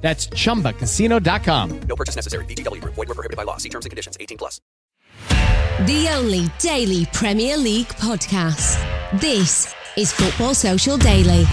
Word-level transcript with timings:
That's 0.00 0.28
ChumbaCasino.com. 0.28 1.80
No 1.80 1.96
purchase 1.96 2.16
necessary. 2.16 2.44
VGW. 2.46 2.82
Void 2.84 2.96
were 2.96 3.06
prohibited 3.14 3.36
by 3.36 3.42
law. 3.42 3.58
See 3.58 3.68
terms 3.68 3.84
and 3.84 3.90
conditions. 3.90 4.16
18 4.18 4.38
plus. 4.38 4.60
The 5.86 6.08
only 6.16 6.48
daily 6.58 7.06
Premier 7.12 7.56
League 7.56 7.88
podcast. 7.88 8.78
This 9.20 9.74
is 9.96 10.12
Football 10.12 10.54
Social 10.54 10.96
Daily. 10.96 11.44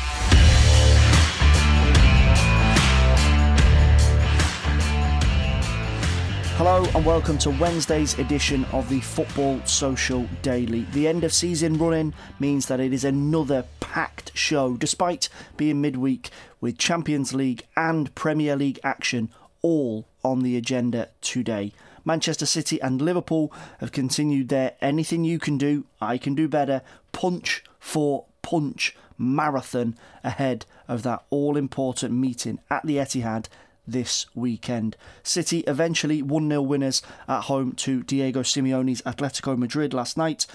Hello 6.58 6.86
and 6.96 7.06
welcome 7.06 7.38
to 7.40 7.50
Wednesday's 7.50 8.18
edition 8.18 8.64
of 8.72 8.88
the 8.88 9.02
Football 9.02 9.60
Social 9.66 10.26
Daily. 10.42 10.88
The 10.94 11.06
end 11.06 11.26
of 11.26 11.34
season 11.34 11.78
running 11.78 12.14
means 12.40 12.68
that 12.68 12.80
it 12.80 12.94
is 12.94 13.04
another 13.04 13.66
packed 13.82 14.32
show, 14.38 14.78
despite 14.78 15.28
being 15.58 15.82
midweek 15.82 16.30
with 16.62 16.78
Champions 16.78 17.34
League 17.34 17.64
and 17.76 18.16
Premier 18.16 18.56
League 18.56 18.80
action 18.86 19.28
all 19.62 20.08
on 20.24 20.44
the 20.44 20.56
agenda 20.56 21.10
today. 21.20 21.74
Manchester 22.06 22.46
City 22.46 22.82
and 22.82 23.02
Liverpool 23.02 23.52
have 23.80 23.92
continued 23.92 24.48
their 24.48 24.76
anything 24.80 25.26
you 25.26 25.40
can 25.40 25.58
do, 25.58 25.84
I 26.00 26.18
can 26.18 26.36
do 26.36 26.48
better, 26.48 26.84
punch 27.12 27.66
for 27.82 28.28
punch 28.42 28.96
marathon 29.18 29.98
ahead 30.24 30.66
of 30.88 31.04
that 31.04 31.24
all 31.30 31.58
important 31.58 32.14
meeting 32.14 32.60
at 32.70 32.86
the 32.86 32.96
Etihad 32.96 33.48
this 33.88 34.26
weekend. 34.36 34.96
City 35.24 35.60
eventually 35.68 36.22
1 36.22 36.50
0 36.50 36.62
winners 36.62 37.02
at 37.28 37.42
home 37.42 37.74
to 37.74 38.04
Diego 38.04 38.42
Simeone's 38.42 39.02
Atletico 39.04 39.58
Madrid 39.58 39.94
last 39.94 40.18
night. 40.18 40.46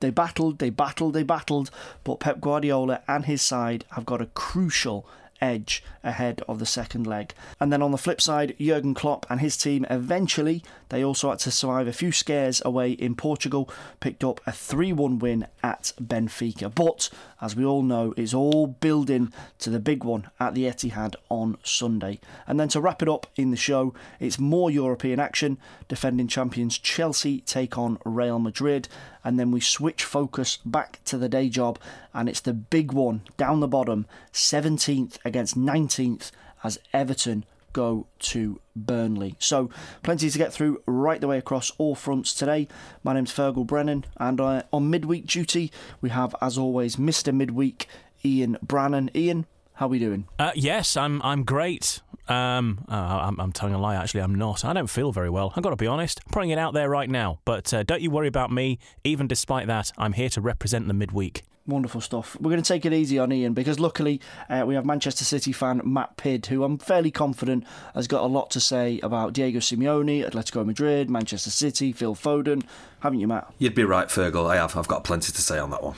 They 0.00 0.10
battled, 0.10 0.58
they 0.58 0.70
battled, 0.70 1.14
they 1.14 1.22
battled, 1.22 1.70
but 2.04 2.20
Pep 2.20 2.40
Guardiola 2.40 3.02
and 3.08 3.24
his 3.24 3.40
side 3.40 3.84
have 3.92 4.04
got 4.04 4.20
a 4.20 4.26
crucial 4.26 5.06
edge 5.40 5.82
ahead 6.02 6.42
of 6.48 6.58
the 6.58 6.66
second 6.66 7.06
leg. 7.06 7.34
And 7.60 7.72
then 7.72 7.82
on 7.82 7.90
the 7.90 7.98
flip 7.98 8.20
side, 8.20 8.54
Jurgen 8.58 8.94
Klopp 8.94 9.26
and 9.30 9.40
his 9.40 9.56
team 9.56 9.86
eventually, 9.90 10.62
they 10.88 11.04
also 11.04 11.30
had 11.30 11.38
to 11.40 11.50
survive 11.50 11.86
a 11.86 11.92
few 11.92 12.12
scares 12.12 12.62
away 12.64 12.92
in 12.92 13.14
Portugal, 13.14 13.70
picked 14.00 14.24
up 14.24 14.40
a 14.46 14.52
3 14.52 14.92
1 14.92 15.18
win 15.18 15.46
at 15.62 15.92
Benfica. 16.00 16.74
But 16.74 17.10
as 17.40 17.54
we 17.54 17.64
all 17.64 17.82
know, 17.82 18.14
it's 18.16 18.34
all 18.34 18.66
building 18.66 19.32
to 19.58 19.70
the 19.70 19.78
big 19.78 20.04
one 20.04 20.30
at 20.40 20.54
the 20.54 20.64
Etihad 20.64 21.14
on 21.28 21.58
Sunday. 21.62 22.20
And 22.46 22.58
then 22.58 22.68
to 22.68 22.80
wrap 22.80 23.02
it 23.02 23.08
up 23.08 23.26
in 23.36 23.50
the 23.50 23.56
show, 23.56 23.94
it's 24.20 24.38
more 24.38 24.70
European 24.70 25.20
action. 25.20 25.58
Defending 25.88 26.28
champions 26.28 26.78
Chelsea 26.78 27.40
take 27.40 27.76
on 27.76 27.98
Real 28.04 28.38
Madrid. 28.38 28.88
And 29.24 29.38
then 29.38 29.50
we 29.50 29.60
switch 29.60 30.04
focus 30.04 30.58
back 30.64 31.00
to 31.04 31.18
the 31.18 31.28
day 31.28 31.48
job, 31.48 31.78
and 32.14 32.28
it's 32.28 32.40
the 32.40 32.52
big 32.52 32.92
one 32.92 33.22
down 33.36 33.60
the 33.60 33.68
bottom 33.68 34.06
17th 34.32 35.18
against 35.24 35.58
19th 35.58 36.30
as 36.62 36.78
Everton 36.92 37.44
go 37.76 38.06
to 38.18 38.58
Burnley. 38.74 39.36
So, 39.38 39.68
plenty 40.02 40.30
to 40.30 40.38
get 40.38 40.50
through 40.50 40.82
right 40.86 41.20
the 41.20 41.28
way 41.28 41.36
across 41.36 41.70
all 41.76 41.94
fronts 41.94 42.32
today. 42.32 42.68
My 43.04 43.12
name's 43.12 43.32
Fergal 43.32 43.66
Brennan, 43.66 44.06
and 44.16 44.40
uh, 44.40 44.62
on 44.72 44.88
midweek 44.88 45.26
duty, 45.26 45.70
we 46.00 46.08
have, 46.08 46.34
as 46.40 46.56
always, 46.56 46.96
Mr. 46.96 47.34
Midweek, 47.34 47.86
Ian 48.24 48.56
Brannan. 48.62 49.10
Ian, 49.14 49.44
how 49.74 49.86
are 49.86 49.88
we 49.90 49.98
doing? 49.98 50.26
Uh, 50.38 50.52
yes, 50.54 50.96
I'm 50.96 51.20
I'm 51.20 51.44
great. 51.44 52.00
Um, 52.28 52.84
uh, 52.88 52.94
I'm, 52.94 53.38
I'm, 53.38 53.52
telling 53.52 53.74
a 53.74 53.78
lie. 53.78 53.94
Actually, 53.94 54.22
I'm 54.22 54.34
not. 54.34 54.64
I 54.64 54.72
don't 54.72 54.88
feel 54.88 55.12
very 55.12 55.30
well. 55.30 55.52
I've 55.54 55.62
got 55.62 55.70
to 55.70 55.76
be 55.76 55.86
honest. 55.86 56.20
I'm 56.26 56.32
putting 56.32 56.50
it 56.50 56.58
out 56.58 56.72
there 56.72 56.88
right 56.88 57.08
now. 57.08 57.38
But 57.44 57.72
uh, 57.72 57.82
don't 57.84 58.00
you 58.00 58.10
worry 58.10 58.26
about 58.26 58.50
me. 58.50 58.78
Even 59.04 59.28
despite 59.28 59.68
that, 59.68 59.92
I'm 59.96 60.14
here 60.14 60.30
to 60.30 60.40
represent 60.40 60.88
the 60.88 60.94
midweek. 60.94 61.44
Wonderful 61.68 62.00
stuff. 62.00 62.36
We're 62.40 62.50
going 62.50 62.62
to 62.62 62.68
take 62.68 62.84
it 62.86 62.92
easy 62.92 63.18
on 63.18 63.32
Ian 63.32 63.52
because 63.52 63.80
luckily 63.80 64.20
uh, 64.48 64.64
we 64.66 64.76
have 64.76 64.86
Manchester 64.86 65.24
City 65.24 65.50
fan 65.50 65.80
Matt 65.84 66.16
Pidd, 66.16 66.46
who 66.46 66.62
I'm 66.62 66.78
fairly 66.78 67.10
confident 67.10 67.64
has 67.92 68.06
got 68.06 68.22
a 68.22 68.26
lot 68.26 68.50
to 68.52 68.60
say 68.60 69.00
about 69.02 69.32
Diego 69.32 69.58
Simeone, 69.58 70.24
Atletico 70.24 70.64
Madrid, 70.64 71.10
Manchester 71.10 71.50
City, 71.50 71.92
Phil 71.92 72.14
Foden. 72.14 72.62
Haven't 73.00 73.18
you, 73.18 73.26
Matt? 73.26 73.52
You'd 73.58 73.74
be 73.74 73.82
right, 73.82 74.06
Fergal. 74.06 74.48
I 74.48 74.56
have. 74.56 74.76
I've 74.76 74.86
got 74.86 75.02
plenty 75.02 75.32
to 75.32 75.42
say 75.42 75.58
on 75.58 75.70
that 75.70 75.82
one. 75.82 75.96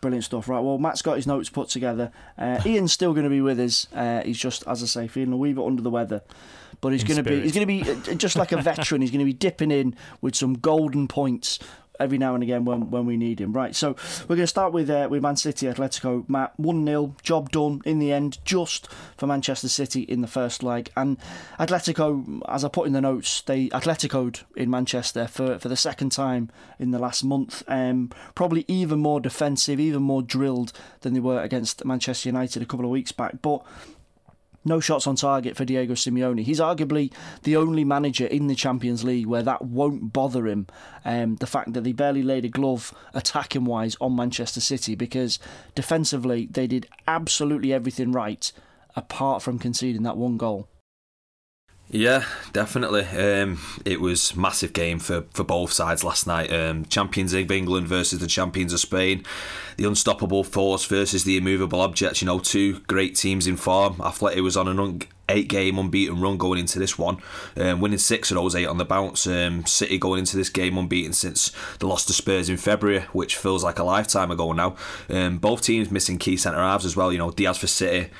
Brilliant 0.00 0.24
stuff. 0.24 0.48
Right, 0.48 0.60
well, 0.60 0.78
Matt's 0.78 1.02
got 1.02 1.16
his 1.16 1.26
notes 1.26 1.50
put 1.50 1.68
together. 1.68 2.12
Uh, 2.38 2.60
Ian's 2.66 2.92
still 2.92 3.12
going 3.12 3.24
to 3.24 3.30
be 3.30 3.40
with 3.40 3.58
us. 3.58 3.88
Uh, 3.92 4.22
he's 4.24 4.38
just, 4.38 4.64
as 4.66 4.82
I 4.82 4.86
say, 4.86 5.08
feeling 5.08 5.32
a 5.32 5.36
wee 5.36 5.52
bit 5.52 5.64
under 5.64 5.82
the 5.82 5.90
weather, 5.90 6.22
but 6.80 6.92
he's 6.92 7.04
going 7.04 7.22
to 7.22 7.22
be 7.22 7.40
he's 7.40 7.52
going 7.52 7.66
to 7.66 7.84
be 7.84 7.90
uh, 7.90 8.14
just 8.14 8.36
like 8.36 8.52
a 8.52 8.62
veteran. 8.62 9.02
he's 9.02 9.10
going 9.10 9.18
to 9.18 9.24
be 9.26 9.32
dipping 9.32 9.70
in 9.70 9.94
with 10.20 10.34
some 10.34 10.54
golden 10.54 11.08
points 11.08 11.58
every 12.00 12.18
now 12.18 12.34
and 12.34 12.42
again 12.42 12.64
when, 12.64 12.90
when 12.90 13.06
we 13.06 13.16
need 13.16 13.40
him. 13.40 13.52
Right, 13.52 13.74
so 13.74 13.96
we're 14.22 14.36
going 14.36 14.40
to 14.40 14.46
start 14.46 14.72
with 14.72 14.90
uh, 14.90 15.08
with 15.10 15.22
Man 15.22 15.36
City 15.36 15.66
Atletico. 15.66 16.28
Matt 16.28 16.58
one 16.58 16.84
0 16.84 17.14
job 17.22 17.50
done 17.50 17.82
in 17.84 17.98
the 17.98 18.12
end, 18.12 18.38
just 18.44 18.88
for 19.16 19.26
Manchester 19.26 19.68
City 19.68 20.02
in 20.02 20.20
the 20.20 20.26
first 20.26 20.62
leg. 20.62 20.90
And 20.96 21.18
Atletico, 21.58 22.40
as 22.48 22.64
I 22.64 22.68
put 22.68 22.86
in 22.86 22.92
the 22.92 23.00
notes, 23.00 23.42
they 23.42 23.68
Atleticoed 23.68 24.44
in 24.56 24.70
Manchester 24.70 25.26
for 25.26 25.58
for 25.58 25.68
the 25.68 25.76
second 25.76 26.10
time 26.10 26.50
in 26.78 26.90
the 26.90 26.98
last 26.98 27.22
month. 27.22 27.62
Um, 27.68 28.10
probably 28.34 28.64
even 28.68 28.98
more 28.98 29.20
defensive, 29.20 29.78
even 29.78 30.02
more 30.02 30.22
drilled 30.22 30.72
than 31.00 31.14
they 31.14 31.20
were 31.20 31.42
against 31.42 31.84
Manchester 31.84 32.28
United 32.28 32.62
a 32.62 32.66
couple 32.66 32.84
of 32.84 32.90
weeks 32.90 33.12
back. 33.12 33.42
But 33.42 33.64
no 34.64 34.80
shots 34.80 35.06
on 35.06 35.16
target 35.16 35.56
for 35.56 35.64
Diego 35.64 35.94
Simeone. 35.94 36.42
He's 36.42 36.60
arguably 36.60 37.12
the 37.42 37.56
only 37.56 37.84
manager 37.84 38.26
in 38.26 38.46
the 38.46 38.54
Champions 38.54 39.04
League 39.04 39.26
where 39.26 39.42
that 39.42 39.62
won't 39.62 40.12
bother 40.12 40.46
him. 40.46 40.66
Um, 41.04 41.36
the 41.36 41.46
fact 41.46 41.72
that 41.72 41.84
they 41.84 41.92
barely 41.92 42.22
laid 42.22 42.44
a 42.44 42.48
glove 42.48 42.94
attacking 43.14 43.64
wise 43.64 43.96
on 44.00 44.16
Manchester 44.16 44.60
City 44.60 44.94
because 44.94 45.38
defensively 45.74 46.48
they 46.50 46.66
did 46.66 46.86
absolutely 47.08 47.72
everything 47.72 48.12
right 48.12 48.52
apart 48.96 49.42
from 49.42 49.58
conceding 49.58 50.02
that 50.02 50.16
one 50.16 50.36
goal. 50.36 50.68
Yeah, 51.92 52.24
definitely. 52.52 53.02
Um, 53.02 53.58
it 53.84 54.00
was 54.00 54.36
massive 54.36 54.72
game 54.72 55.00
for, 55.00 55.22
for 55.32 55.42
both 55.42 55.72
sides 55.72 56.04
last 56.04 56.24
night. 56.24 56.52
Um, 56.52 56.84
champions 56.84 57.34
of 57.34 57.50
England 57.50 57.88
versus 57.88 58.20
the 58.20 58.28
champions 58.28 58.72
of 58.72 58.78
Spain. 58.78 59.24
The 59.76 59.88
unstoppable 59.88 60.44
force 60.44 60.84
versus 60.84 61.24
the 61.24 61.36
immovable 61.36 61.80
object. 61.80 62.22
You 62.22 62.26
know, 62.26 62.38
two 62.38 62.78
great 62.80 63.16
teams 63.16 63.48
in 63.48 63.56
form. 63.56 64.00
Athletic 64.00 64.40
was 64.44 64.56
on 64.56 64.68
an 64.68 64.78
un- 64.78 65.02
eight 65.28 65.48
game 65.48 65.78
unbeaten 65.78 66.20
run 66.20 66.36
going 66.36 66.60
into 66.60 66.78
this 66.78 66.96
one, 66.98 67.18
um, 67.56 67.80
winning 67.80 67.98
six 67.98 68.30
of 68.30 68.36
those 68.36 68.54
eight 68.54 68.66
on 68.66 68.78
the 68.78 68.84
bounce. 68.84 69.26
Um, 69.26 69.66
City 69.66 69.98
going 69.98 70.20
into 70.20 70.36
this 70.36 70.48
game 70.48 70.78
unbeaten 70.78 71.12
since 71.12 71.50
the 71.80 71.88
loss 71.88 72.04
to 72.04 72.12
Spurs 72.12 72.48
in 72.48 72.56
February, 72.56 73.00
which 73.12 73.36
feels 73.36 73.64
like 73.64 73.80
a 73.80 73.84
lifetime 73.84 74.30
ago 74.30 74.52
now. 74.52 74.76
Um, 75.08 75.38
both 75.38 75.62
teams 75.62 75.90
missing 75.90 76.18
key 76.18 76.36
centre 76.36 76.60
halves 76.60 76.84
as 76.84 76.96
well. 76.96 77.10
You 77.10 77.18
know, 77.18 77.32
Dias 77.32 77.58
for 77.58 77.66
City. 77.66 78.10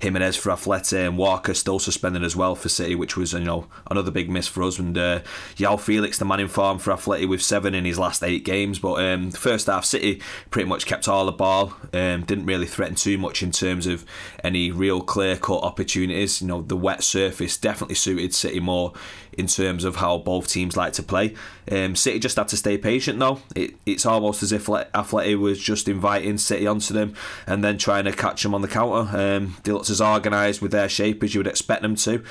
Gimenez 0.00 0.36
for 0.36 0.50
Atleti 0.50 1.06
and 1.06 1.18
Walker 1.18 1.54
still 1.54 1.78
suspended 1.78 2.22
as 2.22 2.34
well 2.34 2.54
for 2.54 2.68
City, 2.68 2.94
which 2.94 3.16
was 3.16 3.32
you 3.32 3.40
know 3.40 3.66
another 3.90 4.10
big 4.10 4.30
miss 4.30 4.48
for 4.48 4.62
us. 4.62 4.78
And 4.78 4.96
uh, 4.96 5.20
Joao 5.54 5.76
Felix, 5.76 6.18
the 6.18 6.24
man 6.24 6.40
in 6.40 6.48
form 6.48 6.78
for 6.78 6.92
Atleti 6.92 7.28
with 7.28 7.42
seven 7.42 7.74
in 7.74 7.84
his 7.84 7.98
last 7.98 8.22
eight 8.22 8.44
games. 8.44 8.78
But 8.78 9.04
um, 9.04 9.30
first 9.30 9.66
half, 9.66 9.84
City 9.84 10.20
pretty 10.50 10.68
much 10.68 10.86
kept 10.86 11.08
all 11.08 11.26
the 11.26 11.32
ball, 11.32 11.74
um, 11.92 12.24
didn't 12.24 12.46
really 12.46 12.66
threaten 12.66 12.94
too 12.94 13.18
much 13.18 13.42
in 13.42 13.50
terms 13.50 13.86
of 13.86 14.04
any 14.42 14.70
real 14.70 15.00
clear 15.00 15.36
cut 15.36 15.62
opportunities. 15.62 16.40
You 16.40 16.48
know, 16.48 16.62
the 16.62 16.76
wet 16.76 17.02
surface 17.02 17.56
definitely 17.56 17.96
suited 17.96 18.34
City 18.34 18.60
more 18.60 18.92
in 19.32 19.46
terms 19.46 19.84
of 19.84 19.96
how 19.96 20.18
both 20.18 20.48
teams 20.48 20.76
like 20.76 20.92
to 20.94 21.02
play. 21.02 21.34
Um, 21.70 21.94
City 21.94 22.18
just 22.18 22.36
had 22.36 22.48
to 22.48 22.56
stay 22.56 22.76
patient 22.78 23.18
though. 23.18 23.40
It, 23.54 23.74
it's 23.86 24.06
almost 24.06 24.42
as 24.42 24.52
if 24.52 24.66
Atleti 24.66 25.38
was 25.38 25.58
just 25.60 25.88
inviting 25.88 26.38
City 26.38 26.66
onto 26.66 26.94
them 26.94 27.14
and 27.46 27.62
then 27.62 27.78
trying 27.78 28.04
to 28.04 28.12
catch 28.12 28.42
them 28.42 28.54
on 28.54 28.62
the 28.62 28.68
counter. 28.68 29.16
Um, 29.16 29.56
they 29.62 29.72
looked 29.72 29.89
as 29.90 30.00
organised 30.00 30.62
with 30.62 30.72
their 30.72 30.88
shape 30.88 31.22
as 31.22 31.34
you 31.34 31.40
would 31.40 31.46
expect 31.46 31.82
them 31.82 31.96
to. 31.96 32.22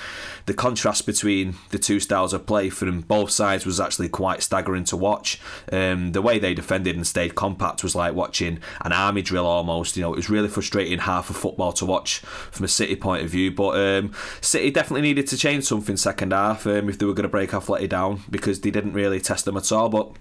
The 0.46 0.54
contrast 0.54 1.06
between 1.06 1.56
the 1.70 1.80
two 1.80 2.00
styles 2.00 2.34
of 2.34 2.46
play 2.46 2.70
from 2.70 3.02
both 3.02 3.32
sides 3.32 3.66
was 3.66 3.80
actually 3.80 4.10
quite 4.10 4.42
staggering 4.44 4.84
to 4.86 4.98
watch. 4.98 5.40
Um, 5.72 6.12
the 6.14 6.22
way 6.22 6.40
they 6.40 6.54
defended 6.54 6.96
and 6.96 7.06
stayed 7.06 7.36
compact 7.36 7.84
was 7.84 7.96
like 7.96 8.14
watching 8.14 8.60
an 8.82 8.92
army 8.92 9.22
drill 9.22 9.46
almost. 9.46 9.98
You 9.98 10.04
know, 10.04 10.14
it 10.14 10.18
was 10.18 10.30
really 10.30 10.48
frustrating 10.48 11.00
half 11.00 11.30
of 11.30 11.38
football 11.38 11.74
to 11.74 11.86
watch 11.86 12.20
from 12.20 12.66
a 12.66 12.70
City 12.70 12.96
point 12.96 13.24
of 13.24 13.30
view. 13.30 13.52
But 13.52 13.78
um, 13.78 14.14
City 14.42 14.72
definitely 14.72 15.02
needed 15.02 15.28
to 15.28 15.38
change 15.38 15.66
something 15.66 15.98
second 15.98 16.32
half 16.32 16.66
um, 16.66 16.90
if 16.90 16.98
they 16.98 17.06
were 17.06 17.14
going 17.14 17.24
to 17.24 17.30
break 17.30 17.52
Atleti 17.52 17.90
down 17.90 18.22
because 18.30 18.62
they 18.62 18.72
didn't 18.72 18.94
really 18.94 19.20
test 19.20 19.46
them 19.46 19.58
at 19.58 19.72
all. 19.72 19.90
But 19.90 20.12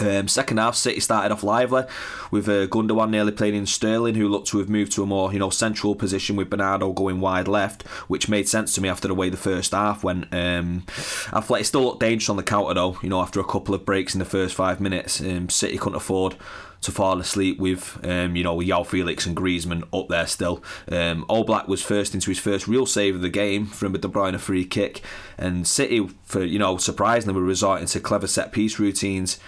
um, 0.00 0.28
second 0.28 0.58
half, 0.58 0.74
City 0.74 1.00
started 1.00 1.32
off 1.32 1.42
lively 1.42 1.84
with 2.30 2.48
uh, 2.48 2.66
Gundogan 2.66 3.10
nearly 3.10 3.32
playing 3.32 3.54
in 3.54 3.66
Sterling, 3.66 4.14
who 4.14 4.28
looked 4.28 4.48
to 4.48 4.58
have 4.58 4.68
moved 4.68 4.92
to 4.92 5.02
a 5.02 5.06
more 5.06 5.32
you 5.32 5.38
know 5.38 5.50
central 5.50 5.94
position 5.94 6.36
with 6.36 6.50
Bernardo 6.50 6.92
going 6.92 7.20
wide 7.20 7.48
left, 7.48 7.82
which 8.08 8.28
made 8.28 8.48
sense 8.48 8.74
to 8.74 8.80
me 8.80 8.88
after 8.88 9.08
the 9.08 9.14
way 9.14 9.28
the 9.28 9.36
first 9.36 9.72
half 9.72 10.04
went. 10.04 10.32
Um, 10.32 10.84
Athletic 11.32 11.66
still 11.66 11.84
looked 11.84 12.00
dangerous 12.00 12.30
on 12.30 12.36
the 12.36 12.42
counter 12.42 12.74
though. 12.74 12.98
You 13.02 13.08
know 13.08 13.20
after 13.20 13.40
a 13.40 13.44
couple 13.44 13.74
of 13.74 13.84
breaks 13.84 14.14
in 14.14 14.18
the 14.18 14.24
first 14.24 14.54
five 14.54 14.80
minutes, 14.80 15.20
um, 15.20 15.48
City 15.48 15.78
couldn't 15.78 15.96
afford 15.96 16.36
to 16.84 16.92
fall 16.92 17.18
asleep 17.18 17.58
with, 17.58 17.98
um, 18.04 18.36
you 18.36 18.44
know, 18.44 18.58
João 18.58 18.86
Felix 18.86 19.24
and 19.26 19.34
Griezmann 19.36 19.84
up 19.92 20.08
there 20.08 20.26
still. 20.26 20.62
Um, 20.90 21.24
Oblak 21.28 21.66
was 21.66 21.82
first 21.82 22.14
into 22.14 22.30
his 22.30 22.38
first 22.38 22.68
real 22.68 22.84
save 22.84 23.16
of 23.16 23.22
the 23.22 23.30
game 23.30 23.66
from 23.66 23.94
a 23.94 23.98
De 23.98 24.06
Bruyne 24.06 24.38
free 24.38 24.64
kick, 24.64 25.00
and 25.38 25.66
City, 25.66 26.06
for 26.24 26.44
you 26.44 26.58
know, 26.58 26.76
surprisingly, 26.76 27.40
were 27.40 27.46
resorting 27.46 27.86
to 27.88 28.00
clever 28.00 28.26
set 28.26 28.52
piece 28.52 28.78
routines 28.78 29.38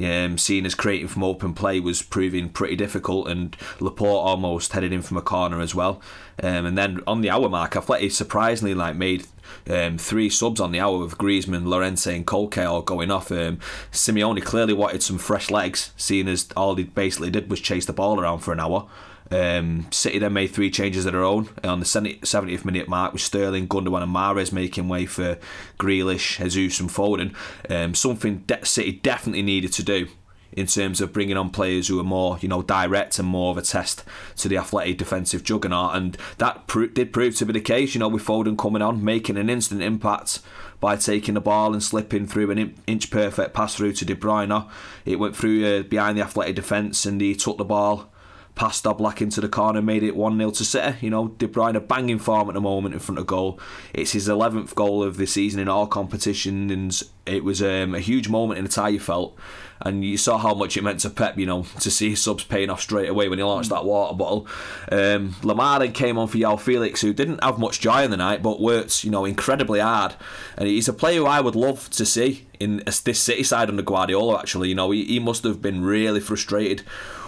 um, 0.00 0.38
seen 0.38 0.66
as 0.66 0.74
creating 0.74 1.08
from 1.08 1.24
open 1.24 1.54
play 1.54 1.80
was 1.80 2.02
proving 2.02 2.48
pretty 2.48 2.76
difficult, 2.76 3.28
and 3.28 3.56
Laporte 3.80 4.26
almost 4.26 4.72
headed 4.72 4.92
in 4.92 5.02
from 5.02 5.16
a 5.16 5.22
corner 5.22 5.60
as 5.60 5.74
well. 5.74 6.00
Um, 6.42 6.66
and 6.66 6.76
then 6.76 7.00
on 7.06 7.20
the 7.20 7.30
hour 7.30 7.48
mark, 7.48 7.72
Atleti 7.72 8.10
surprisingly 8.10 8.74
like 8.74 8.96
made 8.96 9.26
um, 9.68 9.98
three 9.98 10.28
subs 10.28 10.60
on 10.60 10.72
the 10.72 10.80
hour 10.80 10.98
with 10.98 11.18
Griezmann, 11.18 11.66
Llorente, 11.66 12.14
and 12.14 12.26
Koke 12.26 12.64
all 12.66 12.82
going 12.82 13.10
off. 13.10 13.30
Um, 13.30 13.58
Simeone 13.92 14.42
clearly 14.42 14.72
wanted 14.72 15.02
some 15.02 15.18
fresh 15.18 15.50
legs, 15.50 15.92
seeing 15.96 16.28
as 16.28 16.48
all 16.56 16.74
he 16.74 16.84
basically 16.84 17.30
did 17.30 17.50
was 17.50 17.60
chase 17.60 17.86
the 17.86 17.92
ball 17.92 18.20
around 18.20 18.40
for 18.40 18.52
an 18.52 18.60
hour. 18.60 18.88
Um, 19.30 19.86
City 19.90 20.18
then 20.18 20.34
made 20.34 20.48
three 20.48 20.70
changes 20.70 21.06
of 21.06 21.12
their 21.12 21.24
own 21.24 21.48
on 21.62 21.80
the 21.80 21.86
70th 21.86 22.64
minute 22.64 22.88
mark 22.88 23.12
with 23.12 23.22
Sterling, 23.22 23.68
Gundogan, 23.68 24.02
and 24.02 24.14
Mahrez 24.14 24.52
making 24.52 24.88
way 24.88 25.06
for 25.06 25.38
Grealish, 25.78 26.38
Jesus, 26.50 26.80
and 26.80 26.90
Foden. 26.90 27.34
Um, 27.70 27.94
something 27.94 28.38
de- 28.46 28.64
City 28.64 28.92
definitely 28.92 29.42
needed 29.42 29.72
to 29.72 29.82
do 29.82 30.08
in 30.52 30.66
terms 30.66 31.00
of 31.00 31.12
bringing 31.12 31.36
on 31.36 31.50
players 31.50 31.88
who 31.88 31.98
are 31.98 32.04
more, 32.04 32.38
you 32.40 32.48
know, 32.48 32.62
direct 32.62 33.18
and 33.18 33.26
more 33.26 33.50
of 33.50 33.58
a 33.58 33.62
test 33.62 34.04
to 34.36 34.48
the 34.48 34.56
athletic 34.56 34.98
defensive 34.98 35.42
juggernaut, 35.42 35.96
and 35.96 36.16
that 36.38 36.66
did 36.94 37.12
prove 37.12 37.34
to 37.36 37.46
be 37.46 37.52
the 37.52 37.60
case. 37.60 37.94
You 37.94 37.98
know, 37.98 38.08
with 38.08 38.24
Foden 38.24 38.56
coming 38.56 38.82
on, 38.82 39.04
making 39.04 39.36
an 39.36 39.50
instant 39.50 39.82
impact 39.82 40.40
by 40.80 40.96
taking 40.96 41.34
the 41.34 41.40
ball 41.40 41.72
and 41.72 41.82
slipping 41.82 42.26
through 42.26 42.50
an 42.50 42.74
inch 42.86 43.10
perfect 43.10 43.54
pass 43.54 43.74
through 43.74 43.94
to 43.94 44.04
De 44.04 44.14
Bruyne. 44.14 44.68
It 45.04 45.18
went 45.18 45.36
through 45.36 45.64
uh, 45.64 45.82
behind 45.82 46.18
the 46.18 46.22
athletic 46.22 46.56
defence, 46.56 47.04
and 47.04 47.20
he 47.20 47.34
took 47.34 47.58
the 47.58 47.64
ball 47.64 48.12
passed 48.54 48.84
Oblak 48.84 49.20
into 49.20 49.40
the 49.40 49.48
corner, 49.48 49.82
made 49.82 50.02
it 50.02 50.14
1 50.14 50.38
0 50.38 50.50
to 50.50 50.64
City. 50.64 50.96
You 51.00 51.10
know, 51.10 51.28
De 51.28 51.48
Bruyne 51.48 51.76
a 51.76 51.80
banging 51.80 52.18
form 52.18 52.48
at 52.48 52.54
the 52.54 52.60
moment 52.60 52.94
in 52.94 53.00
front 53.00 53.18
of 53.18 53.26
goal. 53.26 53.58
It's 53.92 54.12
his 54.12 54.28
11th 54.28 54.74
goal 54.74 55.02
of 55.02 55.16
the 55.16 55.26
season 55.26 55.60
in 55.60 55.68
all 55.68 55.86
competition, 55.86 56.70
and 56.70 57.02
it 57.26 57.42
was 57.42 57.62
um, 57.62 57.94
a 57.94 58.00
huge 58.00 58.28
moment 58.28 58.58
in 58.58 58.64
the 58.64 58.70
tie, 58.70 58.90
you 58.90 59.00
felt. 59.00 59.36
And 59.80 60.04
you 60.04 60.16
saw 60.16 60.38
how 60.38 60.54
much 60.54 60.76
it 60.76 60.84
meant 60.84 61.00
to 61.00 61.10
Pep, 61.10 61.36
you 61.36 61.46
know, 61.46 61.64
to 61.80 61.90
see 61.90 62.10
his 62.10 62.22
subs 62.22 62.44
paying 62.44 62.70
off 62.70 62.80
straight 62.80 63.08
away 63.08 63.28
when 63.28 63.38
he 63.38 63.44
launched 63.44 63.70
that 63.70 63.84
water 63.84 64.14
bottle. 64.14 64.46
Um, 64.90 65.30
Lemar 65.42 65.80
then 65.80 65.92
came 65.92 66.16
on 66.16 66.28
for 66.28 66.38
João 66.38 66.60
Felix, 66.60 67.00
who 67.00 67.12
didn't 67.12 67.42
have 67.42 67.58
much 67.58 67.80
joy 67.80 68.04
in 68.04 68.10
the 68.10 68.16
night, 68.16 68.42
but 68.42 68.60
worked, 68.60 69.02
you 69.02 69.10
know, 69.10 69.24
incredibly 69.24 69.80
hard. 69.80 70.14
And 70.56 70.68
he's 70.68 70.88
a 70.88 70.92
player 70.92 71.20
who 71.20 71.26
I 71.26 71.40
would 71.40 71.56
love 71.56 71.90
to 71.90 72.06
see 72.06 72.46
in 72.60 72.82
this 72.86 73.20
City 73.20 73.42
side 73.42 73.68
under 73.68 73.82
Guardiola, 73.82 74.38
actually. 74.38 74.68
You 74.68 74.76
know, 74.76 74.92
he, 74.92 75.04
he 75.04 75.18
must 75.18 75.42
have 75.42 75.60
been 75.60 75.82
really 75.82 76.20
frustrated 76.20 76.82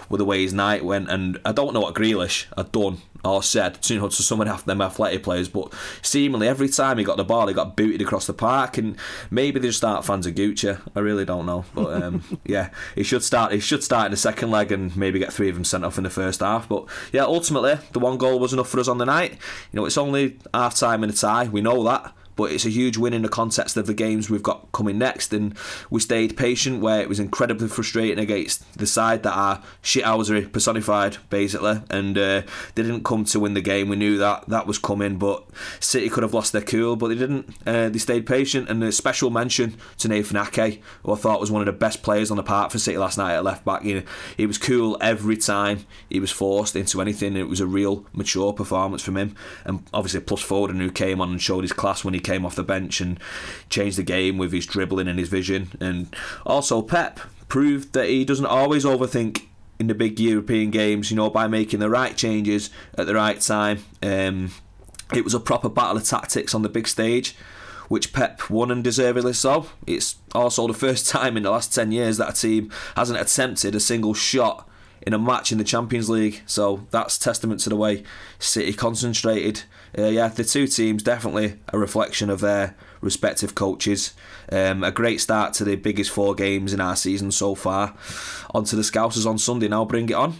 with 0.09 0.19
the 0.19 0.25
way 0.25 0.41
his 0.41 0.53
night 0.53 0.83
went. 0.83 1.09
And 1.09 1.39
I 1.45 1.51
don't 1.51 1.73
know 1.73 1.81
what 1.81 1.95
Grealish 1.95 2.45
had 2.55 2.71
done 2.71 2.99
or 3.25 3.43
said 3.43 3.77
you 3.89 3.99
know, 3.99 4.07
to 4.07 4.23
some 4.23 4.41
of 4.41 4.65
them 4.65 4.81
athletic 4.81 5.23
players, 5.23 5.49
but 5.49 5.73
seemingly 6.01 6.47
every 6.47 6.69
time 6.69 6.97
he 6.97 7.03
got 7.03 7.17
the 7.17 7.23
ball, 7.23 7.47
he 7.47 7.53
got 7.53 7.75
booted 7.75 8.01
across 8.01 8.27
the 8.27 8.33
park. 8.33 8.77
And 8.77 8.95
maybe 9.29 9.59
they 9.59 9.67
just 9.67 9.79
start 9.79 10.05
fans 10.05 10.25
of 10.25 10.35
Gucci. 10.35 10.79
I 10.95 10.99
really 10.99 11.25
don't 11.25 11.45
know, 11.45 11.65
but 11.73 12.01
um, 12.01 12.23
yeah, 12.45 12.69
he 12.95 13.03
should 13.03 13.23
start. 13.23 13.51
He 13.51 13.59
should 13.59 13.83
start 13.83 14.05
in 14.05 14.11
the 14.11 14.17
second 14.17 14.51
leg 14.51 14.71
and 14.71 14.95
maybe 14.95 15.19
get 15.19 15.33
three 15.33 15.49
of 15.49 15.55
them 15.55 15.65
sent 15.65 15.85
off 15.85 15.97
in 15.97 16.03
the 16.03 16.09
first 16.09 16.39
half. 16.39 16.69
But 16.69 16.85
yeah, 17.11 17.23
ultimately 17.23 17.77
the 17.91 17.99
one 17.99 18.17
goal 18.17 18.39
was 18.39 18.53
enough 18.53 18.69
for 18.69 18.79
us 18.79 18.87
on 18.87 18.97
the 18.97 19.05
night. 19.05 19.33
You 19.71 19.79
know, 19.79 19.85
it's 19.85 19.97
only 19.97 20.39
half 20.53 20.75
time 20.75 21.03
in 21.03 21.09
a 21.09 21.13
tie. 21.13 21.45
We 21.45 21.61
know 21.61 21.83
that 21.83 22.13
but 22.37 22.51
it's 22.51 22.65
a 22.65 22.69
huge 22.69 22.97
win 22.97 23.13
in 23.13 23.23
the 23.23 23.29
context 23.29 23.75
of 23.75 23.87
the 23.87 23.93
games 23.93 24.29
we've 24.29 24.43
got 24.43 24.71
coming 24.71 24.97
next. 24.97 25.33
And 25.33 25.57
we 25.89 25.99
stayed 25.99 26.37
patient 26.37 26.81
where 26.81 27.01
it 27.01 27.09
was 27.09 27.19
incredibly 27.19 27.67
frustrating 27.67 28.19
against 28.19 28.77
the 28.77 28.87
side 28.87 29.23
that 29.23 29.33
are 29.33 29.61
personified, 29.81 31.17
basically. 31.29 31.81
And 31.89 32.17
uh, 32.17 32.43
they 32.75 32.83
didn't 32.83 33.03
come 33.03 33.25
to 33.25 33.39
win 33.39 33.55
the 33.55 33.61
game. 33.61 33.89
We 33.89 33.95
knew 33.97 34.17
that 34.19 34.47
that 34.47 34.67
was 34.67 34.77
coming, 34.77 35.17
but 35.17 35.43
City 35.79 36.09
could 36.09 36.23
have 36.23 36.33
lost 36.33 36.53
their 36.53 36.61
cool, 36.61 36.95
but 36.95 37.09
they 37.09 37.15
didn't. 37.15 37.49
Uh, 37.65 37.89
they 37.89 37.99
stayed 37.99 38.27
patient. 38.27 38.69
And 38.69 38.83
a 38.83 38.91
special 38.91 39.31
mention 39.31 39.75
to 39.97 40.07
Nathan 40.07 40.37
Ake, 40.37 40.83
who 41.03 41.13
I 41.13 41.15
thought 41.15 41.41
was 41.41 41.51
one 41.51 41.61
of 41.61 41.65
the 41.65 41.73
best 41.73 42.03
players 42.03 42.29
on 42.29 42.37
the 42.37 42.43
park 42.43 42.71
for 42.71 42.79
City 42.79 42.99
last 42.99 43.17
night 43.17 43.33
at 43.33 43.43
left 43.43 43.65
back. 43.65 43.83
You 43.83 43.95
know, 43.95 44.03
he 44.37 44.45
was 44.45 44.59
cool 44.59 44.95
every 45.01 45.37
time 45.37 45.87
he 46.07 46.19
was 46.19 46.31
forced 46.31 46.75
into 46.75 47.01
anything. 47.01 47.35
It 47.35 47.49
was 47.49 47.59
a 47.59 47.65
real 47.65 48.05
mature 48.13 48.53
performance 48.53 49.01
from 49.01 49.17
him. 49.17 49.35
And 49.65 49.87
obviously, 49.91 50.19
plus 50.21 50.45
Foden, 50.45 50.77
who 50.77 50.91
came 50.91 51.19
on 51.19 51.31
and 51.31 51.41
showed 51.41 51.63
his 51.63 51.73
class 51.73 52.05
when 52.05 52.13
he 52.13 52.19
came 52.27 52.45
off 52.45 52.55
the 52.55 52.63
bench 52.63 52.99
and 52.99 53.19
changed 53.69 53.97
the 53.97 54.03
game 54.03 54.37
with 54.37 54.51
his 54.51 54.65
dribbling 54.65 55.07
and 55.07 55.17
his 55.17 55.29
vision. 55.29 55.69
And 55.79 56.13
also, 56.45 56.81
Pep 56.81 57.21
proved 57.47 57.93
that 57.93 58.09
he 58.09 58.25
doesn't 58.25 58.45
always 58.45 58.83
overthink 58.83 59.45
in 59.79 59.87
the 59.87 59.95
big 59.95 60.19
European 60.19 60.69
games, 60.69 61.09
you 61.09 61.15
know, 61.15 61.29
by 61.29 61.47
making 61.47 61.79
the 61.79 61.89
right 61.89 62.17
changes 62.17 62.69
at 62.97 63.05
the 63.05 63.15
right 63.15 63.39
time. 63.39 63.85
Um, 64.03 64.51
it 65.13 65.23
was 65.23 65.33
a 65.33 65.39
proper 65.39 65.69
battle 65.69 65.97
of 65.97 66.03
tactics 66.03 66.53
on 66.53 66.63
the 66.63 66.69
big 66.69 66.87
stage, 66.87 67.35
which 67.87 68.11
Pep 68.11 68.49
won 68.49 68.71
and 68.71 68.83
deservedly 68.83 69.33
so. 69.33 69.67
It's 69.85 70.17
also 70.35 70.67
the 70.67 70.73
first 70.73 71.07
time 71.15 71.37
in 71.37 71.43
the 71.43 71.51
last 71.51 71.73
10 71.73 71.93
years 71.93 72.17
that 72.17 72.29
a 72.29 72.33
team 72.33 72.71
hasn't 72.97 73.21
attempted 73.21 73.73
a 73.73 73.79
single 73.79 74.13
shot 74.13 74.66
in 75.07 75.13
a 75.13 75.17
match 75.17 75.53
in 75.53 75.57
the 75.57 75.63
Champions 75.63 76.09
League. 76.09 76.41
So 76.45 76.85
that's 76.91 77.17
testament 77.17 77.61
to 77.61 77.69
the 77.69 77.77
way 77.77 78.03
City 78.39 78.73
concentrated. 78.73 79.63
Uh, 79.97 80.07
yeah, 80.07 80.27
the 80.27 80.43
two 80.43 80.67
teams 80.67 81.01
definitely 81.01 81.57
a 81.69 81.79
reflection 81.79 82.29
of 82.29 82.41
their 82.41 82.75
respective 82.99 83.55
coaches. 83.55 84.13
Um, 84.51 84.83
a 84.83 84.91
great 84.91 85.21
start 85.21 85.53
to 85.55 85.63
the 85.63 85.77
biggest 85.77 86.11
four 86.11 86.35
games 86.35 86.73
in 86.73 86.81
our 86.81 86.97
season 86.97 87.31
so 87.31 87.55
far. 87.55 87.95
On 88.53 88.65
to 88.65 88.75
the 88.75 88.81
Scousers 88.81 89.25
on 89.25 89.37
Sunday 89.37 89.69
now. 89.69 89.85
Bring 89.85 90.09
it 90.09 90.13
on. 90.13 90.33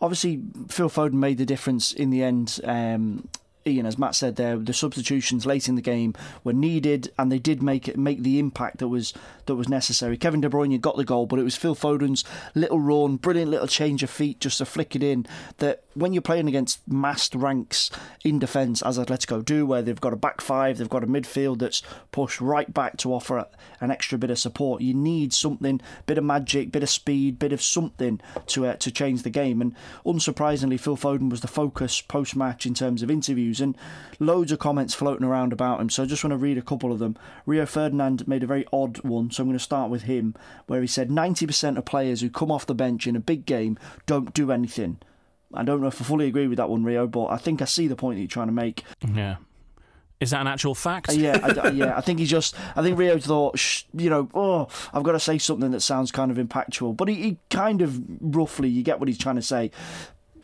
Obviously, 0.00 0.40
Phil 0.70 0.88
Foden 0.88 1.12
made 1.12 1.36
the 1.36 1.44
difference 1.44 1.92
in 1.92 2.08
the 2.08 2.22
end. 2.22 2.60
Um, 2.64 3.28
Ian, 3.66 3.84
as 3.84 3.98
Matt 3.98 4.14
said 4.14 4.36
there, 4.36 4.56
the 4.56 4.72
substitutions 4.72 5.44
late 5.44 5.68
in 5.68 5.74
the 5.74 5.82
game 5.82 6.14
were 6.42 6.54
needed, 6.54 7.12
and 7.18 7.30
they 7.30 7.38
did 7.38 7.62
make 7.62 7.94
make 7.96 8.22
the 8.22 8.38
impact 8.38 8.78
that 8.78 8.88
was 8.88 9.12
that 9.48 9.56
was 9.56 9.68
necessary. 9.68 10.16
Kevin 10.16 10.40
De 10.40 10.48
Bruyne 10.48 10.80
got 10.80 10.96
the 10.96 11.04
goal, 11.04 11.26
but 11.26 11.38
it 11.38 11.42
was 11.42 11.56
Phil 11.56 11.74
Foden's 11.74 12.24
little 12.54 12.78
run, 12.78 13.16
brilliant 13.16 13.50
little 13.50 13.66
change 13.66 14.02
of 14.02 14.10
feet 14.10 14.40
just 14.40 14.58
to 14.58 14.64
flick 14.64 14.94
it 14.94 15.02
in. 15.02 15.26
That 15.58 15.82
when 15.94 16.12
you're 16.12 16.22
playing 16.22 16.46
against 16.46 16.86
massed 16.86 17.34
ranks 17.34 17.90
in 18.24 18.38
defence, 18.38 18.82
as 18.82 18.98
Atletico 18.98 19.44
do, 19.44 19.66
where 19.66 19.82
they've 19.82 20.00
got 20.00 20.12
a 20.12 20.16
back 20.16 20.40
five, 20.40 20.78
they've 20.78 20.88
got 20.88 21.02
a 21.02 21.08
midfield 21.08 21.58
that's 21.58 21.82
pushed 22.12 22.40
right 22.40 22.72
back 22.72 22.96
to 22.98 23.12
offer 23.12 23.44
an 23.80 23.90
extra 23.90 24.16
bit 24.16 24.30
of 24.30 24.38
support. 24.38 24.82
You 24.82 24.94
need 24.94 25.32
something, 25.32 25.80
bit 26.06 26.18
of 26.18 26.24
magic, 26.24 26.70
bit 26.70 26.82
of 26.82 26.90
speed, 26.90 27.38
bit 27.38 27.52
of 27.52 27.62
something 27.62 28.20
to 28.46 28.66
uh, 28.66 28.74
to 28.74 28.90
change 28.90 29.22
the 29.22 29.30
game. 29.30 29.60
And 29.60 29.74
unsurprisingly, 30.06 30.78
Phil 30.78 30.96
Foden 30.96 31.30
was 31.30 31.40
the 31.40 31.48
focus 31.48 32.00
post 32.00 32.36
match 32.36 32.66
in 32.66 32.74
terms 32.74 33.02
of 33.02 33.10
interviews 33.10 33.60
and 33.60 33.76
loads 34.18 34.52
of 34.52 34.58
comments 34.58 34.94
floating 34.94 35.26
around 35.26 35.52
about 35.52 35.80
him. 35.80 35.90
So 35.90 36.02
I 36.02 36.06
just 36.06 36.22
want 36.22 36.32
to 36.32 36.38
read 36.38 36.58
a 36.58 36.62
couple 36.62 36.92
of 36.92 36.98
them. 36.98 37.16
Rio 37.46 37.66
Ferdinand 37.66 38.28
made 38.28 38.42
a 38.42 38.46
very 38.46 38.66
odd 38.72 39.02
one, 39.02 39.30
so 39.38 39.42
I'm 39.44 39.48
going 39.48 39.56
to 39.56 39.62
start 39.62 39.88
with 39.88 40.02
him, 40.02 40.34
where 40.66 40.80
he 40.80 40.88
said 40.88 41.10
90% 41.10 41.78
of 41.78 41.84
players 41.84 42.20
who 42.20 42.28
come 42.28 42.50
off 42.50 42.66
the 42.66 42.74
bench 42.74 43.06
in 43.06 43.14
a 43.14 43.20
big 43.20 43.46
game 43.46 43.78
don't 44.06 44.34
do 44.34 44.50
anything. 44.50 44.98
I 45.54 45.62
don't 45.62 45.80
know 45.80 45.86
if 45.86 46.00
I 46.00 46.04
fully 46.04 46.26
agree 46.26 46.48
with 46.48 46.58
that 46.58 46.68
one, 46.68 46.82
Rio, 46.82 47.06
but 47.06 47.26
I 47.26 47.36
think 47.36 47.62
I 47.62 47.64
see 47.64 47.86
the 47.86 47.94
point 47.94 48.16
that 48.16 48.22
you're 48.22 48.28
trying 48.28 48.48
to 48.48 48.52
make. 48.52 48.82
Yeah. 49.14 49.36
Is 50.18 50.32
that 50.32 50.40
an 50.40 50.48
actual 50.48 50.74
fact? 50.74 51.12
Yeah, 51.12 51.38
I, 51.40 51.68
yeah. 51.70 51.96
I 51.96 52.00
think 52.00 52.18
he 52.18 52.26
just. 52.26 52.56
I 52.74 52.82
think 52.82 52.98
Rio 52.98 53.16
thought, 53.18 53.56
Shh, 53.56 53.84
you 53.94 54.10
know, 54.10 54.28
oh, 54.34 54.66
I've 54.92 55.04
got 55.04 55.12
to 55.12 55.20
say 55.20 55.38
something 55.38 55.70
that 55.70 55.80
sounds 55.80 56.10
kind 56.10 56.32
of 56.32 56.36
impactful. 56.36 56.96
But 56.96 57.06
he, 57.06 57.14
he 57.14 57.38
kind 57.50 57.80
of 57.80 58.02
roughly, 58.20 58.68
you 58.68 58.82
get 58.82 58.98
what 58.98 59.08
he's 59.08 59.18
trying 59.18 59.36
to 59.36 59.42
say. 59.42 59.70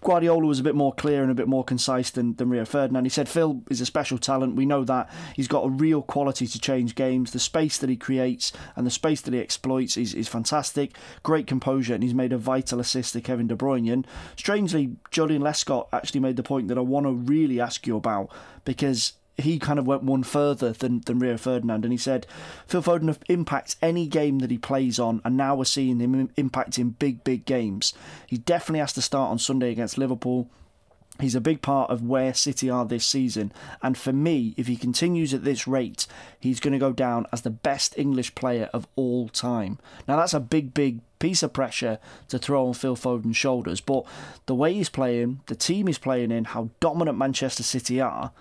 Guardiola 0.05 0.47
was 0.47 0.61
a 0.61 0.63
bit 0.63 0.75
more 0.75 0.95
clear 0.95 1.23
and 1.23 1.33
a 1.33 1.35
bit 1.35 1.49
more 1.49 1.65
concise 1.65 2.11
than, 2.11 2.35
than 2.37 2.51
Rio 2.51 2.65
Ferdinand. 2.65 3.05
He 3.05 3.11
said 3.11 3.29
Phil 3.29 3.63
is 3.71 3.81
a 3.81 3.87
special 3.87 4.19
talent. 4.19 4.55
We 4.55 4.67
know 4.67 4.85
that. 4.85 5.11
He's 5.35 5.49
got 5.49 5.65
a 5.65 5.71
real 5.71 6.03
quality 6.03 6.47
to 6.47 6.59
change 6.59 6.95
games. 6.95 7.33
The 7.33 7.39
space 7.39 7.79
that 7.79 7.91
he 7.91 7.97
creates 7.97 8.53
and 8.77 8.87
the 8.87 8.91
space 8.91 9.23
that 9.23 9.35
he 9.35 9.41
exploits 9.41 9.97
is, 9.97 10.15
is 10.15 10.29
fantastic. 10.29 10.97
Great 11.23 11.47
composure, 11.47 11.95
and 11.95 12.03
he's 12.03 12.15
made 12.15 12.33
a 12.33 12.39
vital 12.39 12.81
assist 12.81 13.15
to 13.15 13.21
Kevin 13.23 13.47
De 13.47 13.57
Bruyne. 13.57 13.93
And 13.93 14.07
strangely, 14.37 14.97
Joleon 15.11 15.41
Lescott 15.41 15.89
actually 15.93 16.21
made 16.21 16.37
the 16.37 16.43
point 16.43 16.69
that 16.69 16.79
I 16.79 16.83
want 16.83 17.07
to 17.07 17.13
really 17.13 17.59
ask 17.59 17.87
you 17.87 17.97
about 17.97 18.31
because 18.65 19.15
he 19.37 19.59
kind 19.59 19.79
of 19.79 19.87
went 19.87 20.03
one 20.03 20.23
further 20.23 20.73
than, 20.73 21.01
than 21.01 21.19
Rio 21.19 21.37
Ferdinand, 21.37 21.85
and 21.85 21.93
he 21.93 21.99
said 21.99 22.27
Phil 22.67 22.83
Foden 22.83 23.17
impacts 23.29 23.77
any 23.83 24.07
game 24.07 24.39
that 24.41 24.51
he 24.51 24.59
plays 24.59 24.99
on, 24.99 25.21
and 25.25 25.37
now 25.37 25.55
we're 25.55 25.65
seeing 25.65 26.01
him 26.01 26.29
impacting 26.37 26.99
big, 26.99 27.25
big 27.25 27.45
games. 27.45 27.95
He 28.27 28.39
definitely 28.39 28.81
has 28.81 28.93
to 28.95 29.03
start 29.03 29.31
on 29.31 29.39
Sunday 29.39 29.73
against 29.73 29.99
Liverpool. 29.99 30.49
He's 31.21 31.37
a 31.37 31.41
big 31.41 31.63
part 31.63 31.91
of 31.91 32.03
where 32.03 32.35
City 32.35 32.69
are 32.69 32.85
this 32.85 33.07
season, 33.07 33.53
and 33.83 33.97
for 33.97 34.13
me, 34.13 34.55
if 34.57 34.67
he 34.67 34.77
continues 34.77 35.33
at 35.33 35.45
this 35.45 35.67
rate, 35.67 36.07
he's 36.41 36.61
going 36.61 36.73
to 36.73 36.79
go 36.79 36.93
down 36.93 37.27
as 37.33 37.43
the 37.43 37.51
best 37.51 37.97
English 37.97 38.35
player 38.35 38.69
of 38.73 38.87
all 38.97 39.29
time. 39.29 39.79
Now, 40.09 40.17
that's 40.17 40.35
a 40.35 40.41
big, 40.41 40.75
big 40.75 41.01
piece 41.21 41.43
of 41.43 41.53
pressure 41.53 41.99
to 42.29 42.39
throw 42.39 42.67
on 42.67 42.75
Phil 42.75 42.97
Foden's 42.97 43.37
shoulders, 43.37 43.81
but 43.81 44.05
the 44.47 44.55
way 44.57 44.75
he's 44.75 44.89
playing, 44.89 45.41
the 45.47 45.55
team 45.55 45.87
he's 45.87 45.99
playing 45.99 46.33
in, 46.33 46.45
how 46.45 46.71
dominant 46.81 47.17
Manchester 47.17 47.63
City 47.63 48.01
are, 48.01 48.33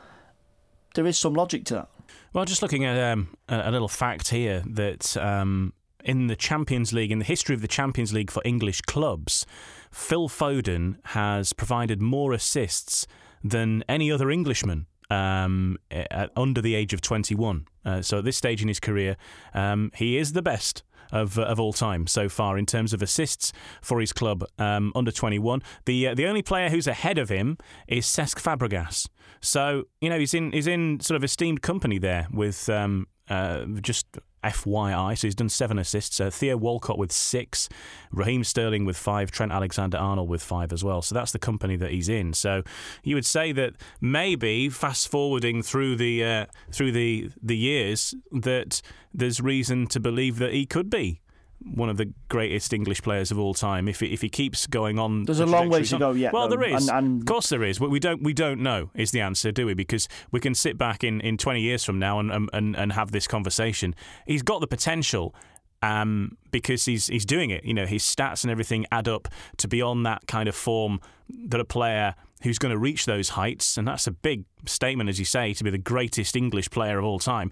there 0.94 1.06
is 1.06 1.18
some 1.18 1.34
logic 1.34 1.66
to 1.66 1.74
that. 1.76 1.90
Well, 2.34 2.46
just 2.46 2.62
looking 2.62 2.84
at 2.86 2.98
um, 3.12 3.38
a, 3.48 3.72
little 3.72 3.88
fact 3.88 4.30
here 4.30 4.64
that 4.66 5.16
um, 5.18 5.74
in 6.04 6.28
the 6.28 6.36
Champions 6.36 6.94
League, 6.94 7.12
in 7.12 7.20
the 7.20 7.26
history 7.26 7.54
of 7.56 7.62
the 7.62 7.68
Champions 7.68 8.12
League 8.12 8.32
for 8.32 8.42
English 8.44 8.82
clubs, 8.82 9.46
Phil 9.92 10.28
Foden 10.28 10.98
has 11.06 11.54
provided 11.54 12.02
more 12.02 12.34
assists 12.34 13.06
than 13.44 13.84
any 13.88 14.12
other 14.12 14.32
Englishman 14.32 14.88
um, 15.10 15.78
at, 15.92 16.32
under 16.36 16.62
the 16.62 16.76
age 16.76 16.94
of 16.94 17.02
21. 17.02 17.68
Uh, 17.86 18.02
so 18.02 18.20
at 18.20 18.26
this 18.26 18.38
stage 18.38 18.62
in 18.62 18.68
his 18.68 18.80
career, 18.80 19.16
um, 19.54 19.92
he 19.96 20.18
is 20.18 20.34
the 20.34 20.42
best 20.42 20.84
of, 21.14 21.40
of 21.40 21.60
all 21.60 21.72
time 21.72 22.08
so 22.08 22.28
far 22.28 22.58
in 22.58 22.66
terms 22.66 22.92
of 22.92 23.02
assists 23.02 23.54
for 23.82 24.02
his 24.02 24.12
club 24.12 24.44
um, 24.58 24.92
under 24.96 25.12
21. 25.12 25.62
The 25.86 26.10
uh, 26.10 26.16
the 26.16 26.26
only 26.26 26.42
player 26.42 26.70
who's 26.70 26.88
ahead 26.88 27.18
of 27.18 27.30
him 27.30 27.58
is 27.88 28.06
Cesc 28.06 28.42
Fabregas. 28.42 29.08
So 29.40 29.84
you 30.02 30.10
know 30.10 30.20
he's 30.20 30.34
in 30.34 30.52
he's 30.52 30.68
in 30.68 31.00
sort 31.00 31.16
of 31.16 31.24
esteemed 31.24 31.62
company 31.62 32.00
there 32.00 32.28
with 32.34 32.68
um, 32.68 33.08
uh, 33.30 33.66
just 33.82 34.08
FYI. 34.44 35.18
So 35.18 35.28
he's 35.28 35.36
done 35.36 35.50
seven 35.50 35.80
assists. 35.80 36.20
Uh, 36.20 36.30
Theo 36.30 36.58
Walcott 36.58 36.98
with 36.98 37.12
six, 37.12 37.70
Raheem 38.12 38.44
Sterling 38.44 38.86
with 38.86 38.98
five, 38.98 39.32
Trent 39.32 39.52
Alexander 39.52 39.98
Arnold 39.98 40.30
with 40.30 40.44
five 40.44 40.72
as 40.72 40.84
well. 40.84 41.02
So 41.02 41.16
that's 41.16 41.32
the 41.32 41.40
company 41.40 41.76
that 41.78 41.92
he's 41.92 42.10
in. 42.10 42.34
So 42.34 42.64
you 43.04 43.16
would 43.16 43.26
say 43.26 43.52
that 43.54 43.74
maybe 44.02 44.70
fast 44.70 45.10
forwarding 45.10 45.64
through 45.64 45.96
the 45.96 46.24
uh, 46.24 46.46
through 46.72 46.92
the 46.92 47.32
the 47.42 47.58
years 47.58 48.14
that 48.32 48.82
there's 49.14 49.40
reason 49.42 49.88
to 49.88 50.00
believe 50.00 50.38
that 50.40 50.54
he 50.54 50.66
could 50.66 50.90
be 50.90 51.22
one 51.66 51.90
of 51.90 51.98
the 51.98 52.14
greatest 52.30 52.74
English 52.74 53.02
players 53.02 53.32
of 53.32 53.40
all 53.40 53.54
time. 53.54 53.88
If 53.88 54.00
he, 54.00 54.08
if 54.08 54.22
he 54.22 54.30
keeps 54.30 54.68
going 54.68 55.00
on, 55.00 55.24
there's 55.24 55.38
the 55.38 55.46
a 55.46 55.48
long 55.48 55.70
way 55.70 55.84
to 55.84 55.98
go 55.98 56.12
yet. 56.12 56.34
Well, 56.34 56.48
though. 56.48 56.58
there 56.58 56.76
is. 56.76 56.88
And, 56.88 56.98
and... 56.98 57.22
Of 57.22 57.28
course, 57.28 57.50
there 57.50 57.64
is. 57.64 57.80
But 57.80 57.90
we 57.90 58.00
don't 58.00 58.22
we 58.22 58.34
don't 58.34 58.62
know 58.62 58.90
is 58.96 59.12
the 59.12 59.22
answer, 59.22 59.52
do 59.52 59.66
we? 59.66 59.74
Because 59.74 60.08
we 60.32 60.40
can 60.40 60.56
sit 60.56 60.78
back 60.78 61.04
in, 61.04 61.22
in 61.22 61.38
20 61.38 61.62
years 61.62 61.84
from 61.84 62.00
now 62.00 62.20
and, 62.20 62.50
and 62.52 62.76
and 62.76 62.94
have 62.94 63.12
this 63.12 63.28
conversation. 63.28 63.96
He's 64.26 64.44
got 64.44 64.62
the 64.62 64.68
potential. 64.68 65.36
Um, 65.82 66.38
because 66.52 66.86
he's 66.86 67.08
he's 67.08 67.26
doing 67.26 67.50
it, 67.50 67.66
you 67.66 67.74
know, 67.74 67.86
his 67.86 68.04
stats 68.04 68.46
and 68.46 68.52
everything 68.52 68.86
add 68.90 69.10
up 69.10 69.28
to 69.58 69.68
be 69.68 69.82
on 69.82 70.04
that 70.04 70.28
kind 70.28 70.48
of 70.48 70.56
form 70.56 71.02
that 71.48 71.60
a 71.60 71.66
player 71.66 72.16
who's 72.44 72.58
going 72.58 72.72
to 72.72 72.78
reach 72.78 73.06
those 73.06 73.30
heights, 73.30 73.78
and 73.78 73.86
that's 73.86 74.08
a 74.08 74.12
big 74.12 74.46
statement, 74.66 75.10
as 75.10 75.20
you 75.20 75.26
say, 75.26 75.54
to 75.54 75.62
be 75.62 75.70
the 75.70 75.78
greatest 75.78 76.38
English 76.38 76.70
player 76.70 77.00
of 77.00 77.04
all 77.04 77.20
time. 77.20 77.52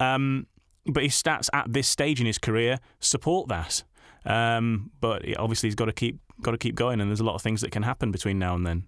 Um, 0.00 0.46
but 0.88 1.02
his 1.02 1.12
stats 1.12 1.48
at 1.52 1.72
this 1.72 1.88
stage 1.88 2.20
in 2.20 2.26
his 2.26 2.38
career 2.38 2.78
support 3.00 3.48
that. 3.48 3.82
Um, 4.24 4.90
but 5.00 5.24
obviously, 5.38 5.68
he's 5.68 5.74
got 5.74 5.86
to 5.86 5.92
keep 5.92 6.18
got 6.42 6.52
to 6.52 6.58
keep 6.58 6.74
going, 6.74 7.00
and 7.00 7.10
there's 7.10 7.20
a 7.20 7.24
lot 7.24 7.34
of 7.34 7.42
things 7.42 7.60
that 7.60 7.70
can 7.70 7.82
happen 7.82 8.10
between 8.10 8.38
now 8.38 8.54
and 8.54 8.66
then 8.66 8.86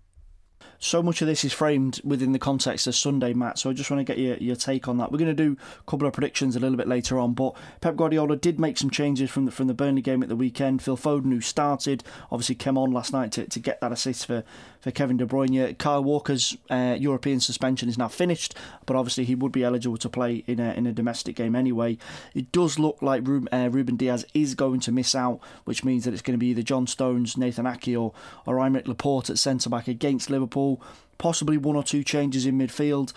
so 0.78 1.02
much 1.02 1.20
of 1.20 1.28
this 1.28 1.44
is 1.44 1.52
framed 1.52 2.00
within 2.04 2.32
the 2.32 2.38
context 2.38 2.86
of 2.86 2.94
Sunday, 2.94 3.32
Matt. 3.32 3.58
So 3.58 3.70
I 3.70 3.72
just 3.72 3.90
want 3.90 4.00
to 4.00 4.04
get 4.04 4.18
your, 4.18 4.36
your 4.36 4.56
take 4.56 4.86
on 4.86 4.98
that. 4.98 5.10
We're 5.10 5.18
going 5.18 5.34
to 5.34 5.42
do 5.44 5.56
a 5.80 5.90
couple 5.90 6.06
of 6.06 6.12
predictions 6.12 6.54
a 6.54 6.60
little 6.60 6.76
bit 6.76 6.86
later 6.86 7.18
on, 7.18 7.34
but 7.34 7.56
Pep 7.80 7.96
Guardiola 7.96 8.36
did 8.36 8.60
make 8.60 8.78
some 8.78 8.90
changes 8.90 9.30
from 9.30 9.44
the 9.44 9.50
from 9.50 9.66
the 9.66 9.74
Burnley 9.74 10.02
game 10.02 10.22
at 10.22 10.28
the 10.28 10.36
weekend. 10.36 10.82
Phil 10.82 10.96
Foden, 10.96 11.32
who 11.32 11.40
started, 11.40 12.04
obviously 12.30 12.54
came 12.54 12.78
on 12.78 12.92
last 12.92 13.12
night 13.12 13.32
to, 13.32 13.46
to 13.46 13.58
get 13.58 13.80
that 13.80 13.92
assist 13.92 14.26
for, 14.26 14.44
for 14.80 14.90
Kevin 14.90 15.16
De 15.16 15.26
Bruyne. 15.26 15.76
Kyle 15.78 16.02
Walker's 16.02 16.56
uh, 16.70 16.96
European 16.98 17.40
suspension 17.40 17.88
is 17.88 17.98
now 17.98 18.08
finished, 18.08 18.54
but 18.86 18.96
obviously 18.96 19.24
he 19.24 19.34
would 19.34 19.52
be 19.52 19.64
eligible 19.64 19.96
to 19.98 20.08
play 20.08 20.44
in 20.46 20.60
a, 20.60 20.72
in 20.74 20.86
a 20.86 20.92
domestic 20.92 21.36
game 21.36 21.54
anyway. 21.54 21.98
It 22.34 22.52
does 22.52 22.78
look 22.78 23.00
like 23.02 23.26
Ruben, 23.26 23.48
uh, 23.52 23.68
Ruben 23.70 23.96
Dias 23.96 24.24
is 24.34 24.54
going 24.54 24.80
to 24.80 24.92
miss 24.92 25.14
out, 25.14 25.40
which 25.64 25.84
means 25.84 26.04
that 26.04 26.12
it's 26.12 26.22
going 26.22 26.34
to 26.34 26.38
be 26.38 26.48
either 26.48 26.62
John 26.62 26.86
Stones, 26.86 27.36
Nathan 27.36 27.66
Ake, 27.66 27.96
or, 27.96 28.12
or 28.46 28.56
Aymeric 28.56 28.86
Laporte 28.86 29.30
at 29.30 29.38
centre 29.38 29.70
back 29.70 29.88
against 29.88 30.30
Liverpool. 30.30 30.82
Possibly 31.18 31.56
one 31.56 31.76
or 31.76 31.82
two 31.82 32.04
changes 32.04 32.46
in 32.46 32.58
midfield. 32.58 33.12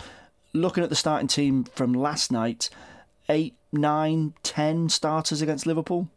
Looking 0.54 0.84
at 0.84 0.90
the 0.90 0.96
starting 0.96 1.28
team 1.28 1.64
from 1.64 1.94
last 1.94 2.32
night, 2.32 2.70
eight, 3.30 3.56
nine, 3.72 4.34
ten 4.44 4.90
starters 4.90 5.42
against 5.42 5.66
Liverpool. 5.66 6.10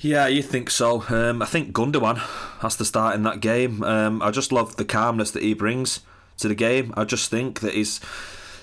Yeah, 0.00 0.26
you 0.26 0.42
think 0.42 0.70
so. 0.70 1.04
Um, 1.08 1.42
I 1.42 1.46
think 1.46 1.72
Gundogan 1.72 2.18
has 2.60 2.76
to 2.76 2.84
start 2.84 3.14
in 3.14 3.22
that 3.24 3.40
game. 3.40 3.82
Um, 3.82 4.22
I 4.22 4.30
just 4.30 4.52
love 4.52 4.76
the 4.76 4.84
calmness 4.84 5.30
that 5.32 5.42
he 5.42 5.54
brings 5.54 6.00
to 6.38 6.48
the 6.48 6.54
game. 6.54 6.92
I 6.96 7.04
just 7.04 7.30
think 7.30 7.60
that 7.60 7.74
he's. 7.74 8.00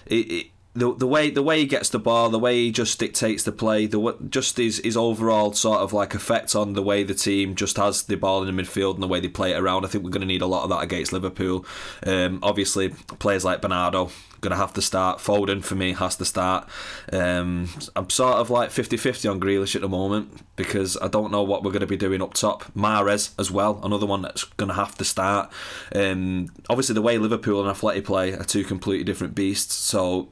It, 0.06 0.32
it, 0.32 0.48
the, 0.76 0.94
the 0.94 1.08
way 1.08 1.30
the 1.30 1.42
way 1.42 1.60
he 1.60 1.66
gets 1.66 1.88
the 1.88 2.00
ball, 2.00 2.30
the 2.30 2.38
way 2.38 2.66
he 2.66 2.72
just 2.72 3.00
dictates 3.00 3.44
the 3.44 3.54
play, 3.54 3.86
the 3.86 4.18
just 4.30 4.58
his 4.58 4.80
his 4.80 4.98
overall 4.98 5.54
sort 5.54 5.80
of 5.80 5.94
like 5.94 6.14
effect 6.14 6.54
on 6.54 6.74
the 6.74 6.82
way 6.82 7.02
the 7.02 7.14
team 7.14 7.56
just 7.56 7.78
has 7.78 8.04
the 8.04 8.18
ball 8.18 8.44
in 8.44 8.54
the 8.54 8.62
midfield 8.62 8.96
and 8.96 9.04
the 9.04 9.08
way 9.08 9.22
they 9.22 9.30
play 9.30 9.52
it 9.52 9.58
around. 9.58 9.86
I 9.86 9.88
think 9.88 10.04
we're 10.04 10.10
going 10.10 10.20
to 10.22 10.28
need 10.28 10.42
a 10.42 10.48
lot 10.48 10.64
of 10.64 10.70
that 10.72 10.84
against 10.84 11.14
Liverpool. 11.14 11.66
Um, 12.06 12.40
obviously, 12.44 12.90
players 12.90 13.46
like 13.46 13.62
Bernardo 13.62 14.12
going 14.46 14.52
to 14.52 14.58
have 14.58 14.74
to 14.74 14.82
start. 14.82 15.18
Foden 15.18 15.64
for 15.64 15.74
me 15.74 15.94
has 15.94 16.16
to 16.18 16.26
start. 16.26 16.70
Um, 17.12 17.70
I'm 17.96 18.10
sort 18.10 18.36
of 18.36 18.52
like 18.52 18.70
50-50 18.70 19.30
on 19.30 19.40
Grealish 19.40 19.76
at 19.76 19.82
the 19.82 19.90
moment 19.90 20.44
because 20.56 20.98
I 21.02 21.08
don't 21.08 21.32
know 21.32 21.42
what 21.42 21.64
we're 21.64 21.72
going 21.72 21.82
to 21.82 21.88
be 21.88 21.98
doing 21.98 22.22
up 22.22 22.36
top. 22.36 22.66
Mahrez 22.76 23.32
as 23.40 23.50
well, 23.50 23.80
another 23.84 24.06
one 24.06 24.22
that's 24.22 24.44
going 24.44 24.70
to 24.70 24.76
have 24.76 24.96
to 25.00 25.04
start. 25.04 25.52
Um, 25.94 26.52
obviously, 26.70 26.94
the 26.94 27.02
way 27.02 27.18
Liverpool 27.18 27.60
and 27.62 27.70
Athletic 27.70 28.06
play 28.06 28.34
are 28.34 28.44
two 28.44 28.64
completely 28.64 29.04
different 29.04 29.34
beasts. 29.34 29.74
So, 29.74 30.30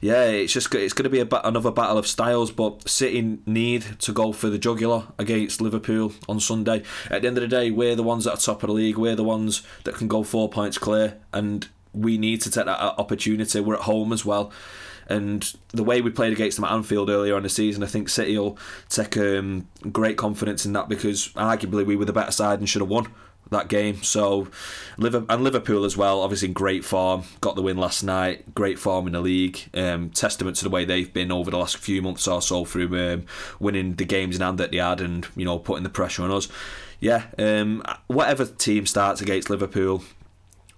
yeah, 0.00 0.24
it's 0.24 0.52
just 0.52 0.72
it's 0.74 0.94
going 0.94 1.04
to 1.04 1.10
be 1.10 1.20
a, 1.20 1.28
another 1.42 1.72
battle 1.72 1.98
of 1.98 2.06
styles. 2.06 2.52
But 2.52 2.88
City 2.88 3.38
need 3.46 3.98
to 4.00 4.12
go 4.12 4.32
for 4.32 4.48
the 4.48 4.58
jugular 4.58 5.08
against 5.18 5.60
Liverpool 5.60 6.12
on 6.28 6.38
Sunday. 6.38 6.84
At 7.10 7.22
the 7.22 7.28
end 7.28 7.38
of 7.38 7.42
the 7.42 7.48
day, 7.48 7.70
we're 7.72 7.96
the 7.96 8.02
ones 8.04 8.24
that 8.24 8.34
are 8.34 8.36
top 8.36 8.62
of 8.62 8.68
the 8.68 8.74
league. 8.74 8.96
We're 8.96 9.16
the 9.16 9.24
ones 9.24 9.62
that 9.84 9.96
can 9.96 10.06
go 10.06 10.22
four 10.22 10.48
points 10.48 10.78
clear, 10.78 11.18
and 11.32 11.68
we 11.96 12.18
need 12.18 12.40
to 12.42 12.50
take 12.50 12.66
that 12.66 12.80
opportunity. 12.80 13.60
We're 13.60 13.74
at 13.74 13.82
home 13.82 14.12
as 14.12 14.24
well. 14.24 14.52
And 15.08 15.52
the 15.68 15.84
way 15.84 16.00
we 16.00 16.10
played 16.10 16.32
against 16.32 16.56
them 16.56 16.64
at 16.64 16.72
Anfield 16.72 17.10
earlier 17.10 17.36
on 17.36 17.44
the 17.44 17.48
season, 17.48 17.82
I 17.82 17.86
think 17.86 18.08
City 18.08 18.36
will 18.38 18.58
take 18.88 19.16
um, 19.16 19.68
great 19.92 20.16
confidence 20.16 20.66
in 20.66 20.72
that 20.72 20.88
because 20.88 21.28
arguably 21.34 21.86
we 21.86 21.96
were 21.96 22.04
the 22.04 22.12
better 22.12 22.32
side 22.32 22.58
and 22.58 22.68
should 22.68 22.82
have 22.82 22.88
won 22.88 23.06
that 23.50 23.68
game. 23.68 24.02
So, 24.02 24.48
and 24.98 25.44
Liverpool 25.44 25.84
as 25.84 25.96
well, 25.96 26.20
obviously 26.20 26.48
in 26.48 26.54
great 26.54 26.84
form, 26.84 27.24
got 27.40 27.54
the 27.54 27.62
win 27.62 27.76
last 27.76 28.02
night. 28.02 28.54
Great 28.54 28.78
form 28.78 29.06
in 29.06 29.12
the 29.12 29.20
league. 29.20 29.60
Um, 29.74 30.10
testament 30.10 30.56
to 30.56 30.64
the 30.64 30.70
way 30.70 30.84
they've 30.84 31.12
been 31.12 31.30
over 31.30 31.50
the 31.50 31.58
last 31.58 31.76
few 31.76 32.02
months 32.02 32.26
or 32.26 32.42
so 32.42 32.64
through 32.64 33.12
um, 33.12 33.26
winning 33.60 33.94
the 33.94 34.04
games 34.04 34.36
in 34.36 34.42
hand 34.42 34.58
that 34.58 34.72
they 34.72 34.78
had 34.78 35.00
and 35.00 35.26
you 35.36 35.44
know 35.44 35.58
putting 35.58 35.84
the 35.84 35.90
pressure 35.90 36.22
on 36.22 36.30
us. 36.30 36.48
Yeah, 36.98 37.26
um, 37.38 37.82
whatever 38.06 38.46
team 38.46 38.86
starts 38.86 39.20
against 39.20 39.50
Liverpool, 39.50 40.02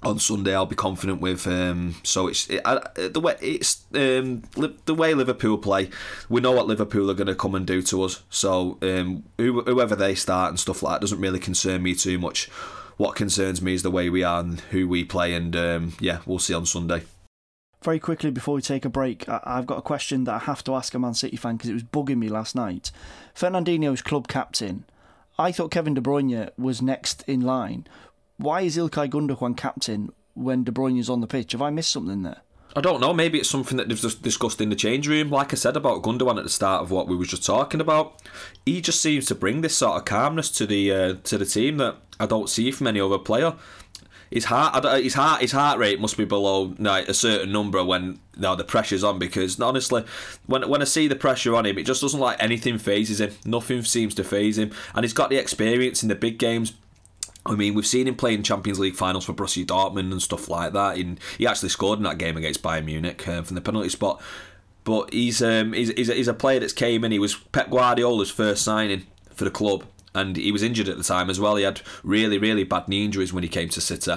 on 0.02 0.18
Sunday 0.18 0.54
I'll 0.54 0.66
be 0.66 0.76
confident 0.76 1.20
with. 1.20 1.46
Um, 1.46 1.96
so 2.02 2.28
it's 2.28 2.48
it, 2.48 2.62
I, 2.64 2.80
the 2.96 3.20
way 3.20 3.36
it's 3.40 3.84
um, 3.94 4.42
the 4.84 4.94
way 4.94 5.14
Liverpool 5.14 5.58
play. 5.58 5.90
We 6.28 6.40
know 6.40 6.52
what 6.52 6.66
Liverpool 6.66 7.10
are 7.10 7.14
going 7.14 7.26
to 7.26 7.34
come 7.34 7.54
and 7.54 7.66
do 7.66 7.82
to 7.82 8.02
us. 8.02 8.22
So 8.30 8.78
um, 8.82 9.24
whoever 9.38 9.96
they 9.96 10.14
start 10.14 10.50
and 10.50 10.60
stuff 10.60 10.82
like 10.82 10.94
that 10.94 11.00
doesn't 11.00 11.20
really 11.20 11.40
concern 11.40 11.82
me 11.82 11.94
too 11.94 12.18
much. 12.18 12.48
What 12.96 13.14
concerns 13.14 13.62
me 13.62 13.74
is 13.74 13.82
the 13.82 13.90
way 13.92 14.10
we 14.10 14.24
are 14.24 14.40
and 14.40 14.60
who 14.60 14.88
we 14.88 15.04
play, 15.04 15.34
and 15.34 15.54
um, 15.54 15.92
yeah, 16.00 16.18
we'll 16.26 16.40
see 16.40 16.54
on 16.54 16.66
Sunday. 16.66 17.02
Very 17.82 18.00
quickly 18.00 18.32
before 18.32 18.56
we 18.56 18.62
take 18.62 18.84
a 18.84 18.90
break, 18.90 19.24
I've 19.28 19.66
got 19.66 19.78
a 19.78 19.82
question 19.82 20.24
that 20.24 20.34
I 20.34 20.38
have 20.38 20.64
to 20.64 20.74
ask 20.74 20.94
a 20.94 20.98
Man 20.98 21.14
City 21.14 21.36
fan 21.36 21.56
because 21.56 21.70
it 21.70 21.74
was 21.74 21.84
bugging 21.84 22.18
me 22.18 22.28
last 22.28 22.56
night. 22.56 22.90
Fernandinho's 23.36 24.02
club 24.02 24.26
captain. 24.26 24.84
I 25.38 25.52
thought 25.52 25.70
Kevin 25.70 25.94
De 25.94 26.00
Bruyne 26.00 26.50
was 26.58 26.82
next 26.82 27.22
in 27.28 27.40
line. 27.40 27.86
Why 28.38 28.60
is 28.60 28.76
Ilkay 28.76 29.10
Gundogan 29.10 29.56
captain 29.56 30.12
when 30.34 30.62
De 30.62 30.70
Bruyne 30.70 30.98
is 31.00 31.10
on 31.10 31.20
the 31.20 31.26
pitch? 31.26 31.52
Have 31.52 31.62
I 31.62 31.70
missed 31.70 31.90
something 31.90 32.22
there? 32.22 32.42
I 32.76 32.80
don't 32.80 33.00
know. 33.00 33.12
Maybe 33.12 33.38
it's 33.38 33.50
something 33.50 33.76
that 33.78 33.88
they've 33.88 34.22
discussed 34.22 34.60
in 34.60 34.68
the 34.68 34.76
change 34.76 35.08
room. 35.08 35.28
Like 35.28 35.52
I 35.52 35.56
said 35.56 35.76
about 35.76 36.02
Gundogan 36.02 36.38
at 36.38 36.44
the 36.44 36.50
start 36.50 36.82
of 36.82 36.92
what 36.92 37.08
we 37.08 37.16
were 37.16 37.24
just 37.24 37.44
talking 37.44 37.80
about, 37.80 38.22
he 38.64 38.80
just 38.80 39.02
seems 39.02 39.26
to 39.26 39.34
bring 39.34 39.62
this 39.62 39.76
sort 39.76 39.96
of 39.96 40.04
calmness 40.04 40.52
to 40.52 40.66
the 40.66 40.92
uh, 40.92 41.14
to 41.24 41.36
the 41.36 41.44
team 41.44 41.78
that 41.78 41.96
I 42.20 42.26
don't 42.26 42.48
see 42.48 42.70
from 42.70 42.86
any 42.86 43.00
other 43.00 43.18
player. 43.18 43.54
his 44.30 44.44
heart, 44.44 44.84
his 45.02 45.14
heart, 45.14 45.40
his 45.40 45.52
heart 45.52 45.78
rate 45.78 46.00
must 46.00 46.16
be 46.16 46.24
below 46.24 46.74
like, 46.78 47.08
a 47.08 47.14
certain 47.14 47.50
number 47.50 47.82
when 47.84 48.20
now 48.36 48.54
the 48.54 48.64
pressure's 48.64 49.02
on. 49.02 49.18
Because 49.18 49.58
honestly, 49.60 50.04
when 50.46 50.68
when 50.68 50.82
I 50.82 50.84
see 50.84 51.08
the 51.08 51.16
pressure 51.16 51.56
on 51.56 51.66
him, 51.66 51.78
it 51.78 51.86
just 51.86 52.02
doesn't 52.02 52.20
like 52.20 52.40
anything 52.40 52.78
fazes 52.78 53.20
him. 53.20 53.32
Nothing 53.44 53.82
seems 53.82 54.14
to 54.16 54.22
faze 54.24 54.58
him, 54.58 54.70
and 54.94 55.04
he's 55.04 55.12
got 55.12 55.30
the 55.30 55.38
experience 55.38 56.02
in 56.02 56.08
the 56.08 56.14
big 56.14 56.38
games. 56.38 56.74
I 57.48 57.54
mean, 57.54 57.74
we've 57.74 57.86
seen 57.86 58.06
him 58.06 58.14
play 58.14 58.34
in 58.34 58.42
Champions 58.42 58.78
League 58.78 58.94
finals 58.94 59.24
for 59.24 59.32
Borussia 59.32 59.64
Dortmund 59.64 60.12
and 60.12 60.22
stuff 60.22 60.48
like 60.48 60.74
that. 60.74 60.98
And 60.98 61.18
he 61.38 61.46
actually 61.46 61.70
scored 61.70 61.98
in 61.98 62.04
that 62.04 62.18
game 62.18 62.36
against 62.36 62.62
Bayern 62.62 62.84
Munich 62.84 63.26
um, 63.26 63.42
from 63.42 63.54
the 63.54 63.60
penalty 63.62 63.88
spot. 63.88 64.20
But 64.84 65.12
he's 65.12 65.42
um, 65.42 65.72
he's, 65.72 65.90
he's, 65.90 66.08
a, 66.08 66.14
he's 66.14 66.28
a 66.28 66.34
player 66.34 66.60
that's 66.60 66.72
came 66.72 67.04
in. 67.04 67.12
He 67.12 67.18
was 67.18 67.36
Pep 67.36 67.70
Guardiola's 67.70 68.30
first 68.30 68.62
signing 68.62 69.06
for 69.34 69.44
the 69.44 69.50
club, 69.50 69.84
and 70.14 70.36
he 70.36 70.52
was 70.52 70.62
injured 70.62 70.88
at 70.88 70.98
the 70.98 71.04
time 71.04 71.30
as 71.30 71.40
well. 71.40 71.56
He 71.56 71.64
had 71.64 71.80
really 72.02 72.38
really 72.38 72.64
bad 72.64 72.88
knee 72.88 73.04
injuries 73.04 73.32
when 73.32 73.42
he 73.42 73.48
came 73.48 73.68
to 73.70 73.80
City. 73.80 74.12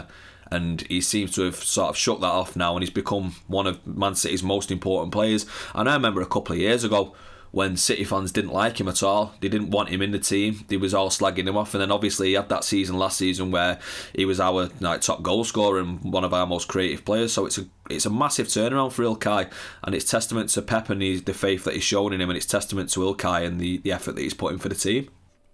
and 0.52 0.82
he 0.82 1.00
seems 1.00 1.32
to 1.32 1.44
have 1.44 1.56
sort 1.56 1.90
of 1.90 1.98
shook 1.98 2.20
that 2.20 2.28
off 2.28 2.56
now, 2.56 2.76
and 2.76 2.84
he's 2.84 2.90
become 2.90 3.36
one 3.48 3.68
of 3.68 3.86
Man 3.88 4.16
City's 4.16 4.44
most 4.44 4.72
important 4.72 5.14
players. 5.14 5.46
And 5.74 5.90
I 5.90 5.94
remember 5.94 6.22
a 6.22 6.26
couple 6.26 6.54
of 6.54 6.60
years 6.60 6.84
ago 6.84 7.16
when 7.52 7.76
City 7.76 8.04
fans 8.04 8.32
didn't 8.32 8.54
like 8.54 8.80
him 8.80 8.88
at 8.88 9.04
all. 9.04 9.34
They 9.42 9.50
didn't 9.50 9.72
want 9.72 9.90
him 9.90 10.02
in 10.02 10.12
the 10.12 10.20
team. 10.20 10.66
They 10.68 10.78
was 10.78 10.94
all 10.94 11.10
slagging 11.10 11.48
him 11.48 11.58
off. 11.58 11.74
And 11.74 11.82
then 11.82 11.92
obviously 11.92 12.30
he 12.30 12.34
had 12.34 12.50
that 12.50 12.64
season 12.64 12.98
last 12.98 13.18
season 13.18 13.52
where 13.52 13.80
he 14.16 14.26
was 14.26 14.40
our 14.40 14.70
like, 14.80 15.02
top 15.02 15.22
goal 15.22 15.44
scorer 15.44 15.80
and 15.80 16.02
one 16.02 16.24
of 16.24 16.34
our 16.34 16.48
most 16.48 16.68
creative 16.68 17.06
players. 17.06 17.34
So 17.34 17.46
it's 17.46 17.58
a 17.58 17.66
it's 17.90 18.06
a 18.06 18.10
massive 18.10 18.48
turnaround 18.48 18.94
for 18.94 19.04
Ilkay, 19.04 19.52
and 19.84 19.94
it's 19.94 20.10
testament 20.10 20.50
to 20.52 20.62
Pep 20.62 20.90
and 20.90 21.02
the 21.02 21.34
faith 21.34 21.66
that 21.66 21.74
he's 21.74 21.84
shown 21.84 22.14
in 22.14 22.22
him, 22.22 22.30
and 22.30 22.38
it's 22.38 22.46
testament 22.46 22.90
to 22.92 23.02
Ilkay 23.02 23.46
and 23.46 23.60
the, 23.60 23.80
the 23.80 23.92
effort 23.92 24.16
that 24.16 24.22
he's 24.22 24.34
putting 24.34 24.60
for 24.60 24.70
the 24.70 24.76
team. 24.76 25.10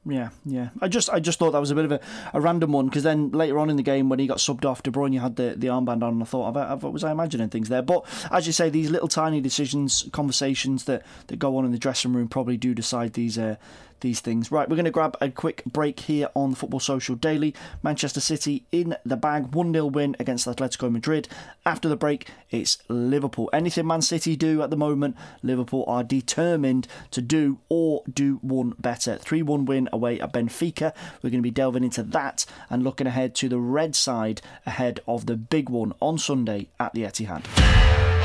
Yeah, 0.10 0.30
yeah. 0.46 0.70
I 0.80 0.88
just 0.88 1.10
I 1.10 1.20
just 1.20 1.38
thought 1.38 1.52
that 1.52 1.60
was 1.60 1.72
a 1.72 1.76
bit 1.76 1.86
of 1.86 1.92
a, 1.92 2.00
a 2.34 2.40
random 2.40 2.72
one 2.72 2.86
because 2.86 3.04
then 3.04 3.32
later 3.32 3.60
on 3.60 3.70
in 3.70 3.76
the 3.76 3.84
game 3.84 4.08
when 4.08 4.20
he 4.20 4.28
got 4.28 4.38
subbed 4.38 4.64
off, 4.64 4.82
De 4.82 4.90
Bruyne 4.90 5.20
had 5.20 5.36
the, 5.36 5.54
the 5.58 5.68
armband 5.68 6.02
on, 6.02 6.14
and 6.14 6.22
I 6.22 6.26
thought, 6.26 6.56
I've, 6.56 6.84
was 6.84 7.04
I 7.04 7.12
imagining 7.12 7.50
things 7.50 7.68
there? 7.68 7.82
But 7.82 8.06
as 8.32 8.48
you 8.48 8.54
say, 8.54 8.70
these 8.70 8.90
little 8.90 9.10
tiny 9.10 9.42
decisions, 9.42 10.08
conversations 10.14 10.86
that, 10.86 11.04
that 11.28 11.40
go 11.40 11.58
on 11.58 11.66
in 11.66 11.72
the 11.72 11.78
dressing 11.78 12.14
room 12.14 12.30
probably 12.30 12.56
do 12.58 12.74
decide 12.74 13.14
these 13.14 13.38
uh, 13.38 13.58
these 14.02 14.20
things. 14.20 14.52
Right, 14.52 14.70
we're 14.70 14.76
going 14.76 14.86
to 14.86 14.92
grab 14.92 15.18
a 15.22 15.30
quick 15.30 15.64
break 15.66 16.02
here 16.02 16.30
on 16.36 16.52
the 16.52 16.56
Football 16.56 16.80
Social 16.80 17.16
Daily. 17.16 17.54
Manchester 17.84 18.20
City 18.20 18.66
in 18.72 18.96
the 19.06 19.18
bag, 19.18 19.54
1 19.54 19.74
0 19.74 19.86
win 19.88 20.16
against 20.20 20.48
Atletico 20.48 20.92
Madrid. 20.92 21.28
After 21.66 21.90
the 21.90 21.96
break, 21.96 22.28
it's 22.50 22.78
Liverpool. 22.88 23.50
Anything 23.54 23.88
Man 23.88 24.02
City 24.02 24.36
do 24.36 24.62
at 24.62 24.70
the 24.70 24.78
moment, 24.78 25.16
Liverpool 25.44 25.84
are 25.88 26.04
determined 26.04 26.88
to 27.12 27.22
do 27.22 27.60
or 27.70 28.04
do 28.12 28.40
one 28.42 28.74
better. 28.80 29.18
3 29.18 29.42
1 29.42 29.66
win 29.66 29.90
away 29.92 30.20
at 30.20 30.34
Benfica. 30.34 30.94
We're 31.22 31.30
going 31.30 31.42
to 31.42 31.48
be 31.48 31.52
delving 31.52 31.84
into 31.84 32.04
that 32.04 32.46
and 32.70 32.84
looking 32.84 33.08
ahead 33.08 33.36
to 33.36 33.50
the 33.50 33.60
red 33.60 33.96
side 33.96 34.42
ahead 34.66 35.00
of 35.08 35.26
the 35.26 35.36
big 35.36 35.70
one 35.70 35.94
on 36.00 36.18
Sunday 36.18 36.70
at 36.80 36.94
the 36.94 37.04
Etihad. 37.04 38.17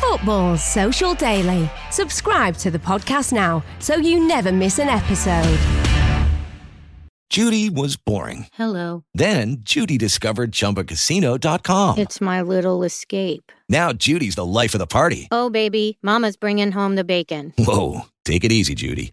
Football 0.00 0.56
Social 0.56 1.14
Daily. 1.14 1.68
Subscribe 1.90 2.56
to 2.56 2.70
the 2.70 2.78
podcast 2.78 3.32
now 3.32 3.62
so 3.80 3.96
you 3.96 4.26
never 4.26 4.50
miss 4.50 4.78
an 4.78 4.88
episode. 4.88 5.58
Judy 7.28 7.70
was 7.70 7.96
boring. 7.96 8.46
Hello. 8.54 9.04
Then 9.14 9.58
Judy 9.60 9.98
discovered 9.98 10.50
ChumbaCasino.com. 10.52 11.98
It's 11.98 12.20
my 12.20 12.40
little 12.42 12.82
escape. 12.82 13.52
Now 13.68 13.92
Judy's 13.92 14.34
the 14.34 14.44
life 14.44 14.74
of 14.74 14.78
the 14.80 14.86
party. 14.86 15.28
Oh, 15.30 15.48
baby, 15.50 15.98
Mama's 16.02 16.36
bringing 16.36 16.72
home 16.72 16.96
the 16.96 17.04
bacon. 17.04 17.52
Whoa, 17.56 18.06
take 18.24 18.42
it 18.42 18.50
easy, 18.50 18.74
Judy. 18.74 19.12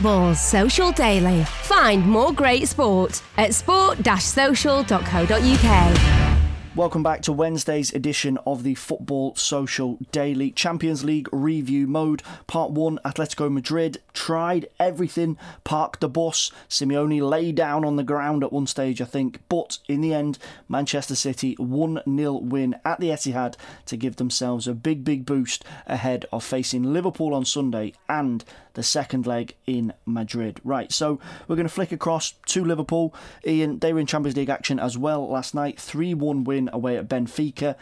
Football 0.00 0.34
Social 0.34 0.92
Daily. 0.92 1.44
Find 1.44 2.08
more 2.08 2.32
great 2.32 2.66
sport 2.66 3.22
at 3.36 3.52
sport-social.co.uk. 3.52 6.20
Welcome 6.74 7.02
back 7.02 7.20
to 7.22 7.32
Wednesday's 7.32 7.92
edition 7.92 8.38
of 8.46 8.62
the 8.62 8.76
Football 8.76 9.34
Social 9.34 9.98
Daily 10.10 10.52
Champions 10.52 11.04
League 11.04 11.28
review 11.32 11.86
mode. 11.86 12.22
Part 12.46 12.70
1 12.70 13.00
Atletico 13.04 13.52
Madrid 13.52 14.00
tried 14.14 14.68
everything, 14.78 15.36
parked 15.64 16.00
the 16.00 16.08
bus. 16.08 16.50
Simeone 16.68 17.20
lay 17.20 17.52
down 17.52 17.84
on 17.84 17.96
the 17.96 18.02
ground 18.02 18.42
at 18.42 18.54
one 18.54 18.66
stage, 18.66 19.02
I 19.02 19.04
think, 19.04 19.40
but 19.50 19.80
in 19.86 20.00
the 20.00 20.14
end, 20.14 20.38
Manchester 20.66 21.14
City 21.14 21.56
1 21.58 22.00
0 22.08 22.32
win 22.34 22.76
at 22.86 23.00
the 23.00 23.10
Etihad 23.10 23.56
to 23.84 23.98
give 23.98 24.16
themselves 24.16 24.66
a 24.66 24.72
big, 24.72 25.04
big 25.04 25.26
boost 25.26 25.62
ahead 25.86 26.24
of 26.32 26.42
facing 26.42 26.94
Liverpool 26.94 27.34
on 27.34 27.44
Sunday 27.44 27.92
and 28.08 28.46
the 28.74 28.82
second 28.82 29.26
leg 29.26 29.54
in 29.66 29.92
Madrid. 30.06 30.60
Right, 30.64 30.92
so 30.92 31.20
we're 31.46 31.56
going 31.56 31.68
to 31.68 31.72
flick 31.72 31.92
across 31.92 32.32
to 32.46 32.64
Liverpool. 32.64 33.14
Ian, 33.46 33.78
they 33.78 33.92
were 33.92 34.00
in 34.00 34.06
Champions 34.06 34.36
League 34.36 34.50
action 34.50 34.78
as 34.78 34.96
well 34.96 35.28
last 35.28 35.54
night. 35.54 35.78
3 35.78 36.14
1 36.14 36.44
win 36.44 36.70
away 36.72 36.96
at 36.96 37.08
Benfica. 37.08 37.76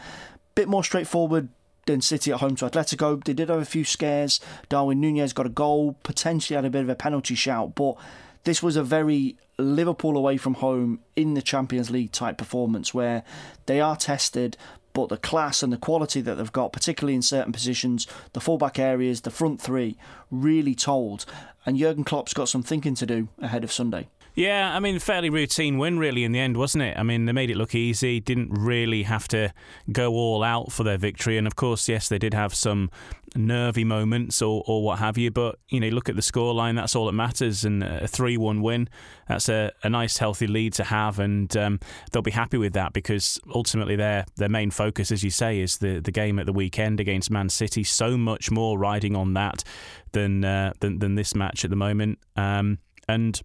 Bit 0.55 0.67
more 0.67 0.83
straightforward 0.83 1.49
than 1.85 2.01
City 2.01 2.31
at 2.31 2.39
home 2.39 2.55
to 2.57 2.65
Atletico. 2.65 3.23
They 3.23 3.33
did 3.33 3.49
have 3.49 3.61
a 3.61 3.65
few 3.65 3.83
scares. 3.83 4.39
Darwin 4.69 4.99
Nunez 4.99 5.33
got 5.33 5.45
a 5.45 5.49
goal, 5.49 5.97
potentially 6.03 6.55
had 6.55 6.65
a 6.65 6.69
bit 6.69 6.83
of 6.83 6.89
a 6.89 6.95
penalty 6.95 7.35
shout, 7.35 7.75
but 7.75 7.95
this 8.43 8.61
was 8.61 8.75
a 8.75 8.83
very 8.83 9.37
Liverpool 9.57 10.15
away 10.17 10.37
from 10.37 10.55
home 10.55 10.99
in 11.15 11.33
the 11.33 11.41
Champions 11.41 11.89
League 11.89 12.11
type 12.11 12.37
performance 12.37 12.93
where 12.93 13.23
they 13.65 13.81
are 13.81 13.95
tested, 13.95 14.55
but 14.93 15.09
the 15.09 15.17
class 15.17 15.63
and 15.63 15.71
the 15.71 15.77
quality 15.77 16.21
that 16.21 16.35
they've 16.35 16.51
got, 16.51 16.73
particularly 16.73 17.15
in 17.15 17.21
certain 17.21 17.51
positions, 17.51 18.07
the 18.33 18.41
fullback 18.41 18.79
areas, 18.79 19.21
the 19.21 19.31
front 19.31 19.61
three, 19.61 19.97
really 20.31 20.75
told. 20.75 21.25
And 21.65 21.77
Jurgen 21.77 22.03
Klopp's 22.03 22.33
got 22.33 22.49
some 22.49 22.63
thinking 22.63 22.95
to 22.95 23.05
do 23.05 23.27
ahead 23.41 23.63
of 23.63 23.71
Sunday. 23.71 24.07
Yeah, 24.35 24.75
I 24.75 24.79
mean, 24.79 24.99
fairly 24.99 25.29
routine 25.29 25.77
win, 25.77 25.99
really, 25.99 26.23
in 26.23 26.31
the 26.31 26.39
end, 26.39 26.55
wasn't 26.55 26.83
it? 26.83 26.97
I 26.97 27.03
mean, 27.03 27.25
they 27.25 27.31
made 27.31 27.49
it 27.49 27.57
look 27.57 27.75
easy, 27.75 28.19
didn't 28.19 28.51
really 28.51 29.03
have 29.03 29.27
to 29.29 29.51
go 29.91 30.13
all 30.13 30.43
out 30.43 30.71
for 30.71 30.83
their 30.83 30.97
victory. 30.97 31.37
And 31.37 31.47
of 31.47 31.55
course, 31.55 31.89
yes, 31.89 32.07
they 32.07 32.19
did 32.19 32.33
have 32.33 32.53
some 32.53 32.89
nervy 33.35 33.83
moments 33.83 34.41
or, 34.41 34.63
or 34.65 34.83
what 34.83 34.99
have 34.99 35.17
you. 35.17 35.31
But, 35.31 35.59
you 35.69 35.79
know, 35.79 35.89
look 35.89 36.09
at 36.09 36.15
the 36.15 36.21
scoreline, 36.21 36.75
that's 36.75 36.95
all 36.95 37.07
that 37.07 37.13
matters. 37.13 37.65
And 37.65 37.83
a 37.83 38.07
3 38.07 38.37
1 38.37 38.61
win, 38.61 38.87
that's 39.27 39.49
a, 39.49 39.71
a 39.83 39.89
nice, 39.89 40.17
healthy 40.17 40.47
lead 40.47 40.73
to 40.73 40.83
have. 40.85 41.19
And 41.19 41.55
um, 41.57 41.79
they'll 42.11 42.21
be 42.21 42.31
happy 42.31 42.57
with 42.57 42.73
that 42.73 42.93
because 42.93 43.39
ultimately 43.53 43.95
their, 43.95 44.25
their 44.37 44.49
main 44.49 44.71
focus, 44.71 45.11
as 45.11 45.23
you 45.23 45.31
say, 45.31 45.59
is 45.59 45.79
the, 45.79 45.99
the 45.99 46.11
game 46.11 46.39
at 46.39 46.45
the 46.45 46.53
weekend 46.53 46.99
against 46.99 47.31
Man 47.31 47.49
City. 47.49 47.83
So 47.83 48.17
much 48.17 48.51
more 48.51 48.77
riding 48.77 49.15
on 49.15 49.33
that 49.33 49.63
than, 50.11 50.45
uh, 50.45 50.73
than, 50.79 50.99
than 50.99 51.15
this 51.15 51.35
match 51.35 51.63
at 51.63 51.69
the 51.69 51.75
moment. 51.75 52.19
Um, 52.35 52.77
and 53.07 53.41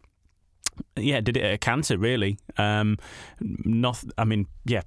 yeah, 0.96 1.20
did 1.20 1.36
it 1.36 1.42
at 1.42 1.54
a 1.54 1.58
canter 1.58 1.98
really. 1.98 2.38
Um, 2.56 2.98
not, 3.40 4.02
I 4.18 4.24
mean, 4.24 4.46
yeah, 4.64 4.82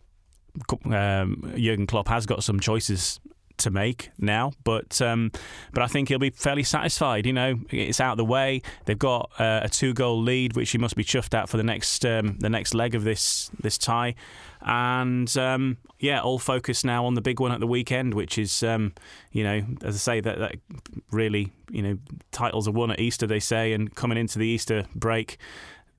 um, 0.86 1.54
Jurgen 1.56 1.88
Klopp 1.88 2.08
has 2.08 2.26
got 2.26 2.44
some 2.44 2.60
choices 2.60 3.20
to 3.58 3.72
make 3.72 4.12
now, 4.20 4.52
but 4.64 5.02
um, 5.02 5.32
but 5.74 5.84
I 5.84 5.88
think 5.88 6.10
he'll 6.10 6.20
be 6.20 6.30
fairly 6.30 6.64
satisfied. 6.64 7.26
You 7.26 7.34
know, 7.34 7.60
it's 7.70 8.00
out 8.00 8.12
of 8.12 8.18
the 8.18 8.26
way. 8.26 8.62
They've 8.86 8.98
got 8.98 9.32
uh, 9.40 9.62
a 9.64 9.70
two 9.70 9.94
goal 9.94 10.22
lead, 10.22 10.56
which 10.56 10.72
he 10.72 10.78
must 10.78 10.96
be 10.96 11.04
chuffed 11.04 11.34
at 11.34 11.50
for 11.50 11.58
the 11.58 11.64
next 11.64 12.06
um, 12.06 12.38
the 12.40 12.50
next 12.50 12.74
leg 12.74 12.96
of 12.96 13.04
this 13.04 13.50
this 13.60 13.78
tie, 13.78 14.16
and 14.62 15.36
um, 15.38 15.78
yeah, 16.00 16.22
all 16.22 16.40
focus 16.40 16.84
now 16.84 17.06
on 17.06 17.16
the 17.16 17.22
big 17.22 17.40
one 17.40 17.52
at 17.52 17.60
the 17.60 17.68
weekend, 17.68 18.14
which 18.14 18.38
is 18.38 18.64
um, 18.64 18.94
you 19.32 19.44
know, 19.44 19.64
as 19.84 19.96
I 19.96 20.00
say, 20.00 20.20
that, 20.22 20.38
that 20.40 20.56
really 21.12 21.52
you 21.72 21.82
know 21.82 21.98
titles 22.32 22.68
are 22.68 22.72
won 22.72 22.92
at 22.92 23.00
Easter, 23.00 23.28
they 23.28 23.40
say, 23.40 23.74
and 23.74 23.94
coming 23.96 24.18
into 24.18 24.40
the 24.40 24.48
Easter 24.48 24.86
break 24.96 25.38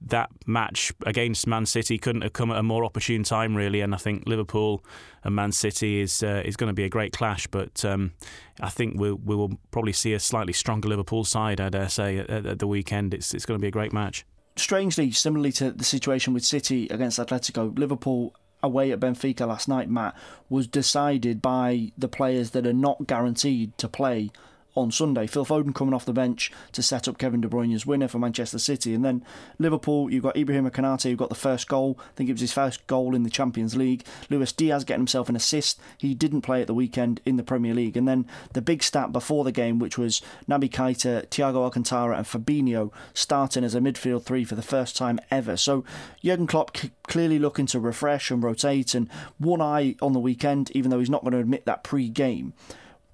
that 0.00 0.30
match 0.46 0.92
against 1.04 1.46
Man 1.46 1.66
City 1.66 1.98
couldn't 1.98 2.22
have 2.22 2.32
come 2.32 2.50
at 2.50 2.58
a 2.58 2.62
more 2.62 2.84
opportune 2.84 3.24
time, 3.24 3.56
really. 3.56 3.80
And 3.80 3.94
I 3.94 3.98
think 3.98 4.24
Liverpool 4.26 4.84
and 5.24 5.34
Man 5.34 5.52
City 5.52 6.00
is 6.00 6.22
uh, 6.22 6.42
is 6.44 6.56
going 6.56 6.68
to 6.68 6.74
be 6.74 6.84
a 6.84 6.88
great 6.88 7.12
clash. 7.12 7.46
But 7.46 7.84
um, 7.84 8.12
I 8.60 8.68
think 8.68 8.98
we 8.98 9.12
we 9.12 9.34
will 9.34 9.58
probably 9.70 9.92
see 9.92 10.14
a 10.14 10.20
slightly 10.20 10.52
stronger 10.52 10.88
Liverpool 10.88 11.24
side. 11.24 11.60
I 11.60 11.68
dare 11.68 11.88
say 11.88 12.18
at, 12.18 12.30
at 12.30 12.58
the 12.58 12.66
weekend, 12.66 13.14
it's 13.14 13.34
it's 13.34 13.46
going 13.46 13.58
to 13.58 13.62
be 13.62 13.68
a 13.68 13.72
great 13.72 13.92
match. 13.92 14.24
Strangely, 14.56 15.12
similarly 15.12 15.52
to 15.52 15.70
the 15.70 15.84
situation 15.84 16.34
with 16.34 16.44
City 16.44 16.88
against 16.90 17.18
Atletico, 17.18 17.78
Liverpool 17.78 18.34
away 18.62 18.90
at 18.90 19.00
Benfica 19.00 19.46
last 19.46 19.68
night, 19.68 19.88
Matt, 19.88 20.16
was 20.48 20.66
decided 20.66 21.40
by 21.40 21.92
the 21.96 22.08
players 22.08 22.50
that 22.50 22.66
are 22.66 22.72
not 22.72 23.06
guaranteed 23.06 23.76
to 23.78 23.88
play 23.88 24.30
on 24.74 24.90
Sunday. 24.90 25.26
Phil 25.26 25.44
Foden 25.44 25.74
coming 25.74 25.94
off 25.94 26.04
the 26.04 26.12
bench 26.12 26.52
to 26.72 26.82
set 26.82 27.08
up 27.08 27.18
Kevin 27.18 27.40
De 27.40 27.48
Bruyne's 27.48 27.86
winner 27.86 28.08
for 28.08 28.18
Manchester 28.18 28.58
City. 28.58 28.94
And 28.94 29.04
then 29.04 29.24
Liverpool, 29.58 30.10
you've 30.10 30.22
got 30.22 30.36
Ibrahim 30.36 30.68
Konate 30.70 31.04
who 31.04 31.16
got 31.16 31.28
the 31.28 31.34
first 31.34 31.68
goal. 31.68 31.98
I 31.98 32.12
think 32.14 32.30
it 32.30 32.34
was 32.34 32.40
his 32.40 32.52
first 32.52 32.86
goal 32.86 33.14
in 33.14 33.22
the 33.22 33.30
Champions 33.30 33.76
League. 33.76 34.04
Luis 34.30 34.52
Diaz 34.52 34.84
getting 34.84 35.00
himself 35.00 35.28
an 35.28 35.36
assist. 35.36 35.80
He 35.98 36.14
didn't 36.14 36.42
play 36.42 36.60
at 36.60 36.66
the 36.66 36.74
weekend 36.74 37.20
in 37.24 37.36
the 37.36 37.42
Premier 37.42 37.74
League. 37.74 37.96
And 37.96 38.06
then 38.06 38.26
the 38.52 38.62
big 38.62 38.82
stat 38.82 39.12
before 39.12 39.44
the 39.44 39.52
game, 39.52 39.78
which 39.78 39.98
was 39.98 40.22
Naby 40.48 40.70
Keita, 40.70 41.26
Thiago 41.28 41.56
Alcantara, 41.56 42.16
and 42.16 42.26
Fabinho 42.26 42.92
starting 43.14 43.64
as 43.64 43.74
a 43.74 43.80
midfield 43.80 44.24
three 44.24 44.44
for 44.44 44.54
the 44.54 44.62
first 44.62 44.96
time 44.96 45.18
ever. 45.30 45.56
So 45.56 45.84
Jurgen 46.22 46.46
Klopp 46.46 46.76
clearly 47.04 47.38
looking 47.38 47.66
to 47.66 47.80
refresh 47.80 48.30
and 48.30 48.42
rotate 48.42 48.94
and 48.94 49.10
one 49.38 49.60
eye 49.60 49.96
on 50.00 50.12
the 50.12 50.20
weekend, 50.20 50.70
even 50.72 50.90
though 50.90 50.98
he's 50.98 51.10
not 51.10 51.22
going 51.22 51.32
to 51.32 51.38
admit 51.38 51.64
that 51.66 51.82
pre 51.82 52.08
game 52.08 52.52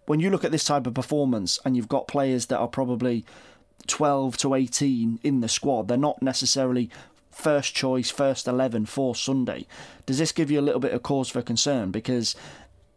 when 0.06 0.20
you 0.20 0.30
look 0.30 0.44
at 0.44 0.52
this 0.52 0.64
type 0.64 0.86
of 0.86 0.94
performance 0.94 1.58
and 1.64 1.76
you've 1.76 1.88
got 1.88 2.08
players 2.08 2.46
that 2.46 2.58
are 2.58 2.68
probably 2.68 3.24
12 3.86 4.36
to 4.38 4.54
18 4.54 5.20
in 5.22 5.40
the 5.40 5.48
squad, 5.48 5.88
they're 5.88 5.96
not 5.96 6.22
necessarily 6.22 6.90
first 7.30 7.74
choice, 7.74 8.10
first 8.10 8.46
11 8.46 8.86
for 8.86 9.14
Sunday. 9.14 9.66
Does 10.06 10.18
this 10.18 10.32
give 10.32 10.50
you 10.50 10.60
a 10.60 10.62
little 10.62 10.80
bit 10.80 10.92
of 10.92 11.02
cause 11.02 11.28
for 11.28 11.42
concern? 11.42 11.90
Because 11.90 12.34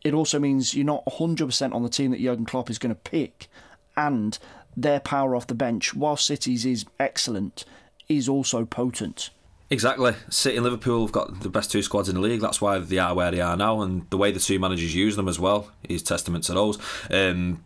it 0.04 0.14
also 0.14 0.40
means 0.40 0.74
you're 0.74 0.86
not 0.86 1.06
100% 1.06 1.74
on 1.74 1.84
the 1.84 1.90
team 1.90 2.12
that 2.12 2.22
Jurgen 2.22 2.46
Klopp 2.46 2.70
is 2.70 2.78
going 2.78 2.94
to 2.94 3.02
pick, 3.02 3.48
and 3.96 4.38
their 4.76 5.00
power 5.00 5.36
off 5.36 5.48
the 5.48 5.56
bench, 5.56 5.96
while 5.96 6.18
City's 6.18 6.66
is 6.66 6.86
excellent, 7.00 7.66
is 8.08 8.30
also 8.30 8.64
potent. 8.64 9.32
Exactly. 9.70 10.14
City 10.30 10.56
and 10.56 10.64
Liverpool 10.64 11.06
have 11.06 11.12
got 11.12 11.42
the 11.42 11.50
best 11.50 11.72
two 11.72 11.82
squads 11.82 12.08
in 12.08 12.16
the 12.16 12.22
league. 12.22 12.40
That's 12.40 12.62
why 12.62 12.80
they 12.80 13.00
are 13.00 13.14
where 13.14 13.32
they 13.32 13.42
are 13.42 13.58
now, 13.58 13.82
and 13.82 14.10
the 14.10 14.18
way 14.18 14.32
the 14.32 14.40
two 14.40 14.60
managers 14.60 14.96
use 14.96 15.16
them 15.18 15.28
as 15.28 15.40
well 15.40 15.72
is 15.90 16.02
testament 16.02 16.46
to 16.46 16.54
those. 16.54 16.78
Um, 17.12 17.62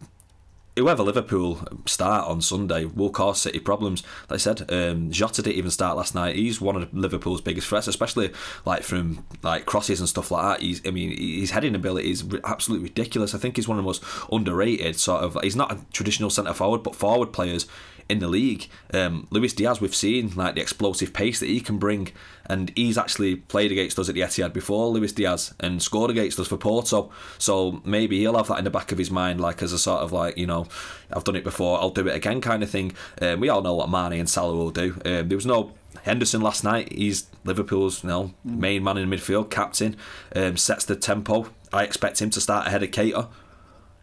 whoever 0.76 1.04
Liverpool 1.04 1.62
start 1.86 2.28
on 2.28 2.42
Sunday 2.42 2.86
will 2.86 3.10
cause 3.12 3.42
City 3.42 3.60
problems. 3.60 4.04
Like 4.30 4.36
I 4.36 4.38
said, 4.38 4.72
um, 4.72 5.12
Jota 5.12 5.44
didn't 5.44 5.58
even 5.58 5.70
start 5.70 5.98
last 5.98 6.16
night. 6.16 6.36
He's 6.36 6.60
one 6.60 6.76
of 6.76 6.92
Liverpool's 6.94 7.42
biggest 7.42 7.68
threats, 7.68 7.88
especially 7.88 8.32
like 8.66 8.82
from 8.82 9.24
like 9.44 9.66
crosses 9.66 10.00
and 10.00 10.10
stuff 10.10 10.32
like 10.32 10.60
that. 10.60 10.66
He's, 10.66 10.86
I 10.88 10.92
mean, 10.92 11.16
his 11.16 11.52
heading 11.52 11.76
ability 11.76 12.10
is 12.10 12.24
absolutely 12.46 12.90
ridiculous. 12.90 13.36
I 13.36 13.38
think 13.38 13.58
he's 13.58 13.68
one 13.68 13.78
of 13.78 13.84
the 13.84 13.88
most 13.88 14.04
underrated 14.32 14.96
sort 14.96 15.24
of. 15.24 15.38
He's 15.44 15.56
not 15.56 15.72
a 15.72 15.80
traditional 15.94 16.32
centre 16.32 16.54
forward, 16.54 16.82
but 16.82 16.96
forward 16.96 17.34
players 17.34 17.68
in 18.12 18.19
the 18.19 18.28
league. 18.28 18.67
Um, 18.93 19.28
Luis 19.32 19.54
Diaz, 19.54 19.80
we've 19.80 19.95
seen 19.95 20.34
like 20.36 20.56
the 20.56 20.62
explosive 20.62 21.13
pace 21.13 21.39
that 21.39 21.47
he 21.47 21.62
can 21.62 21.78
bring, 21.78 22.10
and 22.45 22.71
he's 22.76 22.97
actually 22.97 23.38
played 23.38 23.71
against 23.71 23.97
us 23.97 24.10
at 24.10 24.15
the 24.15 24.21
Etihad 24.21 24.52
before, 24.52 24.89
Luis 24.89 25.13
Diaz, 25.13 25.54
and 25.60 25.82
scored 25.82 26.12
against 26.12 26.38
us 26.38 26.47
for 26.47 26.58
Porto. 26.58 27.10
So 27.38 27.82
maybe 27.86 28.19
he'll 28.19 28.36
have 28.36 28.50
that 28.50 28.60
in 28.60 28.65
the 28.65 28.69
back 28.69 28.91
of 28.91 28.97
his 28.97 29.10
mind, 29.10 29.39
like 29.39 29.63
as 29.63 29.71
a 29.71 29.80
sort 29.80 30.02
of 30.02 30.12
like 30.12 30.38
you 30.38 30.45
know, 30.45 30.67
I've 31.12 31.24
done 31.24 31.38
it 31.38 31.45
before, 31.45 31.80
I'll 31.80 31.89
do 31.89 32.08
it 32.08 32.15
again 32.15 32.41
kind 32.41 32.63
of 32.63 32.69
thing. 32.69 32.93
Um, 33.21 33.39
we 33.39 33.47
all 33.47 33.62
know 33.62 33.76
what 33.76 33.89
Mane 33.89 34.19
and 34.19 34.30
Salah 34.30 34.56
will 34.56 34.71
do. 34.71 35.00
Um, 35.06 35.30
there 35.30 35.38
was 35.38 35.45
no 35.45 35.71
Henderson 36.04 36.41
last 36.41 36.63
night. 36.65 36.91
He's 36.91 37.28
Liverpool's 37.45 38.04
you 38.04 38.10
know 38.10 38.34
main 38.43 38.84
man 38.84 38.97
in 38.97 39.10
midfield, 39.10 39.50
captain, 39.50 39.95
um, 40.36 40.58
sets 40.58 40.84
the 40.84 40.97
tempo. 40.97 41.47
I 41.71 41.84
expect 41.84 42.21
him 42.21 42.30
to 42.32 42.41
start 42.41 42.67
ahead 42.67 42.84
of 42.84 42.91
Keita 42.91 43.30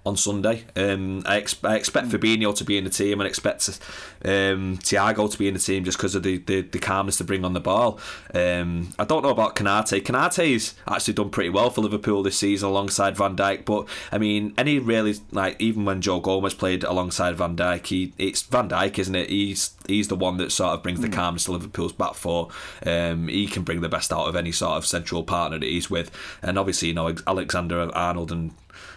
on 0.08 0.16
Sunday. 0.16 0.64
Um, 0.74 1.22
I, 1.26 1.36
ex- 1.36 1.62
I, 1.62 1.76
expect 1.76 2.08
Fabinho 2.08 2.54
to 2.56 2.64
be 2.64 2.78
in 2.78 2.84
the 2.84 2.90
team 2.90 3.20
and 3.20 3.28
expect 3.28 3.78
um, 4.24 4.78
Thiago 4.78 5.30
to 5.30 5.38
be 5.38 5.48
in 5.48 5.54
the 5.54 5.60
team 5.60 5.84
just 5.84 5.98
because 5.98 6.14
of 6.14 6.22
the, 6.22 6.38
the, 6.38 6.62
the, 6.62 6.78
calmness 6.78 7.18
to 7.18 7.24
bring 7.24 7.44
on 7.44 7.52
the 7.52 7.60
ball. 7.60 8.00
Um, 8.34 8.90
I 8.98 9.04
don't 9.04 9.22
know 9.22 9.30
about 9.30 9.54
Konate. 9.54 10.02
Konate's 10.02 10.74
actually 10.86 11.14
done 11.14 11.30
pretty 11.30 11.50
well 11.50 11.70
for 11.70 11.82
Liverpool 11.82 12.22
this 12.22 12.38
season 12.38 12.68
alongside 12.68 13.16
Van 13.16 13.36
Dijk, 13.36 13.64
but 13.64 13.88
I 14.10 14.18
mean, 14.18 14.54
any 14.58 14.78
really 14.78 15.16
like 15.30 15.60
even 15.60 15.84
when 15.84 16.00
Joe 16.00 16.20
Gomez 16.20 16.54
played 16.54 16.84
alongside 16.84 17.36
Van 17.36 17.56
Dijk, 17.56 17.86
he 17.86 18.12
it's 18.18 18.42
Van 18.42 18.68
Dijk, 18.68 18.98
isn't 18.98 19.14
it? 19.14 19.30
He's 19.30 19.74
he's 19.86 20.08
the 20.08 20.16
one 20.16 20.36
that 20.38 20.52
sort 20.52 20.74
of 20.74 20.82
brings 20.82 21.00
the 21.00 21.06
hmm. 21.06 21.14
calmness 21.14 21.44
to 21.44 21.52
Liverpool's 21.52 21.92
back 21.92 22.14
four. 22.14 22.48
Um, 22.84 23.28
he 23.28 23.46
can 23.46 23.62
bring 23.62 23.80
the 23.80 23.88
best 23.88 24.12
out 24.12 24.28
of 24.28 24.36
any 24.36 24.52
sort 24.52 24.76
of 24.76 24.86
central 24.86 25.22
partner 25.22 25.58
that 25.58 25.66
he's 25.66 25.90
with, 25.90 26.10
and 26.42 26.58
obviously 26.58 26.88
you 26.88 26.94
know 26.94 27.14
Alexander 27.26 27.90
Arnold 27.94 28.32
and 28.32 28.52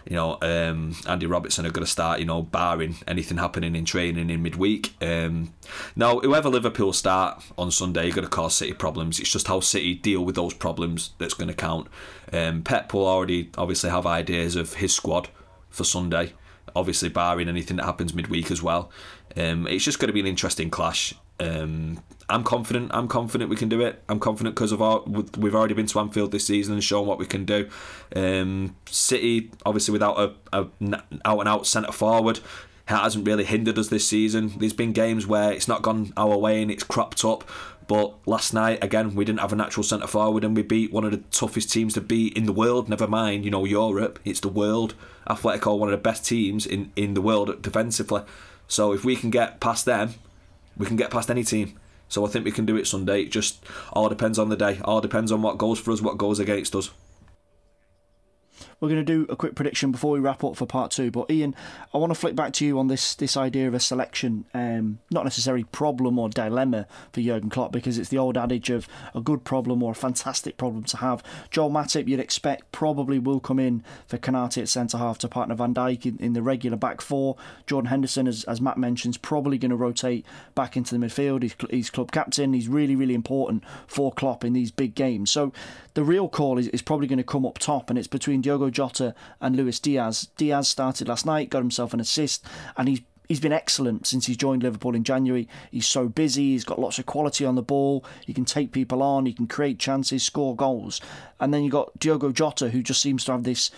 you 0.07 0.15
know, 0.15 0.38
um, 0.41 0.95
Andy 1.07 1.25
Robertson 1.25 1.65
are 1.65 1.71
going 1.71 1.86
to 1.86 1.91
start, 1.91 2.19
you 2.19 2.25
know, 2.25 2.41
barring 2.41 2.97
anything 3.07 3.38
happening 3.38 3.75
in 3.75 3.86
training 3.86 4.29
in 4.29 4.41
midweek. 4.41 4.93
Um, 5.01 5.10
now, 5.95 6.19
whoever 6.19 6.50
Liverpool 6.50 6.93
start 6.93 7.43
on 7.58 7.71
Sunday 7.71 8.06
you're 8.06 8.15
going 8.15 8.28
to 8.28 8.30
cause 8.30 8.56
City 8.56 8.74
problems. 8.74 9.19
It's 9.19 9.32
just 9.32 9.47
how 9.47 9.60
City 9.60 9.95
deal 9.95 10.24
with 10.24 10.36
those 10.36 10.54
problems 10.54 11.12
that's 11.17 11.34
going 11.34 11.47
to 11.50 11.54
count. 11.54 11.88
Um, 12.32 12.63
Pep 12.63 12.93
will 12.93 13.08
already 13.08 13.50
obviously 13.58 13.89
have 13.89 14.06
ideas 14.06 14.56
of 14.56 14.76
his 14.76 14.93
squad 14.93 15.30
for 15.69 15.84
Sunday, 15.84 16.34
obviously 16.76 17.10
barring 17.10 17.50
anything 17.50 17.78
that 17.78 17.86
happens 17.86 18.13
midweek 18.13 18.52
as 18.52 18.62
well. 18.62 18.91
Um, 19.38 19.67
it's 19.67 19.84
just 19.84 20.00
going 20.00 20.08
to 20.08 20.13
be 20.13 20.19
an 20.19 20.28
interesting 20.28 20.69
clash. 20.69 21.13
Um, 21.39 22.04
I'm 22.30 22.43
confident. 22.43 22.91
I'm 22.93 23.08
confident 23.08 23.50
we 23.50 23.56
can 23.56 23.69
do 23.69 23.82
it. 23.82 24.04
I'm 24.08 24.19
confident 24.19 24.56
because 24.56 24.71
of 24.71 24.82
our 24.82 25.02
we've 25.02 25.56
already 25.56 25.74
been 25.74 25.88
to 25.88 26.00
Anfield 26.00 26.32
this 26.32 26.47
season 26.47 26.74
and 26.74 26.84
shown 26.84 27.06
what 27.06 27.17
we 27.19 27.26
can 27.26 27.45
do. 27.45 27.69
Um, 28.15 28.76
City, 28.86 29.52
obviously, 29.65 29.91
without 29.91 30.17
a, 30.19 30.34
a 30.58 30.67
out 31.26 31.39
and 31.39 31.50
out 31.50 31.67
centre 31.67 31.91
forward, 31.91 32.39
hasn't 32.86 33.28
really 33.28 33.44
hindered 33.44 33.78
us 33.78 33.89
this 33.89 34.08
season. 34.08 34.54
There's 34.58 34.74
been 34.74 34.91
games 34.91 35.26
where 35.28 35.52
it's 35.52 35.67
not 35.67 35.82
gone 35.82 36.13
our 36.17 36.38
way 36.38 36.62
and 36.62 36.72
it's 36.72 36.84
cropped 36.84 37.24
up. 37.24 37.44
But 37.88 38.15
last 38.28 38.54
night, 38.54 38.84
again, 38.84 39.15
we 39.15 39.26
didn't 39.26 39.41
have 39.41 39.54
a 39.54 39.56
natural 39.56 39.84
centre 39.84 40.08
forward 40.08 40.44
and 40.44 40.56
we 40.56 40.62
beat 40.62 40.94
one 40.94 41.04
of 41.04 41.12
the 41.12 41.17
toughest 41.32 41.72
teams 41.72 41.94
to 41.96 42.02
beat 42.02 42.38
in 42.38 42.46
the 42.46 42.54
world. 42.54 42.88
Never 42.88 43.08
mind, 43.08 43.44
you 43.44 43.52
know, 43.52 43.65
Europe. 43.65 44.20
It's 44.24 44.39
the 44.39 44.48
world. 44.48 44.94
Athletic 45.30 45.63
Atletico, 45.63 45.78
one 45.78 45.89
of 45.89 45.91
the 45.91 45.98
best 45.98 46.26
teams 46.26 46.65
in, 46.65 46.91
in 46.96 47.13
the 47.13 47.22
world 47.22 47.62
defensively. 47.62 48.24
So 48.67 48.94
if 48.94 49.04
we 49.04 49.15
can 49.15 49.30
get 49.30 49.60
past 49.60 49.86
them, 49.86 50.13
we 50.78 50.86
can 50.86 50.96
get 50.96 51.12
past 51.12 51.30
any 51.30 51.44
team. 51.44 51.78
So 52.08 52.26
I 52.26 52.30
think 52.30 52.46
we 52.46 52.52
can 52.52 52.65
do 52.65 52.76
it 52.76 52.88
Sunday. 52.88 53.24
It 53.24 53.32
just 53.32 53.63
all 53.94 54.10
depends 54.10 54.39
on 54.39 54.50
the 54.50 54.58
day. 54.58 54.80
All 54.84 55.02
depends 55.02 55.32
on 55.32 55.41
what 55.41 55.58
goes 55.58 55.80
for 55.80 55.91
us, 55.91 56.02
what 56.02 56.17
goes 56.17 56.39
against 56.39 56.76
us. 56.76 56.91
We're 58.82 58.89
going 58.89 59.06
to 59.06 59.26
do 59.26 59.28
a 59.32 59.36
quick 59.36 59.54
prediction 59.54 59.91
before 59.91 60.10
we 60.10 60.20
wrap 60.20 60.44
up 60.44 60.56
for 60.56 60.65
part 60.65 60.89
two. 60.89 61.12
But 61.12 61.30
Ian, 61.30 61.56
I 61.94 62.00
want 62.00 62.10
to 62.12 62.20
flick 62.20 62.36
back 62.36 62.52
to 62.54 62.65
you 62.65 62.80
on 62.80 62.88
this 62.88 63.13
this 63.13 63.38
idea 63.38 63.67
of 63.67 63.76
a 63.76 63.80
selection, 63.80 64.46
um, 64.56 64.98
not 65.12 65.24
necessarily 65.24 65.65
problem 65.65 66.17
or 66.17 66.30
dilemma 66.30 66.88
for 67.13 67.22
Jurgen 67.22 67.52
Klopp, 67.52 67.72
because 67.72 68.00
it's 68.00 68.10
the 68.10 68.17
old 68.17 68.39
adage 68.39 68.72
of 68.72 68.88
a 69.13 69.22
good 69.22 69.44
problem 69.44 69.84
or 69.84 69.91
a 69.91 69.96
fantastic 69.96 70.58
problem 70.58 70.84
to 70.86 70.98
have. 70.98 71.22
Joel 71.52 71.70
Matip, 71.70 72.08
you'd 72.08 72.20
expect, 72.20 72.72
probably 72.72 73.20
will 73.20 73.39
come 73.39 73.60
in 73.60 73.84
for 74.08 74.17
Konate 74.17 74.63
at 74.63 74.67
centre 74.67 74.98
half 74.98 75.20
to 75.20 75.28
partner 75.28 75.54
Van 75.54 75.76
Dijk 75.76 76.08
in, 76.08 76.17
in, 76.17 76.34
the 76.34 76.41
regular 76.41 76.76
back 76.76 77.02
four. 77.02 77.36
Jordan 77.67 77.89
Henderson, 77.89 78.28
as, 78.28 78.46
as 78.46 78.62
Matt 78.62 78.80
mentions, 78.80 79.15
probably 79.15 79.60
going 79.60 79.70
to 79.70 79.76
rotate 79.76 80.26
back 80.56 80.76
into 80.76 80.98
the 80.98 81.06
midfield. 81.06 81.44
He's, 81.44 81.56
he's 81.70 81.89
club 81.91 82.12
captain. 82.12 82.54
He's 82.54 82.67
really, 82.67 82.96
really 82.96 83.13
important 83.13 83.63
for 83.86 84.12
Klopp 84.12 84.44
in 84.44 84.54
these 84.54 84.72
big 84.72 84.96
games. 84.96 85.30
So 85.30 85.54
the 85.94 86.04
real 86.04 86.28
call 86.28 86.58
is, 86.58 86.67
is 86.70 86.82
probably 86.82 87.06
going 87.06 87.17
to 87.17 87.24
come 87.24 87.46
up 87.46 87.60
top, 87.60 87.91
and 87.91 88.00
it's 88.00 88.08
between 88.08 88.41
Diogo 88.41 88.70
Jota 88.71 89.13
and 89.39 89.55
Luis 89.55 89.79
Diaz. 89.79 90.29
Diaz 90.38 90.67
started 90.67 91.07
last 91.07 91.25
night, 91.25 91.49
got 91.49 91.60
himself 91.60 91.93
an 91.93 91.99
assist, 91.99 92.45
and 92.77 92.88
he's 92.88 93.01
he's 93.31 93.39
been 93.39 93.53
excellent 93.53 94.05
since 94.05 94.25
he's 94.25 94.36
joined 94.36 94.62
Liverpool 94.62 94.93
in 94.93 95.05
January. 95.05 95.47
He's 95.71 95.88
so 95.88 96.10
busy, 96.10 96.51
he's 96.51 96.65
got 96.65 96.79
lots 96.79 96.99
of 96.99 97.05
quality 97.05 97.45
on 97.45 97.55
the 97.55 97.62
ball, 97.62 98.03
he 98.25 98.34
can 98.34 98.43
take 98.43 98.73
people 98.73 99.01
on, 99.01 99.25
he 99.25 99.31
can 99.31 99.47
create 99.47 99.79
chances, 99.79 100.21
score 100.21 100.53
goals. 100.53 100.99
And 101.39 101.53
then 101.53 101.63
you've 101.63 101.71
got 101.71 101.97
Diogo 101.97 102.34
Jota, 102.34 102.71
who 102.71 102.84
just 102.84 103.01
seems 103.01 103.23
to 103.25 103.31
have 103.31 103.43
this 103.43 103.71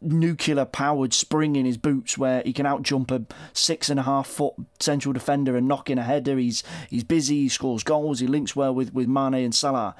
nuclear 0.00 0.64
powered 0.64 1.12
spring 1.12 1.56
in 1.56 1.66
his 1.66 1.76
boots 1.76 2.16
where 2.16 2.42
he 2.46 2.54
can 2.54 2.64
outjump 2.64 3.10
a 3.10 3.26
six 3.52 3.90
and 3.90 4.00
a 4.00 4.04
half 4.04 4.26
foot 4.26 4.54
central 4.80 5.12
defender 5.12 5.56
and 5.56 5.68
knock 5.68 5.90
in 5.90 5.98
a 5.98 6.02
header. 6.02 6.38
He's 6.38 6.62
he's 6.88 7.04
busy, 7.04 7.42
he 7.42 7.48
scores 7.50 7.82
goals, 7.82 8.20
he 8.20 8.26
links 8.26 8.56
well 8.56 8.74
with, 8.74 8.94
with 8.94 9.08
Mane 9.08 9.34
and 9.34 9.54
Salah 9.54 9.94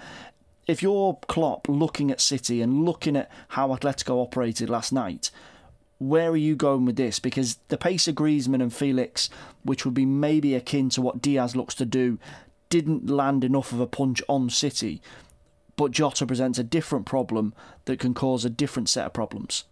if 0.66 0.82
you're 0.82 1.18
Klopp 1.28 1.68
looking 1.68 2.10
at 2.10 2.20
City 2.20 2.60
and 2.62 2.84
looking 2.84 3.16
at 3.16 3.30
how 3.48 3.68
Atletico 3.68 4.22
operated 4.22 4.70
last 4.70 4.92
night, 4.92 5.30
where 5.98 6.30
are 6.30 6.36
you 6.36 6.56
going 6.56 6.84
with 6.84 6.96
this? 6.96 7.18
Because 7.18 7.58
the 7.68 7.78
pace 7.78 8.08
of 8.08 8.14
Griezmann 8.14 8.62
and 8.62 8.72
Felix, 8.72 9.30
which 9.62 9.84
would 9.84 9.94
be 9.94 10.06
maybe 10.06 10.54
akin 10.54 10.90
to 10.90 11.02
what 11.02 11.22
Diaz 11.22 11.54
looks 11.54 11.74
to 11.76 11.84
do, 11.84 12.18
didn't 12.68 13.08
land 13.08 13.44
enough 13.44 13.72
of 13.72 13.80
a 13.80 13.86
punch 13.86 14.22
on 14.28 14.50
City. 14.50 15.00
But 15.76 15.92
Jota 15.92 16.26
presents 16.26 16.58
a 16.58 16.64
different 16.64 17.06
problem 17.06 17.54
that 17.84 17.98
can 17.98 18.14
cause 18.14 18.44
a 18.44 18.50
different 18.50 18.88
set 18.88 19.06
of 19.06 19.12
problems. 19.12 19.64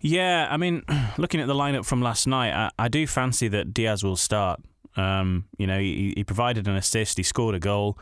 Yeah, 0.00 0.48
I 0.50 0.56
mean, 0.56 0.82
looking 1.18 1.40
at 1.40 1.46
the 1.46 1.54
lineup 1.54 1.84
from 1.84 2.02
last 2.02 2.26
night, 2.26 2.52
I, 2.52 2.70
I 2.84 2.88
do 2.88 3.06
fancy 3.06 3.48
that 3.48 3.72
Diaz 3.72 4.02
will 4.02 4.16
start. 4.16 4.60
Um, 4.96 5.46
you 5.58 5.66
know, 5.66 5.78
he, 5.78 6.12
he 6.16 6.24
provided 6.24 6.68
an 6.68 6.76
assist, 6.76 7.16
he 7.16 7.22
scored 7.22 7.54
a 7.54 7.60
goal. 7.60 7.98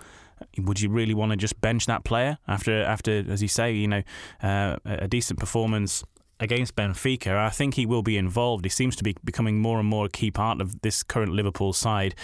Would 0.59 0.81
you 0.81 0.91
really 0.91 1.15
want 1.15 1.31
to 1.31 1.37
just 1.37 1.61
bench 1.61 1.87
that 1.87 2.05
player 2.05 2.39
after, 2.47 2.83
after 2.83 3.25
as 3.29 3.43
you 3.43 3.49
say, 3.49 3.73
you 3.73 3.89
know, 3.89 4.03
uh, 4.43 4.77
a 4.85 5.09
decent 5.09 5.39
performance 5.39 6.05
against 6.39 6.77
Benfica? 6.77 7.37
I 7.37 7.51
think 7.51 7.75
he 7.75 7.87
will 7.87 8.03
be 8.03 8.17
involved. 8.17 8.65
He 8.65 8.71
seems 8.71 8.97
to 8.97 9.05
be 9.05 9.17
becoming 9.25 9.59
more 9.59 9.79
and 9.79 9.89
more 9.89 10.07
a 10.07 10.11
key 10.11 10.31
part 10.31 10.61
of 10.61 10.81
this 10.83 11.03
current 11.03 11.33
Liverpool 11.33 11.73
side. 11.73 12.15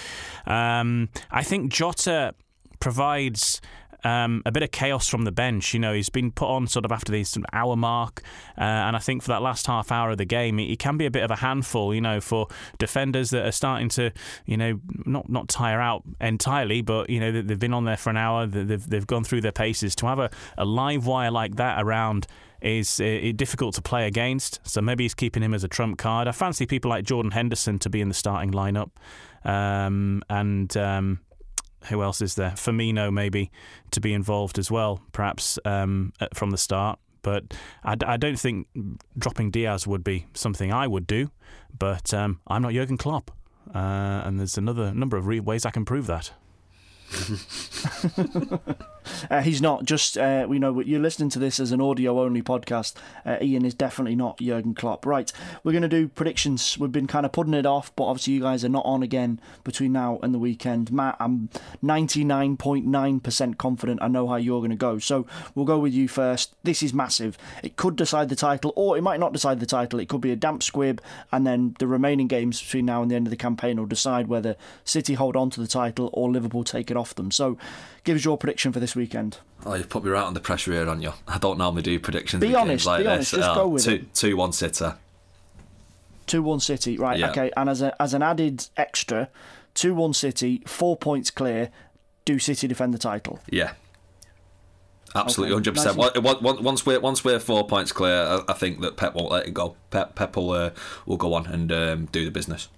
Um, 0.47 1.09
I 1.31 1.43
think 1.43 1.73
Jota 1.73 2.35
provides 2.81 3.61
um, 4.07 4.41
a 4.47 4.53
bit 4.53 4.63
of 4.63 4.71
chaos 4.71 5.09
from 5.09 5.23
the 5.23 5.33
bench. 5.33 5.75
You 5.75 5.81
know, 5.81 5.93
he's 5.93 6.09
been 6.09 6.31
put 6.31 6.49
on 6.49 6.69
sort 6.69 6.85
of 6.85 6.93
after 6.93 7.11
the 7.11 7.25
sort 7.25 7.45
of 7.45 7.51
hour 7.53 7.75
mark, 7.75 8.23
uh, 8.57 8.61
and 8.61 8.95
I 8.95 9.01
think 9.01 9.23
for 9.23 9.29
that 9.29 9.43
last 9.43 9.67
half 9.67 9.91
hour 9.91 10.11
of 10.11 10.19
the 10.19 10.25
game, 10.25 10.59
he, 10.59 10.77
can 10.77 10.97
be 10.97 11.07
a 11.07 11.11
bit 11.11 11.25
of 11.25 11.31
a 11.33 11.37
handful. 11.37 11.93
You 11.93 12.01
know, 12.01 12.21
for 12.21 12.47
defenders 12.79 13.31
that 13.31 13.45
are 13.45 13.53
starting 13.53 13.89
to, 13.91 14.13
you 14.45 14.57
know, 14.57 14.81
not 15.05 15.29
not 15.29 15.49
tire 15.49 15.81
out 15.81 16.05
entirely, 16.21 16.83
but 16.83 17.11
you 17.11 17.19
know 17.19 17.43
they've 17.43 17.59
been 17.59 17.75
on 17.75 17.85
there 17.85 17.97
for 17.97 18.11
an 18.11 18.17
hour, 18.17 18.47
they've 18.47 18.89
they've 18.89 19.07
gone 19.07 19.25
through 19.25 19.41
their 19.41 19.53
paces. 19.53 19.97
To 19.97 20.07
have 20.07 20.21
a, 20.21 20.31
a 20.57 20.65
live 20.65 21.07
wire 21.07 21.33
like 21.33 21.57
that 21.57 21.83
around 21.83 22.29
is 22.63 23.01
uh, 23.01 23.33
difficult 23.35 23.75
to 23.75 23.83
play 23.83 24.07
against. 24.07 24.61
So 24.63 24.81
maybe 24.81 25.05
he's 25.05 25.15
keeping 25.15 25.43
him 25.43 25.53
as 25.53 25.65
a 25.65 25.69
trump 25.69 25.99
card. 25.99 26.29
I 26.29 26.33
fancy 26.33 26.65
people 26.65 26.91
like 26.91 27.05
Jordan 27.05 27.33
Henderson 27.33 27.81
to 27.81 27.91
be 27.91 28.01
in 28.01 28.09
the 28.09 28.15
starting 28.15 28.53
lineup, 28.53 28.91
um, 29.45 30.23
and. 30.31 30.77
Um, 30.77 31.21
who 31.89 32.03
else 32.03 32.21
is 32.23 32.35
there? 32.35 32.51
Firmino 32.53 33.13
maybe 33.13 33.51
to 33.91 34.01
be 34.01 34.13
involved 34.13 34.59
as 34.59 34.71
well, 34.71 35.03
perhaps 35.13 35.59
um, 35.65 36.13
from 36.35 36.51
the 36.51 36.59
start. 36.59 36.99
But 37.23 37.55
I, 37.83 37.97
I, 38.07 38.17
don't 38.17 38.39
think 38.39 38.69
dropping 39.19 39.51
Diaz 39.51 39.85
would 39.85 40.05
be 40.05 40.27
something 40.35 40.73
I 40.73 40.87
would 40.87 41.09
do. 41.09 41.31
But 41.77 42.15
um, 42.15 42.41
I'm 42.47 42.63
not 42.63 42.73
Jurgen 42.73 42.97
Klopp, 42.97 43.33
uh, 43.75 44.23
and 44.25 44.39
there's 44.39 44.57
another 44.57 44.95
number 44.95 45.17
of 45.17 45.27
ways 45.27 45.67
I 45.67 45.71
can 45.71 45.85
prove 45.85 46.07
that. 46.07 46.31
uh, 49.31 49.43
he's 49.43 49.63
not 49.63 49.85
just, 49.85 50.17
uh, 50.19 50.47
you 50.51 50.59
know, 50.59 50.81
you're 50.81 51.01
listening 51.01 51.31
to 51.31 51.39
this 51.39 51.61
as 51.61 51.73
an 51.73 51.81
audio 51.81 52.21
only 52.21 52.43
podcast. 52.43 52.95
Uh, 53.25 53.39
Ian 53.41 53.65
is 53.65 53.75
definitely 53.75 54.17
not 54.17 54.39
Jurgen 54.39 54.75
Klopp. 54.75 55.07
Right, 55.07 55.33
we're 55.63 55.73
going 55.73 55.83
to 55.83 55.89
do 55.89 56.09
predictions. 56.09 56.79
We've 56.79 56.93
been 56.93 57.07
kind 57.07 57.27
of 57.27 57.33
putting 57.33 57.55
it 57.55 57.67
off, 57.67 57.95
but 57.97 58.05
obviously 58.05 58.35
you 58.35 58.41
guys 58.41 58.65
are 58.65 58.69
not 58.69 58.85
on 58.85 59.03
again 59.03 59.41
between 59.65 59.93
now 59.93 60.19
and 60.23 60.35
the 60.35 60.39
weekend. 60.39 60.93
Matt, 60.93 61.17
I'm 61.21 61.49
99.9% 61.85 63.59
confident 63.59 64.03
I 64.03 64.09
know 64.09 64.29
how 64.29 64.37
you're 64.37 64.61
going 64.61 64.71
to 64.71 64.77
go. 64.77 64.99
So 64.99 65.27
we'll 65.55 65.65
go 65.65 65.79
with 65.79 65.93
you 65.93 66.09
first. 66.09 66.55
This 66.63 66.83
is 66.83 66.93
massive. 66.93 67.39
It 67.63 67.77
could 67.77 67.97
decide 67.97 68.29
the 68.29 68.37
title, 68.37 68.73
or 68.77 68.97
it 68.97 69.03
might 69.03 69.21
not 69.21 69.33
decide 69.33 69.61
the 69.61 69.67
title. 69.67 70.01
It 70.01 70.09
could 70.09 70.21
be 70.21 70.33
a 70.33 70.37
damp 70.37 70.63
squib, 70.63 71.01
and 71.33 71.47
then 71.47 71.75
the 71.79 71.87
remaining 71.87 72.27
games 72.27 72.61
between 72.63 72.87
now 72.87 73.03
and 73.03 73.11
the 73.11 73.17
end 73.17 73.27
of 73.27 73.31
the 73.31 73.37
campaign 73.37 73.79
will 73.79 73.87
decide 73.87 74.29
whether 74.29 74.57
City 74.85 75.15
hold 75.15 75.37
on 75.37 75.51
to 75.51 75.61
the 75.61 75.67
title 75.67 76.11
or 76.13 76.31
Liverpool 76.31 76.65
take 76.65 76.91
it 76.91 76.97
off 76.97 77.15
them. 77.15 77.31
So 77.31 77.59
give 78.05 78.17
us 78.17 78.25
your 78.25 78.39
prediction 78.39 78.73
for 78.73 78.81
this 78.81 78.96
weekend. 78.97 79.39
Oh, 79.65 79.75
you've 79.75 79.89
put 79.89 80.05
me 80.05 80.11
right 80.11 80.25
under 80.25 80.41
pressure 80.41 80.73
here, 80.73 80.89
on 80.89 81.03
you. 81.03 81.13
I 81.27 81.39
don't 81.39 81.59
normally 81.59 81.83
do 81.83 81.99
predictions. 81.99 82.41
Be 82.41 82.55
honest, 82.55 82.87
like 82.87 83.03
be 83.03 83.09
honest. 83.09 83.33
This. 83.33 83.41
Just 83.41 83.51
uh, 83.51 83.55
go 83.55 83.69
with 83.69 83.85
two, 83.85 83.95
it. 83.95 84.15
Two 84.15 84.37
one 84.37 84.53
City. 84.53 84.87
Two 86.27 86.43
one 86.43 86.61
City, 86.61 86.97
right? 86.99 87.19
Yeah. 87.19 87.31
Okay, 87.31 87.51
and 87.57 87.69
as 87.69 87.83
a 87.83 88.01
as 88.01 88.15
an 88.15 88.23
added 88.23 88.67
extra, 88.77 89.29
two 89.75 89.95
one 89.95 90.13
City, 90.13 90.63
four 90.67 90.97
points 90.97 91.31
clear. 91.31 91.71
Do 92.25 92.39
City 92.39 92.67
defend 92.67 92.93
the 92.93 92.99
title? 92.99 93.41
Yeah. 93.51 93.73
Absolutely, 95.15 95.53
Okay, 95.53 95.57
hundred 95.57 95.75
percent. 95.75 95.97
nice. 95.97 96.63
Once 96.63 96.85
we're 96.85 97.01
once 97.01 97.25
we're 97.25 97.39
four 97.39 97.67
points 97.67 97.93
clear, 97.93 98.23
I, 98.23 98.41
I 98.49 98.53
think 98.53 98.81
that 98.81 98.97
Pep 98.97 99.15
won't 99.15 99.31
let 99.31 99.47
it 99.47 99.55
go. 99.55 99.77
Pep 99.91 100.15
Pep 100.15 100.37
will 100.37 100.51
uh, 100.51 100.71
will 101.07 101.17
go 101.17 101.35
on 101.35 101.47
and 101.47 101.73
um, 101.73 102.07
do 102.07 102.25
the 102.25 102.31
business. 102.31 102.69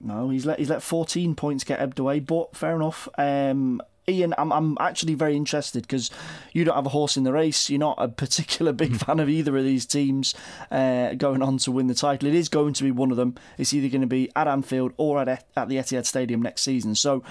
No, 0.00 0.28
he's 0.28 0.44
let 0.44 0.58
he's 0.58 0.68
let 0.68 0.82
14 0.82 1.34
points 1.34 1.64
get 1.64 1.80
ebbed 1.80 1.98
away, 1.98 2.20
but 2.20 2.54
fair 2.54 2.76
enough. 2.76 3.08
Um, 3.16 3.80
Ian, 4.08 4.34
I'm 4.36 4.52
I'm 4.52 4.76
actually 4.80 5.14
very 5.14 5.36
interested 5.36 5.82
because 5.82 6.10
you 6.52 6.64
don't 6.64 6.74
have 6.74 6.86
a 6.86 6.90
horse 6.90 7.16
in 7.16 7.24
the 7.24 7.32
race. 7.32 7.70
You're 7.70 7.78
not 7.78 7.96
a 7.98 8.08
particular 8.08 8.72
big 8.72 8.96
fan 8.96 9.20
of 9.20 9.28
either 9.28 9.56
of 9.56 9.64
these 9.64 9.86
teams 9.86 10.34
uh, 10.70 11.14
going 11.14 11.42
on 11.42 11.58
to 11.58 11.72
win 11.72 11.86
the 11.86 11.94
title. 11.94 12.28
It 12.28 12.34
is 12.34 12.48
going 12.48 12.74
to 12.74 12.84
be 12.84 12.90
one 12.90 13.10
of 13.10 13.16
them. 13.16 13.34
It's 13.58 13.72
either 13.72 13.88
going 13.88 14.02
to 14.02 14.06
be 14.06 14.30
at 14.36 14.46
Anfield 14.48 14.92
or 14.96 15.20
at 15.20 15.44
at 15.56 15.68
the 15.68 15.76
Etihad 15.76 16.06
Stadium 16.06 16.42
next 16.42 16.62
season. 16.62 16.94
So. 16.94 17.22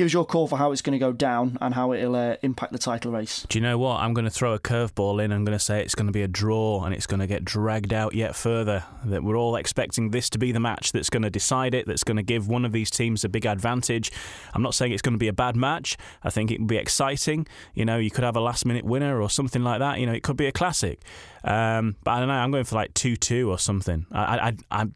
Give 0.00 0.06
us 0.06 0.14
your 0.14 0.24
call 0.24 0.48
for 0.48 0.56
how 0.56 0.72
it's 0.72 0.80
going 0.80 0.94
to 0.94 0.98
go 0.98 1.12
down 1.12 1.58
and 1.60 1.74
how 1.74 1.92
it'll 1.92 2.16
uh, 2.16 2.36
impact 2.40 2.72
the 2.72 2.78
title 2.78 3.12
race. 3.12 3.44
Do 3.50 3.58
you 3.58 3.62
know 3.62 3.76
what? 3.76 4.00
I'm 4.00 4.14
going 4.14 4.24
to 4.24 4.30
throw 4.30 4.54
a 4.54 4.58
curveball 4.58 5.22
in. 5.22 5.30
I'm 5.30 5.44
going 5.44 5.58
to 5.58 5.62
say 5.62 5.82
it's 5.82 5.94
going 5.94 6.06
to 6.06 6.12
be 6.12 6.22
a 6.22 6.26
draw 6.26 6.82
and 6.84 6.94
it's 6.94 7.06
going 7.06 7.20
to 7.20 7.26
get 7.26 7.44
dragged 7.44 7.92
out 7.92 8.14
yet 8.14 8.34
further. 8.34 8.82
That 9.04 9.22
we're 9.22 9.36
all 9.36 9.56
expecting 9.56 10.10
this 10.10 10.30
to 10.30 10.38
be 10.38 10.52
the 10.52 10.58
match 10.58 10.92
that's 10.92 11.10
going 11.10 11.24
to 11.24 11.28
decide 11.28 11.74
it, 11.74 11.86
that's 11.86 12.02
going 12.02 12.16
to 12.16 12.22
give 12.22 12.48
one 12.48 12.64
of 12.64 12.72
these 12.72 12.90
teams 12.90 13.24
a 13.24 13.28
big 13.28 13.44
advantage. 13.44 14.10
I'm 14.54 14.62
not 14.62 14.74
saying 14.74 14.92
it's 14.92 15.02
going 15.02 15.12
to 15.12 15.18
be 15.18 15.28
a 15.28 15.34
bad 15.34 15.54
match. 15.54 15.98
I 16.24 16.30
think 16.30 16.50
it 16.50 16.60
will 16.60 16.66
be 16.66 16.78
exciting. 16.78 17.46
You 17.74 17.84
know, 17.84 17.98
you 17.98 18.10
could 18.10 18.24
have 18.24 18.36
a 18.36 18.40
last 18.40 18.64
minute 18.64 18.86
winner 18.86 19.20
or 19.20 19.28
something 19.28 19.62
like 19.62 19.80
that. 19.80 19.98
You 19.98 20.06
know, 20.06 20.14
it 20.14 20.22
could 20.22 20.38
be 20.38 20.46
a 20.46 20.52
classic. 20.52 21.02
Um, 21.44 21.96
but 22.04 22.12
I 22.12 22.18
don't 22.18 22.28
know. 22.28 22.34
I'm 22.34 22.50
going 22.50 22.64
for 22.64 22.76
like 22.76 22.94
two 22.94 23.16
two 23.16 23.50
or 23.50 23.58
something. 23.58 24.06
I, 24.12 24.52
I 24.70 24.82
I 24.82 24.86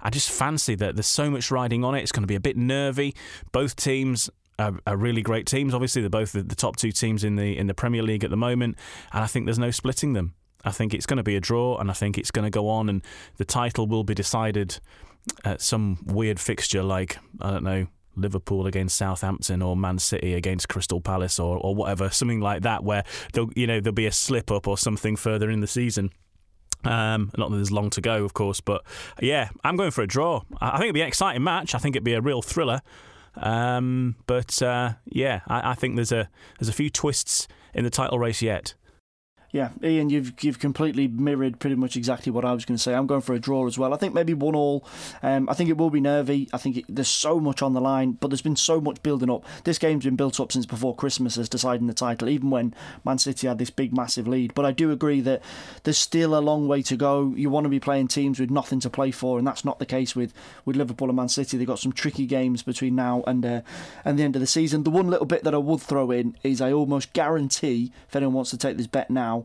I 0.00 0.10
just 0.10 0.30
fancy 0.30 0.74
that 0.76 0.96
there's 0.96 1.06
so 1.06 1.30
much 1.30 1.50
riding 1.50 1.84
on 1.84 1.94
it. 1.94 2.02
It's 2.02 2.12
going 2.12 2.22
to 2.22 2.28
be 2.28 2.34
a 2.34 2.40
bit 2.40 2.56
nervy. 2.56 3.14
Both 3.52 3.76
teams 3.76 4.30
are, 4.58 4.78
are 4.86 4.96
really 4.96 5.22
great 5.22 5.46
teams. 5.46 5.74
Obviously, 5.74 6.02
they're 6.02 6.10
both 6.10 6.32
the, 6.32 6.42
the 6.42 6.54
top 6.54 6.76
two 6.76 6.92
teams 6.92 7.24
in 7.24 7.36
the 7.36 7.56
in 7.56 7.66
the 7.66 7.74
Premier 7.74 8.02
League 8.02 8.24
at 8.24 8.30
the 8.30 8.36
moment, 8.36 8.76
and 9.12 9.24
I 9.24 9.26
think 9.26 9.46
there's 9.46 9.58
no 9.58 9.70
splitting 9.70 10.12
them. 10.12 10.34
I 10.64 10.70
think 10.70 10.94
it's 10.94 11.06
going 11.06 11.18
to 11.18 11.22
be 11.22 11.36
a 11.36 11.40
draw, 11.40 11.76
and 11.78 11.90
I 11.90 11.94
think 11.94 12.16
it's 12.18 12.30
going 12.30 12.44
to 12.44 12.50
go 12.50 12.68
on, 12.68 12.88
and 12.88 13.02
the 13.36 13.44
title 13.44 13.86
will 13.86 14.04
be 14.04 14.14
decided 14.14 14.78
at 15.44 15.60
some 15.60 15.98
weird 16.06 16.38
fixture 16.38 16.82
like 16.82 17.18
I 17.40 17.50
don't 17.50 17.64
know. 17.64 17.86
Liverpool 18.16 18.66
against 18.66 18.96
Southampton 18.96 19.62
or 19.62 19.76
Man 19.76 19.98
City 19.98 20.34
against 20.34 20.68
Crystal 20.68 21.00
Palace 21.00 21.38
or, 21.38 21.58
or 21.58 21.74
whatever, 21.74 22.10
something 22.12 22.40
like 22.40 22.62
that, 22.62 22.84
where 22.84 23.04
there'll 23.32 23.50
you 23.56 23.66
know 23.66 23.80
there'll 23.80 23.94
be 23.94 24.06
a 24.06 24.12
slip 24.12 24.50
up 24.50 24.66
or 24.66 24.78
something 24.78 25.16
further 25.16 25.50
in 25.50 25.60
the 25.60 25.66
season. 25.66 26.10
Um, 26.84 27.30
not 27.38 27.50
that 27.50 27.56
there's 27.56 27.72
long 27.72 27.90
to 27.90 28.00
go, 28.00 28.24
of 28.24 28.34
course, 28.34 28.60
but 28.60 28.84
yeah, 29.20 29.48
I'm 29.64 29.76
going 29.76 29.90
for 29.90 30.02
a 30.02 30.06
draw. 30.06 30.42
I 30.60 30.72
think 30.72 30.84
it'd 30.84 30.94
be 30.94 31.00
an 31.00 31.08
exciting 31.08 31.42
match. 31.42 31.74
I 31.74 31.78
think 31.78 31.96
it'd 31.96 32.04
be 32.04 32.12
a 32.12 32.20
real 32.20 32.42
thriller. 32.42 32.82
Um, 33.36 34.16
but 34.26 34.62
uh, 34.62 34.92
yeah, 35.06 35.40
I, 35.48 35.70
I 35.70 35.74
think 35.74 35.96
there's 35.96 36.12
a 36.12 36.28
there's 36.58 36.68
a 36.68 36.74
few 36.74 36.90
twists 36.90 37.48
in 37.72 37.84
the 37.84 37.90
title 37.90 38.18
race 38.18 38.42
yet. 38.42 38.74
Yeah, 39.54 39.68
Ian, 39.84 40.10
you've 40.10 40.32
you've 40.42 40.58
completely 40.58 41.06
mirrored 41.06 41.60
pretty 41.60 41.76
much 41.76 41.96
exactly 41.96 42.32
what 42.32 42.44
I 42.44 42.52
was 42.52 42.64
going 42.64 42.76
to 42.76 42.82
say. 42.82 42.92
I'm 42.92 43.06
going 43.06 43.20
for 43.20 43.36
a 43.36 43.38
draw 43.38 43.68
as 43.68 43.78
well. 43.78 43.94
I 43.94 43.96
think 43.96 44.12
maybe 44.12 44.34
one 44.34 44.56
all. 44.56 44.84
Um, 45.22 45.48
I 45.48 45.54
think 45.54 45.70
it 45.70 45.76
will 45.76 45.90
be 45.90 46.00
nervy. 46.00 46.48
I 46.52 46.58
think 46.58 46.78
it, 46.78 46.86
there's 46.88 47.06
so 47.06 47.38
much 47.38 47.62
on 47.62 47.72
the 47.72 47.80
line, 47.80 48.18
but 48.18 48.30
there's 48.30 48.42
been 48.42 48.56
so 48.56 48.80
much 48.80 49.00
building 49.04 49.30
up. 49.30 49.44
This 49.62 49.78
game's 49.78 50.06
been 50.06 50.16
built 50.16 50.40
up 50.40 50.50
since 50.50 50.66
before 50.66 50.96
Christmas 50.96 51.38
as 51.38 51.48
deciding 51.48 51.86
the 51.86 51.94
title, 51.94 52.28
even 52.28 52.50
when 52.50 52.74
Man 53.04 53.18
City 53.18 53.46
had 53.46 53.58
this 53.58 53.70
big, 53.70 53.96
massive 53.96 54.26
lead. 54.26 54.54
But 54.54 54.64
I 54.64 54.72
do 54.72 54.90
agree 54.90 55.20
that 55.20 55.40
there's 55.84 55.98
still 55.98 56.36
a 56.36 56.40
long 56.40 56.66
way 56.66 56.82
to 56.82 56.96
go. 56.96 57.32
You 57.36 57.48
want 57.48 57.62
to 57.62 57.70
be 57.70 57.78
playing 57.78 58.08
teams 58.08 58.40
with 58.40 58.50
nothing 58.50 58.80
to 58.80 58.90
play 58.90 59.12
for, 59.12 59.38
and 59.38 59.46
that's 59.46 59.64
not 59.64 59.78
the 59.78 59.86
case 59.86 60.16
with, 60.16 60.34
with 60.64 60.74
Liverpool 60.74 61.10
and 61.10 61.16
Man 61.16 61.28
City. 61.28 61.56
They've 61.56 61.64
got 61.64 61.78
some 61.78 61.92
tricky 61.92 62.26
games 62.26 62.64
between 62.64 62.96
now 62.96 63.22
and 63.24 63.46
uh, 63.46 63.60
and 64.04 64.18
the 64.18 64.24
end 64.24 64.34
of 64.34 64.40
the 64.40 64.48
season. 64.48 64.82
The 64.82 64.90
one 64.90 65.06
little 65.06 65.26
bit 65.26 65.44
that 65.44 65.54
I 65.54 65.58
would 65.58 65.80
throw 65.80 66.10
in 66.10 66.36
is 66.42 66.60
I 66.60 66.72
almost 66.72 67.12
guarantee, 67.12 67.92
if 68.08 68.16
anyone 68.16 68.34
wants 68.34 68.50
to 68.50 68.58
take 68.58 68.78
this 68.78 68.88
bet 68.88 69.10
now, 69.10 69.43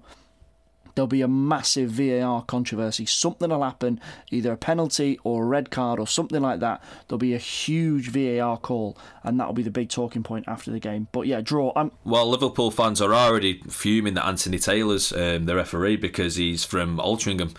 there'll 1.00 1.08
be 1.08 1.22
a 1.22 1.30
massive 1.30 1.92
VAR 1.92 2.44
controversy. 2.44 3.06
Something 3.06 3.52
will 3.52 3.64
happen, 3.64 4.02
either 4.32 4.52
a 4.52 4.58
penalty 4.58 5.18
or 5.24 5.44
a 5.44 5.48
red 5.48 5.72
card 5.72 5.98
or 5.98 6.06
something 6.06 6.42
like 6.42 6.60
that. 6.60 6.84
There'll 7.08 7.18
be 7.18 7.34
a 7.34 7.38
huge 7.38 8.10
VAR 8.10 8.58
call, 8.58 8.98
and 9.24 9.40
that'll 9.40 9.54
be 9.54 9.64
the 9.64 9.72
big 9.72 9.88
talking 9.88 10.24
point 10.24 10.44
after 10.46 10.72
the 10.72 10.80
game. 10.80 11.08
But 11.14 11.26
yeah, 11.26 11.40
draw. 11.40 11.72
I'm 11.74 11.94
Well, 12.04 12.30
Liverpool 12.30 12.70
fans 12.70 13.02
are 13.02 13.14
already 13.14 13.62
fuming 13.70 14.16
that 14.16 14.26
Anthony 14.26 14.60
Taylor's 14.60 15.14
um, 15.14 15.46
the 15.46 15.56
referee 15.56 15.96
because 15.96 16.36
he's 16.36 16.66
from 16.66 16.98
Altrincham. 16.98 17.56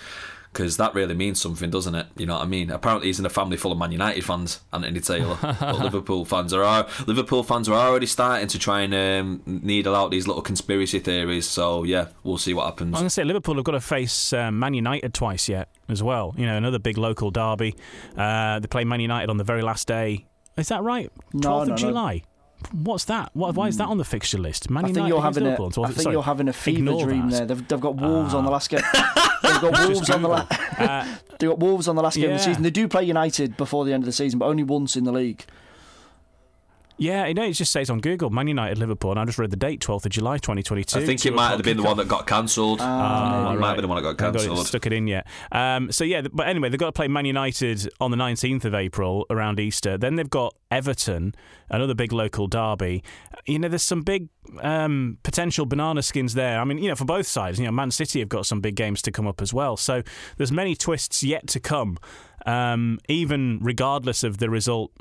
Because 0.52 0.76
that 0.78 0.94
really 0.94 1.14
means 1.14 1.40
something, 1.40 1.70
doesn't 1.70 1.94
it? 1.94 2.06
You 2.16 2.26
know 2.26 2.34
what 2.34 2.42
I 2.42 2.46
mean. 2.46 2.70
Apparently, 2.70 3.06
he's 3.06 3.20
in 3.20 3.26
a 3.26 3.30
family 3.30 3.56
full 3.56 3.70
of 3.70 3.78
Man 3.78 3.92
United 3.92 4.24
fans, 4.24 4.60
Anthony 4.72 4.98
Taylor. 4.98 5.38
but 5.42 5.78
Liverpool 5.78 6.24
fans 6.24 6.52
are 6.52 6.86
Liverpool 7.06 7.44
fans 7.44 7.68
are 7.68 7.74
already 7.74 8.06
starting 8.06 8.48
to 8.48 8.58
try 8.58 8.80
and 8.80 8.92
um, 8.92 9.42
needle 9.46 9.94
out 9.94 10.10
these 10.10 10.26
little 10.26 10.42
conspiracy 10.42 10.98
theories. 10.98 11.46
So 11.46 11.84
yeah, 11.84 12.08
we'll 12.24 12.38
see 12.38 12.52
what 12.52 12.64
happens. 12.64 12.94
I'm 12.96 13.00
going 13.00 13.04
to 13.06 13.10
say 13.10 13.22
Liverpool 13.22 13.54
have 13.54 13.64
got 13.64 13.72
to 13.72 13.80
face 13.80 14.32
um, 14.32 14.58
Man 14.58 14.74
United 14.74 15.14
twice 15.14 15.48
yet 15.48 15.68
as 15.88 16.02
well. 16.02 16.34
You 16.36 16.46
know, 16.46 16.56
another 16.56 16.80
big 16.80 16.98
local 16.98 17.30
derby. 17.30 17.76
Uh, 18.16 18.58
they 18.58 18.66
play 18.66 18.84
Man 18.84 19.00
United 19.00 19.30
on 19.30 19.36
the 19.36 19.44
very 19.44 19.62
last 19.62 19.86
day. 19.86 20.26
Is 20.56 20.68
that 20.68 20.82
right? 20.82 21.10
12th 21.34 21.66
No, 21.68 21.72
of 21.72 21.78
July. 21.78 22.14
no. 22.16 22.22
What's 22.72 23.04
that? 23.06 23.30
What, 23.34 23.54
why 23.54 23.68
is 23.68 23.76
that 23.78 23.86
on 23.88 23.98
the 23.98 24.04
fixture 24.04 24.38
list? 24.38 24.70
Man 24.70 24.84
I 24.84 24.88
think 24.88 24.96
United 24.98 25.08
you're 25.14 25.22
having 25.22 25.42
a, 25.42 25.46
Liverpool. 25.46 25.66
on 25.66 25.72
12th 25.72 25.86
I 25.88 25.92
think 25.92 26.12
you're 26.12 26.22
having 26.22 26.48
a 26.48 26.52
fever 26.52 26.92
dream 27.04 27.30
that. 27.30 27.36
there. 27.36 27.46
They've, 27.56 27.68
they've 27.68 27.80
got 27.80 27.96
Wolves 27.96 28.34
on 28.34 28.44
the 28.44 28.50
Ah. 28.50 28.52
last 28.54 28.70
game. 28.70 28.80
They've 29.42 29.60
got 29.60 29.88
Wolves 29.88 30.10
on 30.10 30.22
the 30.22 30.28
la- 30.28 30.46
Uh, 30.78 31.06
They've 31.38 31.48
got 31.50 31.58
Wolves 31.58 31.88
on 31.88 31.96
the 31.96 32.02
last 32.02 32.16
game 32.16 32.30
of 32.30 32.38
the 32.38 32.44
season. 32.44 32.62
They 32.62 32.70
do 32.70 32.86
play 32.86 33.04
United 33.04 33.56
before 33.56 33.84
the 33.84 33.92
end 33.92 34.02
of 34.02 34.06
the 34.06 34.12
season, 34.12 34.38
but 34.38 34.46
only 34.46 34.62
once 34.62 34.96
in 34.96 35.04
the 35.04 35.12
league. 35.12 35.44
Yeah, 37.00 37.26
you 37.26 37.32
know, 37.32 37.44
it 37.44 37.52
just 37.54 37.72
says 37.72 37.88
on 37.88 38.00
Google, 38.00 38.28
Man 38.28 38.46
United 38.46 38.76
Liverpool, 38.76 39.10
and 39.10 39.18
I 39.18 39.24
just 39.24 39.38
read 39.38 39.50
the 39.50 39.56
date, 39.56 39.80
12th 39.80 40.04
of 40.04 40.12
July 40.12 40.36
2022. 40.36 40.98
I 40.98 41.06
think 41.06 41.24
it 41.24 41.32
might 41.32 41.48
have 41.48 41.62
been 41.62 41.78
the 41.78 41.82
one 41.82 41.96
that 41.96 42.08
got 42.08 42.26
cancelled. 42.26 42.80
Ah, 42.82 43.54
it 43.54 43.58
might 43.58 43.68
have 43.68 43.76
been 43.76 43.82
the 43.84 43.88
one 43.88 43.96
that 43.96 44.02
got 44.02 44.20
Haven't 44.22 44.34
got 44.34 44.44
it- 44.44 44.48
cancelled. 44.48 44.66
stuck 44.66 44.84
it 44.84 44.92
in 44.92 45.06
yet. 45.06 45.26
Um, 45.50 45.90
so 45.90 46.04
yeah, 46.04 46.20
but 46.30 46.46
anyway, 46.46 46.68
they've 46.68 46.78
got 46.78 46.86
to 46.88 46.92
play 46.92 47.08
Man 47.08 47.24
United 47.24 47.88
on 48.02 48.10
the 48.10 48.18
19th 48.18 48.66
of 48.66 48.74
April 48.74 49.24
around 49.30 49.58
Easter. 49.58 49.96
Then 49.96 50.16
they've 50.16 50.28
got 50.28 50.54
Everton, 50.70 51.34
another 51.70 51.94
big 51.94 52.12
local 52.12 52.46
derby. 52.48 53.02
You 53.46 53.60
know, 53.60 53.68
there's 53.68 53.82
some 53.82 54.02
big 54.02 54.28
um, 54.60 55.16
potential 55.22 55.64
banana 55.64 56.02
skins 56.02 56.34
there. 56.34 56.60
I 56.60 56.64
mean, 56.64 56.76
you 56.76 56.90
know, 56.90 56.96
for 56.96 57.06
both 57.06 57.26
sides. 57.26 57.58
You 57.58 57.64
know, 57.64 57.72
Man 57.72 57.90
City 57.92 58.18
have 58.20 58.28
got 58.28 58.44
some 58.44 58.60
big 58.60 58.76
games 58.76 59.00
to 59.02 59.10
come 59.10 59.26
up 59.26 59.40
as 59.40 59.54
well. 59.54 59.78
So 59.78 60.02
there's 60.36 60.52
many 60.52 60.76
twists 60.76 61.22
yet 61.22 61.46
to 61.46 61.60
come, 61.60 61.96
um, 62.44 62.98
even 63.08 63.58
regardless 63.62 64.22
of 64.22 64.36
the 64.36 64.50
result 64.50 64.92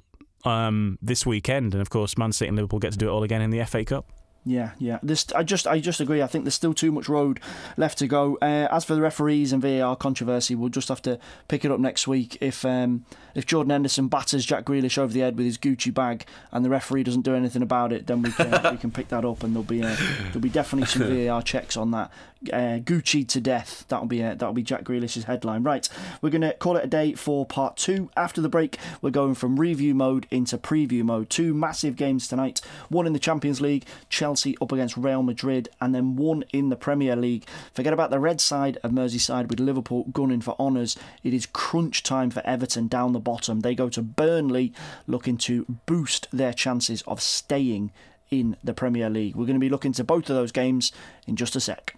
um, 0.43 0.97
this 1.01 1.25
weekend. 1.25 1.73
And 1.73 1.81
of 1.81 1.89
course, 1.89 2.17
Man 2.17 2.31
City 2.31 2.47
and 2.47 2.55
Liverpool 2.57 2.79
get 2.79 2.91
to 2.93 2.97
do 2.97 3.07
it 3.07 3.11
all 3.11 3.23
again 3.23 3.41
in 3.41 3.49
the 3.49 3.63
FA 3.65 3.85
Cup. 3.85 4.11
Yeah, 4.45 4.71
yeah. 4.79 4.99
This, 5.03 5.31
I 5.33 5.43
just, 5.43 5.67
I 5.67 5.79
just 5.79 5.99
agree. 5.99 6.21
I 6.21 6.27
think 6.27 6.45
there's 6.45 6.55
still 6.55 6.73
too 6.73 6.91
much 6.91 7.09
road 7.09 7.39
left 7.77 7.97
to 7.99 8.07
go. 8.07 8.37
Uh, 8.41 8.67
as 8.71 8.85
for 8.85 8.95
the 8.95 9.01
referees 9.01 9.51
and 9.51 9.61
VAR 9.61 9.95
controversy, 9.95 10.55
we'll 10.55 10.69
just 10.69 10.87
have 10.87 11.01
to 11.03 11.19
pick 11.47 11.65
it 11.65 11.71
up 11.71 11.79
next 11.79 12.07
week. 12.07 12.37
If, 12.41 12.65
um, 12.65 13.05
if 13.35 13.45
Jordan 13.45 13.71
Henderson 13.71 14.07
batters 14.07 14.45
Jack 14.45 14.65
Grealish 14.65 14.97
over 14.97 15.13
the 15.13 15.19
head 15.19 15.37
with 15.37 15.45
his 15.45 15.57
Gucci 15.57 15.93
bag, 15.93 16.25
and 16.51 16.65
the 16.65 16.69
referee 16.69 17.03
doesn't 17.03 17.21
do 17.21 17.35
anything 17.35 17.61
about 17.61 17.91
it, 17.93 18.07
then 18.07 18.21
we 18.21 18.31
can 18.31 18.49
we 18.71 18.77
can 18.77 18.91
pick 18.91 19.09
that 19.09 19.25
up, 19.25 19.43
and 19.43 19.53
there'll 19.53 19.63
be 19.63 19.83
uh, 19.83 19.95
there'll 20.23 20.39
be 20.39 20.49
definitely 20.49 20.87
some 20.87 21.03
VAR 21.27 21.41
checks 21.41 21.77
on 21.77 21.91
that. 21.91 22.11
Uh, 22.53 22.79
Gucci 22.79 23.27
to 23.27 23.41
death. 23.41 23.85
That'll 23.89 24.07
be 24.07 24.23
uh, 24.23 24.33
that'll 24.33 24.53
be 24.53 24.63
Jack 24.63 24.83
Grealish's 24.83 25.25
headline. 25.25 25.63
Right, 25.63 25.87
we're 26.21 26.29
gonna 26.29 26.53
call 26.53 26.77
it 26.77 26.85
a 26.85 26.87
day 26.87 27.13
for 27.13 27.45
part 27.45 27.77
two. 27.77 28.09
After 28.15 28.41
the 28.41 28.49
break, 28.49 28.77
we're 29.01 29.09
going 29.09 29.35
from 29.35 29.59
review 29.59 29.93
mode 29.93 30.25
into 30.31 30.57
preview 30.57 31.03
mode. 31.03 31.29
Two 31.29 31.53
massive 31.53 31.95
games 31.95 32.27
tonight. 32.27 32.61
One 32.87 33.05
in 33.05 33.13
the 33.13 33.19
Champions 33.19 33.61
League, 33.61 33.85
Chelsea 34.09 34.28
up 34.61 34.71
against 34.71 34.97
Real 34.97 35.23
Madrid, 35.23 35.69
and 35.81 35.93
then 35.93 36.15
one 36.15 36.43
in 36.51 36.69
the 36.69 36.75
Premier 36.75 37.15
League. 37.15 37.45
Forget 37.73 37.93
about 37.93 38.11
the 38.11 38.19
red 38.19 38.39
side 38.39 38.77
of 38.83 38.91
Merseyside 38.91 39.47
with 39.47 39.59
Liverpool 39.59 40.05
gunning 40.11 40.41
for 40.41 40.55
honours. 40.59 40.97
It 41.23 41.33
is 41.33 41.45
crunch 41.45 42.03
time 42.03 42.29
for 42.29 42.41
Everton 42.45 42.87
down 42.87 43.13
the 43.13 43.19
bottom. 43.19 43.61
They 43.61 43.75
go 43.75 43.89
to 43.89 44.01
Burnley, 44.01 44.73
looking 45.07 45.37
to 45.37 45.65
boost 45.85 46.27
their 46.31 46.53
chances 46.53 47.01
of 47.03 47.21
staying 47.21 47.91
in 48.29 48.55
the 48.63 48.73
Premier 48.73 49.09
League. 49.09 49.35
We're 49.35 49.45
going 49.45 49.55
to 49.55 49.59
be 49.59 49.69
looking 49.69 49.93
to 49.93 50.03
both 50.03 50.29
of 50.29 50.35
those 50.35 50.51
games 50.51 50.91
in 51.27 51.35
just 51.35 51.55
a 51.55 51.59
sec. 51.59 51.95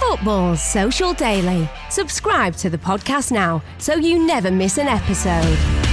Football 0.00 0.56
Social 0.56 1.12
Daily. 1.12 1.68
Subscribe 1.88 2.56
to 2.56 2.70
the 2.70 2.78
podcast 2.78 3.30
now 3.30 3.62
so 3.78 3.94
you 3.94 4.26
never 4.26 4.50
miss 4.50 4.78
an 4.78 4.88
episode. 4.88 5.89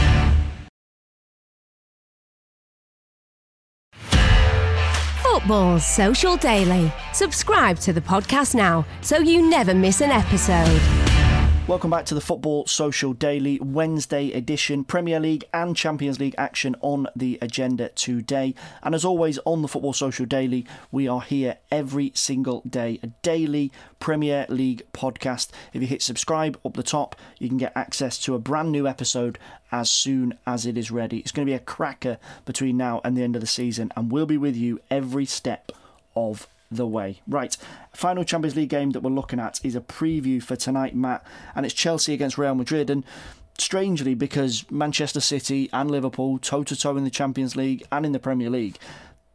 Football 5.48 5.80
Social 5.80 6.36
Daily. 6.36 6.92
Subscribe 7.14 7.80
to 7.80 7.94
the 7.94 8.02
podcast 8.02 8.54
now 8.54 8.86
so 9.00 9.20
you 9.20 9.50
never 9.50 9.74
miss 9.74 10.02
an 10.02 10.12
episode. 10.12 11.07
Welcome 11.68 11.92
back 11.92 12.06
to 12.06 12.16
the 12.16 12.22
Football 12.22 12.66
Social 12.66 13.12
Daily 13.12 13.60
Wednesday 13.60 14.32
edition. 14.32 14.86
Premier 14.86 15.20
League 15.20 15.44
and 15.54 15.76
Champions 15.76 16.18
League 16.18 16.34
action 16.38 16.78
on 16.80 17.08
the 17.14 17.38
agenda 17.42 17.90
today. 17.90 18.56
And 18.84 18.96
as 18.96 19.04
always, 19.04 19.38
on 19.40 19.64
the 19.64 19.68
Football 19.68 19.92
Social 19.92 20.26
Daily, 20.26 20.66
we 20.94 21.10
are 21.10 21.20
here 21.20 21.58
every 21.70 22.14
single 22.16 22.62
day. 22.62 23.02
A 23.04 23.08
daily 23.22 23.74
Premier 24.00 24.46
League 24.48 24.84
podcast. 24.94 25.50
If 25.74 25.82
you 25.82 25.90
hit 25.90 26.02
subscribe 26.02 26.58
up 26.64 26.76
the 26.76 26.84
top, 26.84 27.18
you 27.38 27.50
can 27.50 27.58
get 27.58 27.76
access 27.76 28.18
to 28.20 28.34
a 28.34 28.40
brand 28.40 28.72
new 28.72 28.88
episode 28.88 29.38
as 29.70 29.92
soon 29.92 30.40
as 30.48 30.66
it 30.66 30.78
is 30.78 30.90
ready. 30.90 31.18
It's 31.20 31.34
going 31.34 31.46
to 31.46 31.52
be 31.52 31.56
a 31.56 31.60
cracker 31.60 32.18
between 32.46 32.78
now 32.78 33.02
and 33.04 33.18
the 33.18 33.24
end 33.24 33.36
of 33.36 33.42
the 33.42 33.46
season, 33.46 33.92
and 33.98 34.10
we'll 34.10 34.26
be 34.26 34.38
with 34.38 34.56
you 34.56 34.80
every 34.90 35.26
step 35.26 35.74
of 36.16 36.48
the 36.70 36.88
way. 36.88 37.22
Right, 37.28 37.56
final 37.94 38.24
Champions 38.24 38.56
League 38.56 38.70
game 38.70 38.92
that 38.92 39.02
we're 39.02 39.12
looking 39.12 39.40
at 39.40 39.60
is 39.64 39.76
a 39.76 39.82
preview 39.82 40.42
for 40.42 40.56
tonight, 40.56 40.96
Matt, 40.96 41.26
and 41.56 41.66
it's 41.66 41.76
Chelsea 41.76 42.14
against 42.14 42.38
Real 42.38 42.56
Madrid. 42.56 42.90
And 42.90 43.04
strangely, 43.58 44.14
because 44.16 44.70
Manchester 44.72 45.20
City 45.20 45.70
and 45.74 45.90
Liverpool 45.90 46.38
toe 46.40 46.64
to 46.64 46.76
toe 46.76 46.98
in 46.98 47.04
the 47.04 47.10
Champions 47.10 47.56
League 47.56 47.84
and 47.92 48.06
in 48.06 48.12
the 48.12 48.20
Premier 48.20 48.50
League, 48.50 48.78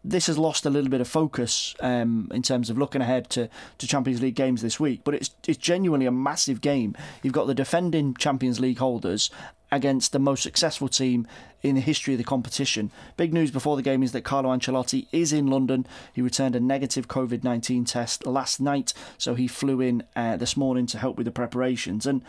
this 0.04 0.26
has 0.26 0.36
lost 0.36 0.66
a 0.66 0.70
little 0.70 0.90
bit 0.90 1.00
of 1.00 1.08
focus 1.08 1.74
um, 1.80 2.28
in 2.34 2.42
terms 2.42 2.70
of 2.70 2.76
looking 2.76 3.00
ahead 3.00 3.30
to, 3.30 3.48
to 3.78 3.86
Champions 3.86 4.20
League 4.20 4.34
games 4.34 4.60
this 4.60 4.80
week. 4.80 5.02
But 5.04 5.14
it's 5.14 5.30
it's 5.46 5.58
genuinely 5.58 6.06
a 6.06 6.12
massive 6.12 6.60
game. 6.60 6.96
You've 7.22 7.32
got 7.32 7.46
the 7.46 7.54
defending 7.54 8.14
Champions 8.14 8.58
League 8.58 8.78
holders 8.78 9.30
against 9.72 10.12
the 10.12 10.18
most 10.18 10.42
successful 10.42 10.86
team 10.86 11.26
in 11.62 11.74
the 11.74 11.80
history 11.80 12.14
of 12.14 12.18
the 12.18 12.24
competition. 12.24 12.92
Big 13.16 13.32
news 13.32 13.50
before 13.50 13.74
the 13.74 13.82
game 13.82 14.02
is 14.02 14.12
that 14.12 14.22
Carlo 14.22 14.50
Ancelotti 14.50 15.06
is 15.10 15.32
in 15.32 15.46
London. 15.46 15.86
He 16.12 16.20
returned 16.22 16.54
a 16.54 16.60
negative 16.60 17.08
COVID 17.08 17.42
19 17.42 17.86
test 17.86 18.26
last 18.26 18.60
night, 18.60 18.92
so 19.18 19.34
he 19.34 19.48
flew 19.48 19.80
in 19.80 20.04
uh, 20.14 20.36
this 20.36 20.56
morning 20.56 20.86
to 20.86 20.98
help 20.98 21.16
with 21.16 21.24
the 21.24 21.32
preparations. 21.32 22.06
And 22.06 22.22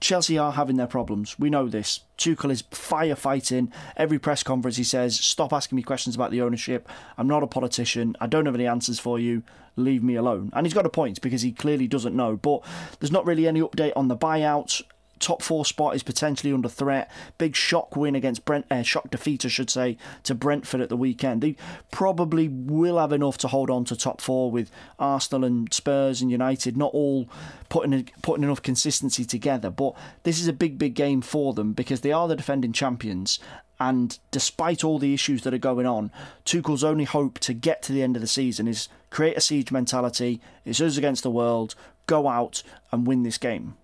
Chelsea 0.00 0.38
are 0.38 0.52
having 0.52 0.76
their 0.76 0.86
problems. 0.86 1.38
We 1.38 1.50
know 1.50 1.68
this. 1.68 2.00
Tuchel 2.16 2.52
is 2.52 2.62
firefighting. 2.62 3.72
Every 3.96 4.18
press 4.18 4.44
conference 4.44 4.76
he 4.76 4.84
says, 4.84 5.18
Stop 5.18 5.52
asking 5.52 5.76
me 5.76 5.82
questions 5.82 6.14
about 6.14 6.30
the 6.30 6.40
ownership. 6.42 6.88
I'm 7.16 7.26
not 7.26 7.42
a 7.42 7.48
politician. 7.48 8.16
I 8.20 8.28
don't 8.28 8.46
have 8.46 8.54
any 8.54 8.66
answers 8.66 9.00
for 9.00 9.18
you. 9.18 9.42
Leave 9.74 10.04
me 10.04 10.14
alone. 10.14 10.50
And 10.52 10.64
he's 10.64 10.74
got 10.74 10.86
a 10.86 10.90
point 10.90 11.20
because 11.20 11.42
he 11.42 11.50
clearly 11.50 11.88
doesn't 11.88 12.14
know. 12.14 12.36
But 12.36 12.62
there's 13.00 13.12
not 13.12 13.26
really 13.26 13.48
any 13.48 13.60
update 13.60 13.92
on 13.96 14.06
the 14.06 14.16
buyout. 14.16 14.82
Top 15.18 15.42
four 15.42 15.64
spot 15.64 15.94
is 15.94 16.02
potentially 16.02 16.52
under 16.52 16.68
threat. 16.68 17.10
Big 17.38 17.56
shock 17.56 17.96
win 17.96 18.14
against 18.14 18.44
Brent, 18.44 18.66
uh, 18.70 18.82
shock 18.82 19.10
defeat, 19.10 19.44
I 19.44 19.48
should 19.48 19.70
say, 19.70 19.96
to 20.24 20.34
Brentford 20.34 20.80
at 20.80 20.88
the 20.88 20.96
weekend. 20.96 21.42
They 21.42 21.56
probably 21.90 22.48
will 22.48 22.98
have 22.98 23.12
enough 23.12 23.38
to 23.38 23.48
hold 23.48 23.70
on 23.70 23.84
to 23.86 23.96
top 23.96 24.20
four 24.20 24.50
with 24.50 24.70
Arsenal 24.98 25.44
and 25.44 25.72
Spurs 25.72 26.20
and 26.20 26.30
United 26.30 26.76
not 26.76 26.92
all 26.94 27.28
putting 27.68 28.08
putting 28.22 28.44
enough 28.44 28.62
consistency 28.62 29.24
together. 29.24 29.70
But 29.70 29.94
this 30.22 30.40
is 30.40 30.48
a 30.48 30.52
big, 30.52 30.78
big 30.78 30.94
game 30.94 31.20
for 31.20 31.52
them 31.54 31.72
because 31.72 32.00
they 32.00 32.12
are 32.12 32.28
the 32.28 32.36
defending 32.36 32.72
champions. 32.72 33.38
And 33.80 34.18
despite 34.30 34.82
all 34.82 34.98
the 34.98 35.14
issues 35.14 35.42
that 35.42 35.54
are 35.54 35.58
going 35.58 35.86
on, 35.86 36.10
Tuchel's 36.44 36.82
only 36.82 37.04
hope 37.04 37.38
to 37.40 37.54
get 37.54 37.82
to 37.82 37.92
the 37.92 38.02
end 38.02 38.16
of 38.16 38.22
the 38.22 38.28
season 38.28 38.66
is 38.66 38.88
create 39.10 39.36
a 39.36 39.40
siege 39.40 39.70
mentality. 39.70 40.40
It's 40.64 40.80
us 40.80 40.96
against 40.96 41.22
the 41.22 41.30
world. 41.30 41.74
Go 42.06 42.28
out 42.28 42.62
and 42.90 43.06
win 43.06 43.22
this 43.22 43.38
game. 43.38 43.76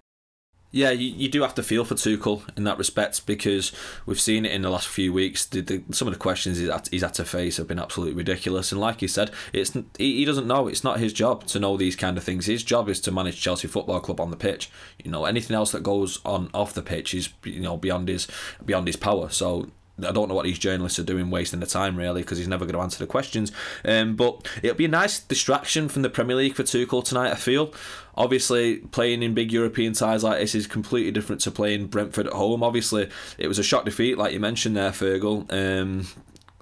Yeah, 0.75 0.91
you, 0.91 1.15
you 1.15 1.29
do 1.29 1.43
have 1.43 1.55
to 1.55 1.63
feel 1.63 1.85
for 1.85 1.95
Tuchel 1.95 2.43
in 2.57 2.65
that 2.65 2.79
respect 2.79 3.25
because 3.27 3.71
we've 4.07 4.21
seen 4.21 4.45
it 4.45 4.51
in 4.51 4.63
the 4.63 4.71
last 4.71 4.89
few 4.89 5.13
weeks. 5.13 5.47
The, 5.47 5.61
the, 5.61 5.85
some 5.93 6.09
of 6.09 6.15
the 6.15 6.19
questions 6.19 6.59
he's 6.59 6.69
had, 6.69 6.89
he's 6.89 7.03
had 7.03 7.15
to 7.15 7.25
face 7.25 7.59
have 7.59 7.69
been 7.69 7.79
absolutely 7.79 8.17
ridiculous, 8.17 8.73
and 8.73 8.81
like 8.81 8.99
he 8.99 9.07
said, 9.07 9.31
it's 9.53 9.73
he, 9.73 10.17
he 10.17 10.25
doesn't 10.25 10.49
know. 10.49 10.67
It's 10.67 10.83
not 10.83 10.99
his 10.99 11.13
job 11.13 11.47
to 11.47 11.61
know 11.61 11.77
these 11.77 11.95
kind 11.95 12.19
of 12.19 12.25
things. 12.25 12.47
His 12.47 12.65
job 12.65 12.89
is 12.89 12.99
to 13.03 13.13
manage 13.13 13.41
Chelsea 13.41 13.69
Football 13.69 14.01
Club 14.01 14.21
on 14.21 14.33
the 14.33 14.37
pitch. 14.37 14.69
You 15.05 15.13
know, 15.13 15.27
anything 15.27 15.55
else 15.55 15.71
that 15.71 15.85
goes 15.85 16.19
on 16.25 16.51
off 16.53 16.75
the 16.75 16.83
pitch 16.83 17.15
is 17.15 17.29
you 17.45 17.61
know 17.61 17.77
beyond 17.77 18.09
his 18.09 18.27
beyond 18.67 18.89
his 18.89 18.97
power. 18.97 19.29
So 19.29 19.71
I 20.03 20.11
don't 20.11 20.29
know 20.29 20.35
what 20.35 20.45
these 20.45 20.59
journalists 20.59 20.99
are 20.99 21.05
doing, 21.05 21.31
wasting 21.31 21.61
the 21.61 21.67
time 21.67 21.97
really, 21.97 22.23
because 22.23 22.39
he's 22.39 22.49
never 22.49 22.65
going 22.65 22.75
to 22.75 22.81
answer 22.81 22.99
the 22.99 23.07
questions. 23.07 23.53
Um, 23.85 24.17
but 24.17 24.49
it'll 24.63 24.77
be 24.77 24.87
a 24.87 24.89
nice 24.89 25.21
distraction 25.21 25.89
from 25.89 26.03
the 26.03 26.11
Premier 26.11 26.37
League 26.37 26.55
for 26.55 26.65
Tuchel 26.65 27.05
tonight. 27.05 27.31
I 27.31 27.37
feel. 27.37 27.73
Obviously, 28.17 28.77
playing 28.79 29.23
in 29.23 29.35
big 29.35 29.53
European 29.53 29.93
ties 29.93 30.23
like 30.23 30.39
this 30.39 30.55
is 30.55 30.67
completely 30.67 31.11
different 31.11 31.41
to 31.43 31.51
playing 31.51 31.89
Brentford 31.89 32.29
at 32.29 32.33
home. 32.33 32.63
Obviously, 32.63 33.09
it 33.39 33.49
was 33.49 33.59
a 33.59 33.65
shock 33.65 33.85
defeat, 33.85 34.19
like 34.19 34.33
you 34.33 34.41
mentioned 34.41 34.77
there, 34.77 34.91
Fergal. 34.91 35.53
Um, 35.53 36.07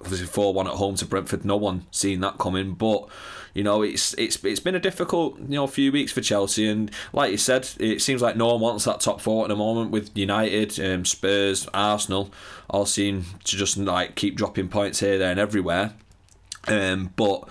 obviously, 0.03 0.27
four 0.27 0.53
one 0.53 0.67
at 0.67 0.73
home 0.73 0.95
to 0.95 1.05
Brentford. 1.05 1.45
No 1.45 1.57
one 1.57 1.85
seen 1.91 2.19
that 2.21 2.37
coming, 2.37 2.73
but 2.73 3.07
you 3.53 3.63
know 3.63 3.81
it's 3.81 4.13
it's 4.15 4.43
it's 4.43 4.59
been 4.59 4.75
a 4.75 4.79
difficult 4.79 5.37
you 5.39 5.55
know 5.55 5.67
few 5.67 5.91
weeks 5.91 6.11
for 6.11 6.21
Chelsea 6.21 6.67
and 6.67 6.89
like 7.13 7.31
you 7.31 7.37
said 7.37 7.69
it 7.79 8.01
seems 8.01 8.21
like 8.21 8.35
no 8.35 8.47
one 8.47 8.59
wants 8.59 8.85
that 8.85 8.99
top 8.99 9.21
four 9.21 9.45
at 9.45 9.49
the 9.49 9.55
moment 9.55 9.91
with 9.91 10.15
United 10.17 10.79
um, 10.79 11.05
Spurs 11.05 11.67
Arsenal 11.73 12.31
all 12.69 12.85
seem 12.85 13.25
to 13.43 13.55
just 13.55 13.77
like 13.77 14.15
keep 14.15 14.35
dropping 14.35 14.69
points 14.69 14.99
here 14.99 15.17
there 15.17 15.31
and 15.31 15.39
everywhere 15.39 15.93
um, 16.67 17.11
but 17.15 17.47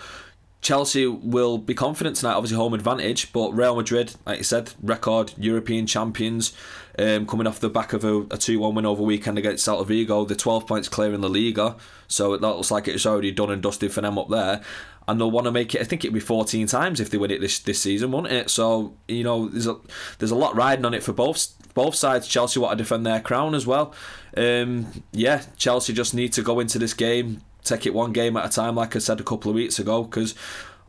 Chelsea 0.62 1.08
will 1.08 1.58
be 1.58 1.74
confident 1.74 2.14
tonight, 2.14 2.34
obviously 2.34 2.56
home 2.56 2.72
advantage, 2.72 3.32
but 3.32 3.50
Real 3.50 3.74
Madrid, 3.74 4.14
like 4.24 4.38
you 4.38 4.44
said, 4.44 4.72
record 4.80 5.32
European 5.36 5.88
champions, 5.88 6.52
um, 6.98 7.26
coming 7.26 7.46
off 7.46 7.60
the 7.60 7.70
back 7.70 7.92
of 7.92 8.04
a, 8.04 8.20
a 8.30 8.38
2 8.38 8.58
1 8.58 8.74
win 8.74 8.86
over 8.86 9.02
weekend 9.02 9.38
against 9.38 9.66
Celta 9.66 9.86
Vigo. 9.86 10.24
The 10.24 10.36
12 10.36 10.66
points 10.66 10.88
clear 10.88 11.14
in 11.14 11.20
the 11.20 11.28
Liga, 11.28 11.76
so 12.08 12.36
that 12.36 12.46
looks 12.46 12.70
like 12.70 12.88
it's 12.88 13.06
already 13.06 13.30
done 13.30 13.50
and 13.50 13.62
dusted 13.62 13.92
for 13.92 14.00
them 14.00 14.18
up 14.18 14.28
there. 14.28 14.62
And 15.08 15.20
they'll 15.20 15.30
want 15.30 15.46
to 15.46 15.52
make 15.52 15.74
it. 15.74 15.80
I 15.80 15.84
think 15.84 16.04
it'd 16.04 16.14
be 16.14 16.20
14 16.20 16.66
times 16.68 17.00
if 17.00 17.10
they 17.10 17.18
win 17.18 17.32
it 17.32 17.40
this 17.40 17.58
this 17.58 17.80
season, 17.80 18.12
won't 18.12 18.28
it? 18.28 18.50
So 18.50 18.94
you 19.08 19.24
know, 19.24 19.48
there's 19.48 19.66
a 19.66 19.76
there's 20.18 20.30
a 20.30 20.36
lot 20.36 20.54
riding 20.54 20.84
on 20.84 20.94
it 20.94 21.02
for 21.02 21.12
both 21.12 21.48
both 21.74 21.94
sides. 21.94 22.28
Chelsea 22.28 22.60
want 22.60 22.78
to 22.78 22.84
defend 22.84 23.04
their 23.04 23.20
crown 23.20 23.54
as 23.54 23.66
well. 23.66 23.94
Um, 24.36 25.02
yeah, 25.12 25.42
Chelsea 25.56 25.92
just 25.92 26.14
need 26.14 26.32
to 26.34 26.42
go 26.42 26.60
into 26.60 26.78
this 26.78 26.94
game 26.94 27.42
take 27.64 27.86
it 27.86 27.94
one 27.94 28.12
game 28.12 28.36
at 28.36 28.44
a 28.44 28.48
time, 28.48 28.74
like 28.74 28.96
I 28.96 28.98
said 28.98 29.20
a 29.20 29.24
couple 29.24 29.50
of 29.50 29.54
weeks 29.54 29.78
ago, 29.78 30.02
because 30.02 30.34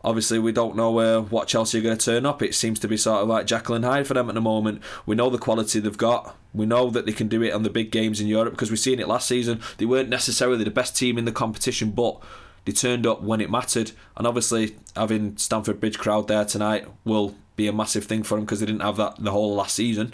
Obviously, 0.03 0.37
we 0.37 0.51
don't 0.51 0.75
know 0.75 0.99
uh, 0.99 1.21
what 1.21 1.47
Chelsea 1.47 1.79
are 1.79 1.81
going 1.81 1.97
to 1.97 2.05
turn 2.05 2.25
up. 2.25 2.41
It 2.41 2.53
seems 2.53 2.77
to 2.79 2.87
be 2.87 2.97
sort 2.97 3.21
of 3.21 3.29
like 3.29 3.49
and 3.69 3.85
Hyde 3.85 4.05
for 4.05 4.13
them 4.13 4.27
at 4.27 4.35
the 4.35 4.41
moment. 4.41 4.81
We 5.05 5.15
know 5.15 5.29
the 5.29 5.37
quality 5.37 5.79
they've 5.79 5.97
got. 5.97 6.35
We 6.53 6.65
know 6.65 6.89
that 6.89 7.05
they 7.05 7.13
can 7.13 7.29
do 7.29 7.41
it 7.41 7.53
on 7.53 7.63
the 7.63 7.69
big 7.69 7.89
games 7.89 8.19
in 8.19 8.27
Europe 8.27 8.53
because 8.53 8.69
we've 8.69 8.79
seen 8.79 8.99
it 8.99 9.07
last 9.07 9.27
season. 9.27 9.61
They 9.77 9.85
weren't 9.85 10.09
necessarily 10.09 10.63
the 10.63 10.71
best 10.71 10.97
team 10.97 11.17
in 11.17 11.25
the 11.25 11.31
competition, 11.31 11.91
but 11.91 12.19
they 12.65 12.73
turned 12.73 13.07
up 13.07 13.21
when 13.21 13.39
it 13.39 13.49
mattered. 13.49 13.91
And 14.17 14.27
obviously, 14.27 14.75
having 14.95 15.37
Stamford 15.37 15.79
Bridge 15.79 15.97
crowd 15.97 16.27
there 16.27 16.45
tonight 16.45 16.85
will 17.05 17.35
be 17.55 17.67
a 17.67 17.73
massive 17.73 18.05
thing 18.05 18.23
for 18.23 18.35
them 18.35 18.45
because 18.45 18.59
they 18.59 18.65
didn't 18.65 18.81
have 18.81 18.97
that 18.97 19.15
the 19.19 19.31
whole 19.31 19.55
last 19.55 19.75
season. 19.75 20.13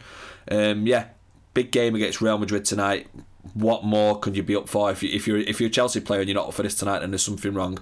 Um, 0.52 0.86
yeah, 0.86 1.08
big 1.54 1.72
game 1.72 1.96
against 1.96 2.22
Real 2.22 2.38
Madrid 2.38 2.66
tonight. 2.66 3.08
What 3.54 3.84
more 3.84 4.20
could 4.20 4.36
you 4.36 4.44
be 4.44 4.56
up 4.56 4.70
for 4.70 4.92
if, 4.92 5.02
you, 5.02 5.10
if 5.12 5.26
you're 5.26 5.38
if 5.38 5.60
you're 5.60 5.70
a 5.70 5.72
Chelsea 5.72 6.00
player 6.00 6.20
and 6.20 6.30
you're 6.30 6.36
not 6.36 6.50
up 6.50 6.54
for 6.54 6.64
this 6.64 6.76
tonight 6.76 7.02
and 7.02 7.14
there's 7.14 7.26
something 7.26 7.54
wrong? 7.54 7.80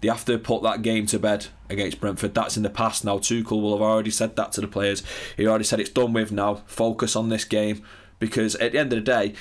They 0.00 0.08
have 0.08 0.24
to 0.26 0.38
put 0.38 0.62
that 0.62 0.82
game 0.82 1.06
to 1.06 1.18
bed 1.18 1.46
against 1.68 2.00
Brentford. 2.00 2.34
That's 2.34 2.56
in 2.56 2.62
the 2.62 2.70
past 2.70 3.04
now. 3.04 3.18
Tuchel 3.18 3.60
will 3.60 3.72
have 3.72 3.82
already 3.82 4.10
said 4.10 4.36
that 4.36 4.52
to 4.52 4.60
the 4.60 4.68
players. 4.68 5.02
He 5.36 5.46
already 5.46 5.64
said 5.64 5.80
it's 5.80 5.90
done 5.90 6.12
with 6.12 6.32
now. 6.32 6.62
Focus 6.66 7.16
on 7.16 7.28
this 7.28 7.44
game 7.44 7.84
because 8.18 8.54
at 8.56 8.72
the 8.72 8.78
end 8.78 8.92
of 8.92 8.98
the 8.98 9.04
day, 9.04 9.34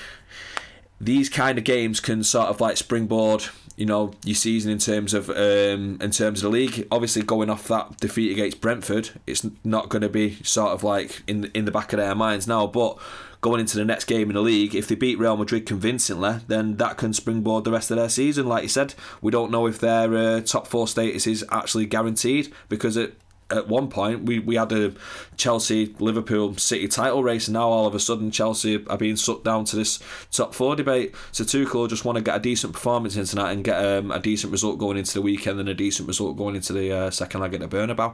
these 0.99 1.29
kind 1.29 1.57
of 1.57 1.63
games 1.63 1.99
can 1.99 2.23
sort 2.23 2.47
of 2.47 2.59
like 2.59 2.75
springboard 2.75 3.45
you 3.79 3.85
know 3.85 4.11
your 4.25 4.35
season 4.35 4.69
in 4.69 4.77
terms 4.77 5.13
of 5.13 5.29
um, 5.29 5.97
in 6.01 6.11
terms 6.11 6.43
of 6.43 6.51
the 6.51 6.57
league. 6.57 6.85
Obviously, 6.91 7.21
going 7.21 7.49
off 7.49 7.69
that 7.69 7.97
defeat 7.97 8.29
against 8.29 8.59
Brentford, 8.59 9.11
it's 9.25 9.47
not 9.63 9.87
going 9.87 10.01
to 10.01 10.09
be 10.09 10.35
sort 10.43 10.71
of 10.71 10.83
like 10.83 11.23
in 11.27 11.45
in 11.53 11.63
the 11.63 11.71
back 11.71 11.93
of 11.93 11.97
their 11.97 12.13
minds 12.13 12.45
now. 12.45 12.67
But 12.67 12.99
going 13.41 13.59
into 13.59 13.77
the 13.77 13.85
next 13.85 14.05
game 14.05 14.29
in 14.29 14.35
the 14.35 14.41
league, 14.41 14.75
if 14.75 14.87
they 14.87 14.95
beat 14.95 15.17
Real 15.17 15.37
Madrid 15.37 15.65
convincingly, 15.65 16.39
then 16.47 16.77
that 16.77 16.97
can 16.97 17.13
springboard 17.13 17.63
the 17.63 17.71
rest 17.71 17.89
of 17.91 17.97
their 17.97 18.09
season. 18.09 18.47
Like 18.47 18.63
you 18.63 18.69
said, 18.69 18.95
we 19.21 19.31
don't 19.31 19.51
know 19.51 19.65
if 19.65 19.79
their 19.79 20.13
uh, 20.15 20.41
top 20.41 20.67
four 20.67 20.87
status 20.87 21.25
is 21.25 21.45
actually 21.49 21.85
guaranteed 21.85 22.53
because 22.67 22.97
it 22.97 23.19
at 23.51 23.67
one 23.67 23.89
point 23.89 24.25
we, 24.25 24.39
we 24.39 24.55
had 24.55 24.71
a 24.71 24.93
Chelsea 25.35 25.95
Liverpool 25.99 26.55
City 26.55 26.87
title 26.87 27.23
race 27.23 27.47
and 27.47 27.53
now 27.53 27.69
all 27.69 27.87
of 27.87 27.95
a 27.95 27.99
sudden 27.99 28.31
Chelsea 28.31 28.85
are 28.87 28.97
being 28.97 29.15
sucked 29.15 29.43
down 29.43 29.65
to 29.65 29.75
this 29.75 29.99
top 30.31 30.53
four 30.53 30.75
debate 30.75 31.15
so 31.31 31.43
Tuchel 31.43 31.89
just 31.89 32.05
want 32.05 32.17
to 32.17 32.23
get 32.23 32.35
a 32.35 32.39
decent 32.39 32.73
performance 32.73 33.15
in 33.15 33.25
tonight 33.25 33.53
and 33.53 33.63
get 33.63 33.83
um, 33.83 34.11
a 34.11 34.19
decent 34.19 34.51
result 34.51 34.77
going 34.77 34.97
into 34.97 35.13
the 35.13 35.21
weekend 35.21 35.59
and 35.59 35.69
a 35.69 35.73
decent 35.73 36.07
result 36.07 36.37
going 36.37 36.55
into 36.55 36.73
the 36.73 36.91
uh, 36.91 37.09
second 37.09 37.41
leg 37.41 37.53
at 37.55 37.59
the 37.61 37.67
Bernabeu 37.67 38.13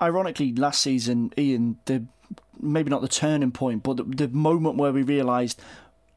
ironically 0.00 0.54
last 0.54 0.80
season 0.80 1.30
Ian 1.36 1.76
the 1.84 2.06
maybe 2.60 2.90
not 2.90 3.02
the 3.02 3.08
turning 3.08 3.52
point 3.52 3.82
but 3.82 3.96
the, 3.96 4.04
the 4.04 4.28
moment 4.28 4.76
where 4.76 4.92
we 4.92 5.02
realised 5.02 5.60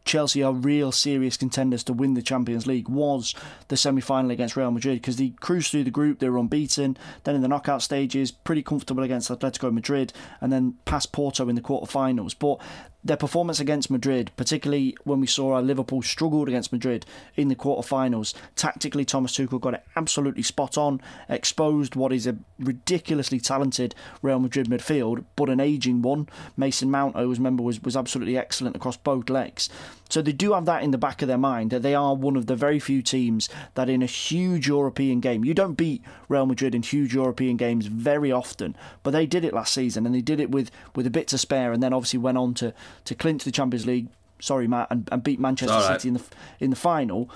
Chelsea 0.04 0.42
are 0.42 0.54
real 0.54 0.92
serious 0.92 1.38
contenders 1.38 1.84
to 1.84 1.94
win 1.94 2.16
the 2.16 2.22
Champions 2.22 2.66
League 2.66 2.90
was 2.90 3.36
the 3.68 3.78
semi 3.78 4.02
final 4.02 4.32
against 4.32 4.56
Real 4.56 4.72
Madrid 4.72 5.00
because 5.00 5.18
they 5.18 5.30
cruised 5.40 5.72
through 5.72 5.84
the 5.84 5.92
group, 5.92 6.20
they 6.20 6.30
were 6.30 6.40
unbeaten. 6.40 6.98
Then 7.24 7.36
in 7.36 7.42
the 7.42 7.48
knockout 7.48 7.82
stages, 7.82 8.32
pretty 8.32 8.64
comfortable 8.64 9.04
against 9.04 9.30
Atletico 9.30 9.72
Madrid 9.72 10.12
and 10.40 10.52
then 10.52 10.76
past 10.86 11.12
Porto 11.12 11.48
in 11.50 11.56
the 11.56 11.62
quarterfinals. 11.62 12.36
But 12.38 12.60
their 13.04 13.18
performance 13.18 13.60
against 13.60 13.90
Madrid, 13.90 14.32
particularly 14.38 14.96
when 15.04 15.20
we 15.20 15.28
saw 15.28 15.54
our 15.54 15.62
Liverpool 15.62 16.02
struggled 16.02 16.48
against 16.48 16.72
Madrid 16.72 17.06
in 17.36 17.48
the 17.48 17.56
quarterfinals, 17.56 18.34
tactically 18.56 19.06
Thomas 19.06 19.36
Tuchel 19.36 19.60
got 19.60 19.74
it 19.74 19.84
absolutely 19.96 20.44
spot 20.44 20.78
on, 20.78 21.02
exposed 21.28 21.96
what 21.96 22.14
is 22.14 22.28
a 22.28 22.38
ridiculously 22.60 23.40
talented 23.40 23.96
Real 24.22 24.40
Madrid 24.40 24.68
midfield, 24.68 25.26
but 25.36 25.50
an 25.50 25.60
aging 25.60 26.02
one. 26.02 26.30
Mason 26.56 26.92
Mount, 26.92 27.16
I 27.16 27.24
always 27.24 27.40
remember, 27.40 27.64
was, 27.64 27.82
was 27.82 27.98
absolutely 27.98 28.38
excellent 28.38 28.76
across 28.76 28.98
both 28.98 29.30
legs. 29.30 29.70
So 30.10 30.22
they 30.22 30.34
do 30.34 30.54
have 30.54 30.66
that 30.66 30.84
in 30.84 30.92
the 30.92 30.98
back 30.98 31.22
of 31.22 31.30
their 31.30 31.38
mind 31.38 31.72
that 31.72 31.84
they 31.84 31.96
are 31.96 32.14
one 32.14 32.36
of 32.36 32.46
the 32.46 32.56
very 32.56 32.80
few 32.80 33.02
teams 33.02 33.48
that 33.76 33.90
in 33.90 34.04
a 34.04 34.08
huge 34.08 34.68
European 34.68 35.22
game, 35.22 35.46
you 35.46 35.54
don't 35.54 35.76
beat 35.76 36.04
Real 36.28 36.46
Madrid 36.46 36.76
in 36.76 36.84
huge 36.84 37.14
European 37.14 37.56
games 37.56 37.86
very 37.86 38.30
often, 38.30 38.76
but 39.04 39.12
they 39.12 39.26
did 39.26 39.46
it 39.46 39.54
last 39.54 39.74
season 39.74 40.06
and 40.06 40.14
they 40.14 40.22
did 40.22 40.42
it 40.42 40.52
with, 40.52 40.70
with 40.96 41.08
a 41.08 41.10
bit 41.12 41.30
to 41.30 41.38
spare 41.38 41.72
and 41.72 41.82
then 41.82 41.94
obviously 41.94 42.20
went 42.20 42.38
on 42.38 42.54
to, 42.56 42.74
to 43.06 43.16
clinch 43.16 43.44
the 43.44 43.52
Champions 43.52 43.86
League. 43.86 44.08
Sorry, 44.40 44.68
Matt, 44.68 44.88
and, 44.90 45.08
and 45.12 45.24
beat 45.24 45.40
Manchester 45.40 45.74
right. 45.74 46.02
City 46.02 46.10
in 46.10 46.14
the 46.16 46.24
in 46.60 46.70
the 46.70 46.76
final. 46.76 47.30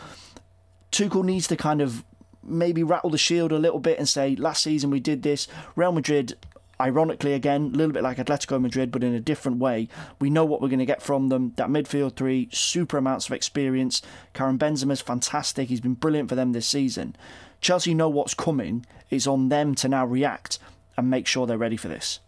Tuchel 0.92 1.24
needs 1.24 1.48
to 1.48 1.56
kind 1.56 1.82
of 1.82 2.04
maybe 2.42 2.84
rattle 2.84 3.10
the 3.10 3.18
shield 3.18 3.52
a 3.52 3.60
little 3.60 3.80
bit 3.80 3.98
and 3.98 4.08
say, 4.08 4.36
last 4.36 4.64
season 4.64 4.90
we 4.90 5.00
did 5.00 5.24
this. 5.24 5.48
Real 5.76 5.92
Madrid, 5.92 6.38
ironically, 6.80 7.34
again, 7.34 7.72
a 7.74 7.78
little 7.78 7.92
bit 7.92 8.04
like 8.04 8.18
Atletico 8.18 8.62
Madrid, 8.62 8.92
but 8.92 9.04
in 9.04 9.14
a 9.14 9.20
different 9.20 9.58
way. 9.58 9.88
We 10.20 10.30
know 10.30 10.46
what 10.46 10.62
we're 10.62 10.70
going 10.70 10.80
to 10.80 10.86
get 10.86 11.02
from 11.02 11.30
them. 11.30 11.54
That 11.58 11.70
midfield 11.70 12.16
three, 12.16 12.50
super 12.52 12.98
amounts 12.98 13.28
of 13.28 13.34
experience. 13.34 14.02
Karim 14.34 14.60
Benzema's 14.60 15.02
fantastic. 15.02 15.70
He's 15.70 15.82
been 15.82 15.96
brilliant 15.96 16.30
for 16.30 16.36
them 16.36 16.52
this 16.52 16.68
season. 16.68 17.16
Chelsea 17.62 17.94
know 17.94 18.10
what's 18.10 18.34
coming. 18.34 18.86
It's 19.10 19.28
on 19.28 19.50
them 19.50 19.76
to 19.76 19.88
now 19.88 20.06
react 20.06 20.60
and 20.98 21.10
make 21.10 21.28
sure 21.28 21.46
they're 21.48 21.58
ready 21.58 21.78
for 21.78 21.88
this. 21.88 22.20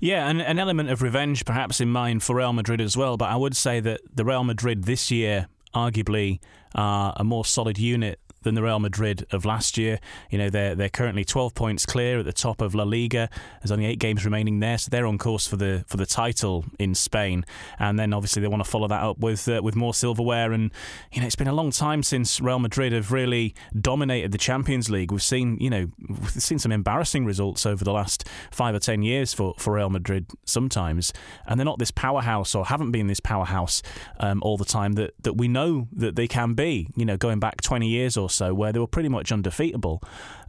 Yeah, 0.00 0.28
and 0.28 0.40
an 0.40 0.58
element 0.58 0.90
of 0.90 1.02
revenge 1.02 1.44
perhaps 1.44 1.80
in 1.80 1.90
mind 1.90 2.22
for 2.22 2.36
Real 2.36 2.52
Madrid 2.52 2.80
as 2.80 2.96
well. 2.96 3.16
But 3.16 3.30
I 3.30 3.36
would 3.36 3.56
say 3.56 3.80
that 3.80 4.00
the 4.14 4.24
Real 4.24 4.44
Madrid 4.44 4.84
this 4.84 5.10
year, 5.10 5.48
arguably, 5.74 6.40
are 6.74 7.12
a 7.16 7.24
more 7.24 7.44
solid 7.44 7.78
unit 7.78 8.20
than 8.42 8.54
the 8.54 8.62
Real 8.62 8.78
Madrid 8.78 9.26
of 9.30 9.44
last 9.44 9.76
year. 9.76 9.98
You 10.30 10.38
know, 10.38 10.50
they're 10.50 10.74
they're 10.74 10.88
currently 10.88 11.24
12 11.24 11.54
points 11.54 11.86
clear 11.86 12.20
at 12.20 12.24
the 12.24 12.32
top 12.32 12.60
of 12.60 12.74
La 12.74 12.84
Liga. 12.84 13.28
There's 13.60 13.72
only 13.72 13.86
eight 13.86 13.98
games 13.98 14.24
remaining 14.24 14.60
there, 14.60 14.78
so 14.78 14.88
they're 14.90 15.06
on 15.06 15.18
course 15.18 15.46
for 15.46 15.56
the 15.56 15.84
for 15.86 15.96
the 15.96 16.06
title 16.06 16.64
in 16.78 16.94
Spain. 16.94 17.44
And 17.78 17.98
then 17.98 18.12
obviously 18.12 18.42
they 18.42 18.48
want 18.48 18.64
to 18.64 18.70
follow 18.70 18.88
that 18.88 19.02
up 19.02 19.18
with 19.18 19.48
uh, 19.48 19.60
with 19.62 19.76
more 19.76 19.94
silverware. 19.94 20.52
And 20.52 20.70
you 21.12 21.20
know, 21.20 21.26
it's 21.26 21.36
been 21.36 21.48
a 21.48 21.52
long 21.52 21.70
time 21.70 22.02
since 22.02 22.40
Real 22.40 22.58
Madrid 22.58 22.92
have 22.92 23.12
really 23.12 23.54
dominated 23.78 24.32
the 24.32 24.38
Champions 24.38 24.90
League. 24.90 25.10
We've 25.10 25.22
seen 25.22 25.58
you 25.60 25.70
know 25.70 25.90
we've 26.08 26.30
seen 26.30 26.58
some 26.58 26.72
embarrassing 26.72 27.24
results 27.24 27.66
over 27.66 27.84
the 27.84 27.92
last 27.92 28.28
five 28.50 28.74
or 28.74 28.80
ten 28.80 29.02
years 29.02 29.34
for 29.34 29.54
for 29.58 29.74
Real 29.74 29.90
Madrid 29.90 30.26
sometimes, 30.44 31.12
and 31.46 31.58
they're 31.58 31.64
not 31.64 31.78
this 31.78 31.90
powerhouse 31.90 32.54
or 32.54 32.66
haven't 32.66 32.92
been 32.92 33.06
this 33.06 33.20
powerhouse 33.20 33.82
um, 34.20 34.42
all 34.42 34.56
the 34.56 34.64
time 34.64 34.92
that 34.92 35.14
that 35.22 35.34
we 35.34 35.48
know 35.48 35.88
that 35.92 36.16
they 36.16 36.28
can 36.28 36.54
be. 36.54 36.88
You 36.96 37.04
know, 37.04 37.16
going 37.16 37.38
back 37.38 37.60
20 37.60 37.88
years 37.88 38.16
or 38.16 38.27
so, 38.28 38.54
where 38.54 38.72
they 38.72 38.78
were 38.78 38.86
pretty 38.86 39.08
much 39.08 39.32
undefeatable. 39.32 40.02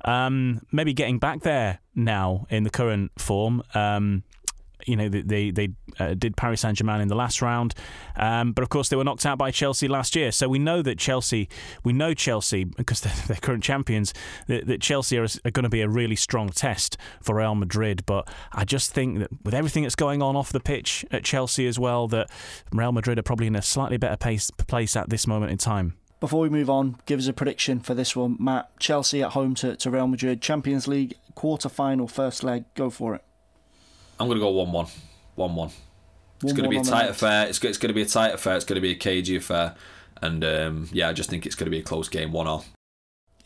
Um, 0.05 0.61
maybe 0.71 0.93
getting 0.93 1.19
back 1.19 1.41
there 1.41 1.79
now 1.95 2.45
in 2.49 2.63
the 2.63 2.69
current 2.69 3.11
form. 3.17 3.63
Um, 3.73 4.23
you 4.85 4.95
know, 4.95 5.09
they 5.09 5.21
they, 5.21 5.51
they 5.51 5.69
uh, 5.99 6.13
did 6.13 6.37
Paris 6.37 6.61
Saint 6.61 6.77
Germain 6.77 7.01
in 7.01 7.07
the 7.07 7.15
last 7.15 7.41
round, 7.41 7.75
um, 8.15 8.53
but 8.53 8.63
of 8.63 8.69
course 8.69 8.89
they 8.89 8.95
were 8.95 9.03
knocked 9.03 9.25
out 9.25 9.37
by 9.37 9.51
Chelsea 9.51 9.87
last 9.87 10.15
year. 10.15 10.31
So 10.31 10.47
we 10.47 10.59
know 10.59 10.81
that 10.81 10.97
Chelsea, 10.97 11.49
we 11.83 11.93
know 11.93 12.13
Chelsea 12.13 12.63
because 12.77 13.01
they're, 13.01 13.13
they're 13.27 13.37
current 13.37 13.63
champions. 13.63 14.13
That, 14.47 14.67
that 14.67 14.81
Chelsea 14.81 15.17
are, 15.17 15.27
are 15.45 15.51
going 15.51 15.63
to 15.63 15.69
be 15.69 15.81
a 15.81 15.89
really 15.89 16.15
strong 16.15 16.49
test 16.49 16.97
for 17.21 17.35
Real 17.35 17.55
Madrid. 17.55 18.05
But 18.05 18.29
I 18.51 18.63
just 18.65 18.91
think 18.91 19.19
that 19.19 19.29
with 19.43 19.53
everything 19.53 19.83
that's 19.83 19.95
going 19.95 20.21
on 20.21 20.35
off 20.35 20.51
the 20.51 20.59
pitch 20.59 21.05
at 21.11 21.23
Chelsea 21.23 21.67
as 21.67 21.77
well, 21.77 22.07
that 22.09 22.29
Real 22.71 22.91
Madrid 22.91 23.19
are 23.19 23.23
probably 23.23 23.47
in 23.47 23.55
a 23.55 23.61
slightly 23.61 23.97
better 23.97 24.17
pace, 24.17 24.49
place 24.51 24.95
at 24.95 25.09
this 25.09 25.27
moment 25.27 25.51
in 25.51 25.57
time. 25.57 25.98
Before 26.19 26.41
we 26.41 26.49
move 26.49 26.69
on, 26.69 26.97
give 27.05 27.19
us 27.19 27.27
a 27.27 27.33
prediction 27.33 27.79
for 27.79 27.93
this 27.93 28.15
one, 28.15 28.35
Matt. 28.39 28.69
Chelsea 28.79 29.23
at 29.23 29.31
home 29.31 29.55
to, 29.55 29.75
to 29.77 29.89
Real 29.89 30.07
Madrid, 30.07 30.41
Champions 30.41 30.87
League 30.87 31.15
quarter 31.35 31.69
final, 31.69 32.07
first 32.07 32.43
leg. 32.43 32.65
Go 32.75 32.89
for 32.89 33.15
it. 33.15 33.23
I'm 34.19 34.27
going 34.27 34.37
to 34.37 34.43
go 34.43 34.49
1 34.49 34.71
1. 34.71 34.87
1 35.35 35.55
1. 35.55 35.69
It's 36.43 36.53
going 36.53 36.63
to 36.63 36.69
be 36.69 36.77
a 36.77 36.83
tight 36.83 37.09
affair. 37.09 37.47
It's, 37.47 37.63
it's 37.63 37.77
going 37.77 37.89
to 37.89 37.93
be 37.93 38.01
a 38.01 38.05
tight 38.05 38.33
affair. 38.33 38.57
It's 38.57 38.65
going 38.65 38.75
to 38.75 38.81
be 38.81 38.91
a 38.91 38.95
cagey 38.95 39.37
affair. 39.37 39.75
And 40.21 40.43
um, 40.43 40.89
yeah, 40.91 41.07
I 41.07 41.13
just 41.13 41.29
think 41.29 41.45
it's 41.45 41.55
going 41.55 41.67
to 41.67 41.71
be 41.71 41.79
a 41.79 41.83
close 41.83 42.09
game, 42.09 42.33
1 42.33 42.47
all. 42.47 42.65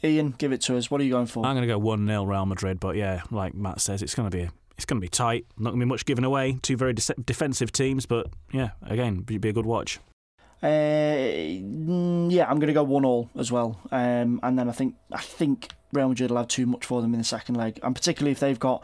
Ian, 0.03 0.34
give 0.38 0.51
it 0.51 0.61
to 0.61 0.76
us. 0.76 0.89
What 0.89 0.99
are 0.99 1.03
you 1.03 1.11
going 1.11 1.28
for? 1.28 1.45
I'm 1.45 1.55
going 1.55 1.67
to 1.67 1.74
go 1.74 1.78
one 1.78 2.05
0 2.07 2.26
Real 2.26 2.45
Madrid, 2.45 2.80
but 2.80 2.95
yeah, 2.95 3.21
like 3.32 3.53
Matt 3.53 3.80
says, 3.80 4.01
it's 4.01 4.15
going 4.15 4.30
to 4.30 4.36
be 4.36 4.49
it's 4.76 4.86
going 4.86 4.99
to 4.99 5.01
be 5.01 5.07
tight. 5.07 5.45
Not 5.57 5.69
going 5.69 5.80
to 5.80 5.86
be 5.86 5.89
much 5.89 6.05
given 6.05 6.24
away. 6.24 6.57
Two 6.61 6.76
very 6.76 6.93
de- 6.93 7.13
defensive 7.24 7.71
teams, 7.71 8.05
but 8.05 8.28
yeah, 8.51 8.71
again, 8.82 9.21
be 9.21 9.38
be 9.38 9.49
a 9.49 9.53
good 9.53 9.65
watch. 9.65 9.99
Uh, 10.64 11.59
mm, 11.59 12.32
yeah, 12.32 12.49
I'm 12.49 12.57
going 12.57 12.68
to 12.68 12.74
go 12.74 12.84
one 12.84 13.03
all 13.03 13.30
as 13.38 13.51
well. 13.51 13.78
Um, 13.91 14.39
and 14.41 14.57
then 14.57 14.70
I 14.70 14.72
think 14.72 14.95
I 15.11 15.22
think 15.22 15.74
Real 15.91 16.07
Madrid 16.07 16.32
will 16.32 16.38
have 16.38 16.47
too 16.47 16.66
much 16.66 16.86
for 16.86 17.01
them 17.01 17.14
in 17.14 17.20
the 17.20 17.26
second 17.26 17.55
leg, 17.55 17.80
and 17.84 17.93
particularly 17.93 18.32
if 18.32 18.39
they've 18.39 18.59
got 18.59 18.82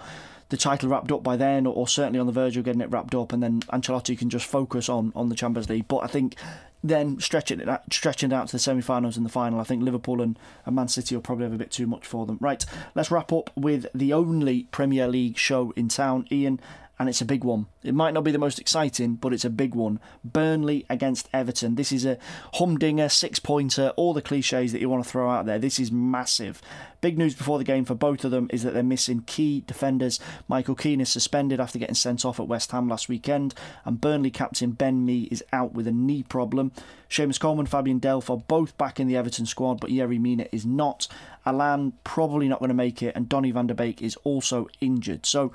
the 0.50 0.58
title 0.58 0.90
wrapped 0.90 1.12
up 1.12 1.24
by 1.24 1.38
then, 1.38 1.66
or, 1.66 1.74
or 1.74 1.88
certainly 1.88 2.20
on 2.20 2.26
the 2.26 2.34
verge 2.34 2.58
of 2.58 2.66
getting 2.66 2.82
it 2.82 2.92
wrapped 2.92 3.16
up, 3.16 3.32
and 3.32 3.42
then 3.42 3.62
Ancelotti 3.72 4.18
can 4.18 4.30
just 4.30 4.46
focus 4.46 4.90
on 4.90 5.14
on 5.16 5.30
the 5.30 5.36
Champions 5.36 5.70
League. 5.70 5.88
But 5.88 6.00
I 6.00 6.08
think 6.08 6.36
then 6.84 7.20
stretching 7.20 7.62
it 7.62 7.70
out, 7.70 7.94
stretching 7.94 8.32
it 8.32 8.36
out 8.36 8.48
to 8.48 8.54
the 8.54 8.60
semi-finals 8.60 9.16
and 9.16 9.26
the 9.26 9.30
final, 9.30 9.60
I 9.60 9.64
think 9.64 9.84
Liverpool 9.84 10.22
and, 10.22 10.38
and 10.66 10.76
Man 10.76 10.88
City 10.88 11.16
will 11.16 11.22
probably 11.22 11.44
have 11.46 11.54
a 11.54 11.58
bit 11.58 11.72
too 11.72 11.88
much 11.88 12.06
for 12.06 12.26
them. 12.26 12.38
Right, 12.42 12.66
let's 12.94 13.12
wrap 13.12 13.32
up 13.32 13.52
with 13.56 13.86
the 13.94 14.12
only 14.12 14.64
Premier 14.72 15.08
League 15.08 15.38
show 15.38 15.72
in 15.78 15.88
town. 15.88 16.26
Ian, 16.32 16.60
and 17.00 17.08
it's 17.08 17.22
a 17.22 17.26
big 17.26 17.46
one. 17.46 17.68
It 17.82 17.96
might 17.96 18.14
not 18.14 18.26
be 18.26 18.32
the 18.32 18.38
most 18.38 18.60
exciting, 18.60 19.16
but 19.16 19.32
it's 19.32 19.46
a 19.46 19.50
big 19.50 19.74
one. 19.74 20.02
Burnley 20.24 20.86
against 20.90 21.30
Everton. 21.34 21.76
This 21.76 21.94
is 21.94 22.06
a 22.06 22.18
humdinger, 22.56 23.08
six 23.08 23.40
pointer, 23.40 23.94
all 23.96 24.14
the 24.14 24.22
cliches 24.22 24.74
that 24.74 24.82
you 24.82 24.90
want 24.90 25.06
to 25.06 25.10
throw 25.10 25.30
out 25.30 25.46
there. 25.46 25.58
This 25.58 25.80
is 25.80 25.94
massive. 25.94 26.62
Big 27.00 27.18
news 27.18 27.34
before 27.34 27.58
the 27.58 27.64
game 27.64 27.86
for 27.86 27.96
both 27.96 28.26
of 28.26 28.32
them 28.32 28.50
is 28.52 28.64
that 28.64 28.74
they're 28.74 28.84
missing 28.84 29.24
key 29.26 29.64
defenders. 29.66 30.20
Michael 30.50 30.76
Keane 30.76 31.00
is 31.00 31.08
suspended 31.08 31.62
after 31.62 31.80
getting 31.80 31.96
sent 31.96 32.26
off 32.26 32.38
at 32.38 32.50
West 32.50 32.72
Ham 32.72 32.90
last 32.90 33.08
weekend, 33.08 33.54
and 33.86 34.02
Burnley 34.02 34.30
captain 34.30 34.72
Ben 34.72 35.06
Mee 35.06 35.30
is 35.32 35.42
out 35.54 35.72
with 35.72 35.88
a 35.88 35.94
knee 35.94 36.24
problem. 36.24 36.74
Seamus 37.10 37.40
Coleman, 37.40 37.66
Fabian 37.66 38.02
Delph 38.02 38.30
are 38.30 38.44
both 38.48 38.78
back 38.78 39.00
in 39.00 39.08
the 39.08 39.16
Everton 39.16 39.46
squad, 39.46 39.80
but 39.80 39.90
Yerry 39.90 40.20
Mina 40.20 40.48
is 40.52 40.66
not. 40.66 41.08
Allan 41.46 41.94
probably 42.04 42.50
not 42.50 42.60
going 42.60 42.68
to 42.68 42.76
make 42.76 43.02
it, 43.02 43.16
and 43.16 43.30
Donny 43.30 43.52
van 43.52 43.68
der 43.68 43.74
Beek 43.74 44.02
is 44.02 44.18
also 44.26 44.68
injured. 44.82 45.26
So 45.26 45.54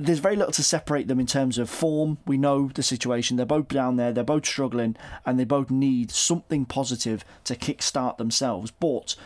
there's 0.00 0.20
very 0.20 0.36
little 0.36 0.52
to 0.52 0.62
separate 0.62 1.08
them 1.08 1.18
in 1.18 1.26
terms 1.26 1.58
of 1.58 1.68
form. 1.68 2.18
We 2.24 2.38
know 2.38 2.68
the 2.72 2.84
situation. 2.84 3.36
They're 3.36 3.44
both 3.44 3.66
down 3.66 3.96
there, 3.96 4.12
they're 4.12 4.22
both 4.22 4.46
struggling, 4.46 4.96
and 5.26 5.38
they 5.38 5.44
both 5.44 5.70
need 5.70 6.12
something 6.12 6.64
positive 6.64 7.24
to 7.44 7.56
kickstart 7.56 8.16
themselves. 8.16 8.70
But 8.70 9.16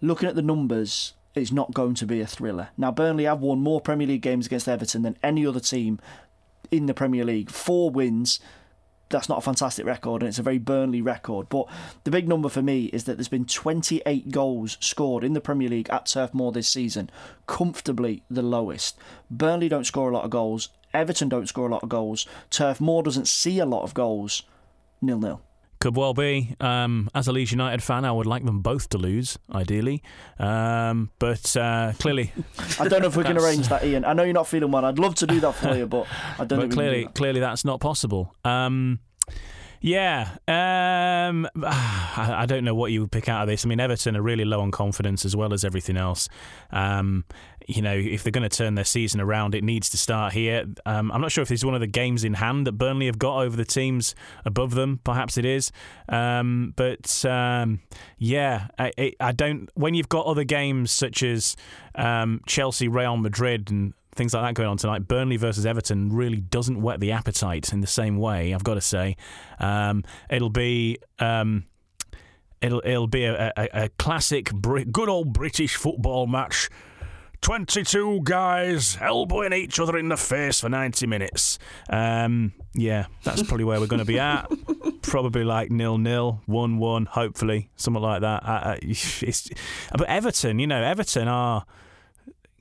looking 0.00 0.28
at 0.28 0.34
the 0.34 0.42
numbers, 0.42 1.14
it's 1.36 1.52
not 1.52 1.74
going 1.74 1.94
to 1.94 2.06
be 2.06 2.20
a 2.20 2.26
thriller. 2.26 2.70
Now, 2.76 2.90
Burnley 2.90 3.24
have 3.24 3.40
won 3.40 3.60
more 3.60 3.80
Premier 3.80 4.08
League 4.08 4.22
games 4.22 4.46
against 4.46 4.68
Everton 4.68 5.02
than 5.02 5.16
any 5.22 5.46
other 5.46 5.60
team 5.60 6.00
in 6.72 6.86
the 6.86 6.94
Premier 6.94 7.24
League. 7.24 7.50
Four 7.50 7.90
wins, 7.90 8.40
that's 9.08 9.28
not 9.28 9.38
a 9.38 9.42
fantastic 9.42 9.86
record 9.86 10.22
and 10.22 10.28
it's 10.28 10.38
a 10.38 10.42
very 10.42 10.58
Burnley 10.58 11.00
record. 11.00 11.48
But 11.48 11.68
the 12.04 12.10
big 12.10 12.28
number 12.28 12.48
for 12.48 12.62
me 12.62 12.86
is 12.86 13.04
that 13.04 13.16
there's 13.16 13.28
been 13.28 13.44
28 13.44 14.30
goals 14.30 14.76
scored 14.80 15.24
in 15.24 15.32
the 15.32 15.40
Premier 15.40 15.68
League 15.68 15.90
at 15.90 16.06
Turf 16.06 16.34
Moor 16.34 16.52
this 16.52 16.68
season, 16.68 17.10
comfortably 17.46 18.22
the 18.30 18.42
lowest. 18.42 18.98
Burnley 19.30 19.68
don't 19.68 19.86
score 19.86 20.10
a 20.10 20.14
lot 20.14 20.24
of 20.24 20.30
goals, 20.30 20.70
Everton 20.92 21.28
don't 21.28 21.48
score 21.48 21.68
a 21.68 21.72
lot 21.72 21.82
of 21.82 21.88
goals, 21.88 22.26
Turf 22.50 22.80
Moor 22.80 23.02
doesn't 23.02 23.28
see 23.28 23.58
a 23.58 23.66
lot 23.66 23.82
of 23.82 23.94
goals. 23.94 24.42
Nil 25.00 25.18
nil. 25.18 25.42
Could 25.78 25.96
well 25.96 26.14
be. 26.14 26.56
Um, 26.60 27.10
as 27.14 27.28
a 27.28 27.32
Leeds 27.32 27.50
United 27.50 27.82
fan, 27.82 28.04
I 28.04 28.12
would 28.12 28.26
like 28.26 28.44
them 28.44 28.60
both 28.60 28.88
to 28.90 28.98
lose, 28.98 29.38
ideally. 29.52 30.02
Um, 30.38 31.10
but 31.18 31.56
uh, 31.56 31.92
clearly, 31.98 32.32
I 32.80 32.88
don't 32.88 33.02
know 33.02 33.08
if 33.08 33.16
we 33.16 33.24
can 33.24 33.38
arrange 33.38 33.68
that, 33.68 33.84
Ian. 33.84 34.04
I 34.04 34.14
know 34.14 34.22
you're 34.22 34.32
not 34.32 34.48
feeling 34.48 34.70
well. 34.70 34.84
I'd 34.84 34.98
love 34.98 35.14
to 35.16 35.26
do 35.26 35.38
that 35.40 35.54
for 35.54 35.76
you, 35.76 35.86
but 35.86 36.06
I 36.38 36.44
don't. 36.44 36.60
But 36.60 36.70
clearly, 36.70 37.04
do 37.04 37.10
clearly, 37.10 37.40
that's 37.40 37.64
not 37.64 37.80
possible. 37.80 38.34
Um, 38.44 39.00
yeah, 39.80 40.36
um, 40.48 41.48
I, 41.62 42.34
I, 42.38 42.46
don't 42.46 42.64
know 42.64 42.74
what 42.74 42.92
you 42.92 43.02
would 43.02 43.12
pick 43.12 43.28
out 43.28 43.42
of 43.42 43.48
this. 43.48 43.64
I 43.64 43.68
mean, 43.68 43.80
Everton 43.80 44.16
are 44.16 44.22
really 44.22 44.44
low 44.44 44.60
on 44.60 44.70
confidence 44.70 45.24
as 45.24 45.36
well 45.36 45.52
as 45.52 45.64
everything 45.64 45.96
else. 45.96 46.28
Um, 46.70 47.24
you 47.66 47.82
know, 47.82 47.94
if 47.94 48.22
they're 48.22 48.32
going 48.32 48.48
to 48.48 48.56
turn 48.56 48.76
their 48.76 48.84
season 48.84 49.20
around, 49.20 49.54
it 49.54 49.64
needs 49.64 49.90
to 49.90 49.98
start 49.98 50.32
here. 50.32 50.64
Um, 50.84 51.10
I'm 51.10 51.20
not 51.20 51.32
sure 51.32 51.42
if 51.42 51.48
this 51.48 51.60
is 51.60 51.64
one 51.64 51.74
of 51.74 51.80
the 51.80 51.86
games 51.86 52.22
in 52.22 52.34
hand 52.34 52.66
that 52.66 52.72
Burnley 52.72 53.06
have 53.06 53.18
got 53.18 53.42
over 53.42 53.56
the 53.56 53.64
teams 53.64 54.14
above 54.44 54.74
them. 54.74 55.00
Perhaps 55.02 55.36
it 55.36 55.44
is, 55.44 55.72
um, 56.08 56.72
but 56.76 57.24
um, 57.24 57.80
yeah, 58.18 58.68
I, 58.78 59.14
I, 59.20 59.32
don't. 59.32 59.68
When 59.74 59.94
you've 59.94 60.08
got 60.08 60.26
other 60.26 60.44
games 60.44 60.92
such 60.92 61.22
as 61.22 61.56
um, 61.96 62.40
Chelsea, 62.46 62.86
Real 62.86 63.16
Madrid, 63.16 63.70
and 63.70 63.94
things 64.14 64.32
like 64.32 64.44
that 64.44 64.54
going 64.54 64.68
on 64.68 64.76
tonight. 64.76 65.08
Burnley 65.08 65.36
versus 65.36 65.66
Everton 65.66 66.12
really 66.12 66.40
doesn't 66.40 66.80
whet 66.80 67.00
the 67.00 67.12
appetite 67.12 67.72
in 67.72 67.80
the 67.80 67.86
same 67.86 68.16
way. 68.16 68.54
I've 68.54 68.64
got 68.64 68.74
to 68.74 68.80
say, 68.80 69.16
um, 69.58 70.04
it'll 70.30 70.50
be. 70.50 70.98
Um, 71.18 71.64
it'll 72.62 72.82
it'll 72.84 73.06
be 73.06 73.24
a, 73.24 73.52
a, 73.56 73.68
a 73.84 73.88
classic, 73.90 74.50
good 74.62 75.08
old 75.08 75.32
British 75.32 75.76
football 75.76 76.26
match 76.26 76.70
22 77.40 78.20
guys 78.24 78.98
elbowing 79.00 79.52
each 79.52 79.78
other 79.78 79.96
in 79.96 80.08
the 80.08 80.16
face 80.16 80.60
for 80.60 80.68
90 80.68 81.06
minutes. 81.06 81.58
Um, 81.88 82.52
yeah, 82.74 83.06
that's 83.22 83.42
probably 83.42 83.64
where 83.64 83.80
we're 83.80 83.86
going 83.86 84.00
to 84.00 84.04
be 84.04 84.18
at. 84.18 84.50
probably 85.02 85.44
like 85.44 85.70
nil 85.70 85.98
nil, 85.98 86.42
one 86.46 86.78
one, 86.78 87.06
hopefully 87.06 87.70
something 87.76 88.02
like 88.02 88.22
that. 88.22 88.42
Uh, 88.42 88.46
uh 88.46 88.76
it's, 88.82 89.50
but 89.92 90.08
Everton, 90.08 90.58
you 90.58 90.66
know, 90.66 90.82
Everton 90.82 91.28
are 91.28 91.64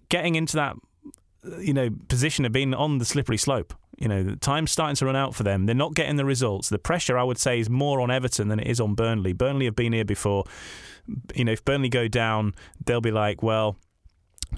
getting 0.10 0.36
into 0.36 0.56
that 0.58 0.76
you 1.60 1.74
know, 1.74 1.90
position 2.08 2.46
of 2.46 2.52
being 2.52 2.74
on 2.74 2.98
the 2.98 3.06
slippery 3.06 3.38
slope. 3.38 3.74
You 3.98 4.08
know, 4.08 4.24
the 4.24 4.36
time's 4.36 4.72
starting 4.72 4.96
to 4.98 5.06
run 5.06 5.16
out 5.16 5.36
for 5.36 5.44
them. 5.44 5.66
They're 5.66 5.76
not 5.76 5.94
getting 5.94 6.18
the 6.18 6.26
results. 6.26 6.70
The 6.70 6.80
pressure, 6.80 7.18
I 7.18 7.24
would 7.24 7.38
say, 7.38 7.60
is 7.60 7.70
more 7.70 8.02
on 8.02 8.12
Everton 8.12 8.50
than 8.50 8.60
it 8.60 8.68
is 8.68 8.80
on 8.80 8.94
Burnley. 8.94 9.34
Burnley 9.34 9.66
have 9.66 9.76
been 9.76 9.94
here 9.94 10.06
before. 10.06 10.44
You 11.34 11.46
know, 11.46 11.54
if 11.54 11.64
Burnley 11.64 11.90
go 11.90 12.08
down, 12.08 12.56
they'll 12.84 13.02
be 13.02 13.12
like, 13.12 13.42
well, 13.42 13.78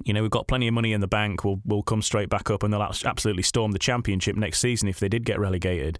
you 0.03 0.13
know, 0.13 0.21
we've 0.21 0.31
got 0.31 0.47
plenty 0.47 0.67
of 0.67 0.73
money 0.73 0.93
in 0.93 1.01
the 1.01 1.07
bank. 1.07 1.43
We'll 1.43 1.61
we'll 1.65 1.83
come 1.83 2.01
straight 2.01 2.29
back 2.29 2.49
up, 2.49 2.63
and 2.63 2.73
they'll 2.73 2.81
absolutely 2.81 3.43
storm 3.43 3.71
the 3.71 3.79
championship 3.79 4.35
next 4.35 4.59
season 4.59 4.87
if 4.87 4.99
they 4.99 5.09
did 5.09 5.25
get 5.25 5.39
relegated. 5.39 5.99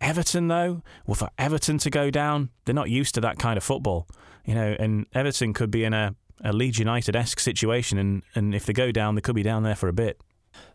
Everton, 0.00 0.48
though, 0.48 0.82
well, 1.06 1.14
for 1.14 1.30
Everton 1.38 1.78
to 1.78 1.90
go 1.90 2.10
down, 2.10 2.50
they're 2.64 2.74
not 2.74 2.90
used 2.90 3.14
to 3.14 3.20
that 3.22 3.38
kind 3.38 3.56
of 3.56 3.64
football. 3.64 4.06
You 4.44 4.54
know, 4.54 4.76
and 4.78 5.06
Everton 5.14 5.54
could 5.54 5.70
be 5.70 5.84
in 5.84 5.94
a 5.94 6.14
a 6.44 6.52
Leeds 6.52 6.78
United 6.78 7.16
esque 7.16 7.40
situation, 7.40 7.98
and, 7.98 8.22
and 8.34 8.54
if 8.54 8.66
they 8.66 8.72
go 8.72 8.92
down, 8.92 9.14
they 9.14 9.20
could 9.20 9.34
be 9.34 9.42
down 9.42 9.62
there 9.62 9.74
for 9.74 9.88
a 9.88 9.92
bit. 9.92 10.20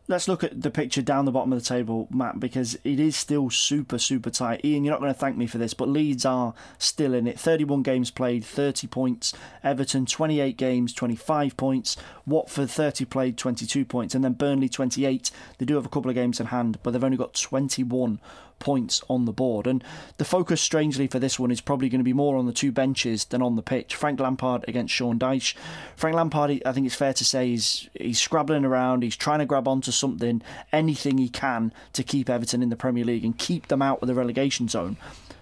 Let's 0.08 0.28
look 0.28 0.43
at 0.43 0.62
the 0.62 0.72
picture 0.72 1.02
down 1.02 1.26
the 1.26 1.32
bottom 1.32 1.54
of 1.54 1.60
the 1.60 1.66
table, 1.66 2.08
Matt, 2.12 2.39
because 2.39 2.76
it 2.84 2.99
is 2.99 3.16
still 3.16 3.49
super, 3.49 3.97
super 3.97 4.30
tight. 4.30 4.66
Ian, 4.66 4.84
you're 4.84 4.91
not 4.91 4.99
going 4.99 5.14
to 5.14 5.20
thank 5.20 5.38
me 5.38 5.47
for 5.47 5.58
this, 5.58 5.74
but 5.74 5.88
Leeds 5.88 6.26
are 6.26 6.54
still 6.80 7.14
in 7.14 7.28
it. 7.28 7.39
31 7.39 7.84
games 7.84 8.12
played, 8.12 8.43
30 8.43 8.88
points. 8.88 9.34
Everton, 9.64 10.06
28 10.06 10.58
games, 10.58 10.93
25 10.93 11.56
points. 11.56 11.97
Watford, 12.26 12.70
30 12.70 13.06
played, 13.06 13.38
22 13.38 13.86
points. 13.86 14.16
And 14.16 14.24
then 14.24 14.34
Burnley, 14.34 14.68
28. 14.68 15.32
They 15.60 15.66
do 15.66 15.76
have 15.76 15.86
a 15.86 15.89
couple 15.89 16.10
of 16.10 16.16
games 16.16 16.39
in 16.39 16.47
hand, 16.47 16.80
but 16.84 16.91
they've 16.91 17.04
only 17.04 17.18
got 17.18 17.34
21 17.34 18.20
points 18.62 19.01
on 19.09 19.26
the 19.26 19.34
board. 19.34 19.68
And 19.68 19.84
the 20.18 20.24
focus, 20.24 20.62
strangely, 20.62 21.07
for 21.07 21.20
this 21.20 21.38
one 21.38 21.51
is 21.51 21.59
probably 21.59 21.89
going 21.89 21.99
to 21.99 22.05
be 22.05 22.14
more 22.14 22.38
on 22.38 22.45
the 22.45 22.53
two 22.53 22.72
benches 22.72 23.26
than 23.26 23.41
on 23.41 23.57
the 23.57 23.62
pitch. 23.62 23.95
Frank 23.95 24.22
Lampard 24.22 24.64
against 24.70 24.93
Sean 24.93 25.20
Dyche. 25.20 25.55
Frank 25.97 26.16
Lampard, 26.16 26.62
I 26.66 26.72
think 26.72 26.86
it's 26.86 26.95
fair 26.95 27.14
to 27.14 27.26
say, 27.26 27.49
he's, 27.49 27.89
he's 27.93 28.22
scrabbling 28.22 28.64
around, 28.64 29.03
he's 29.03 29.18
trying 29.18 29.39
to 29.39 29.45
grab 29.45 29.68
onto 29.68 29.91
something, 29.91 30.41
anything 30.72 31.18
he 31.18 31.28
can 31.28 31.74
to 31.91 32.03
keep 32.03 32.30
Everton 32.30 32.64
in 32.64 32.70
the 32.70 32.78
Premier 32.78 33.03
League 33.03 33.26
and 33.26 33.38
keep 33.38 33.68
them 33.68 33.82
out 33.82 33.99
of 34.01 34.07
the 34.07 34.16
relegation 34.16 34.70
zone. 34.70 34.95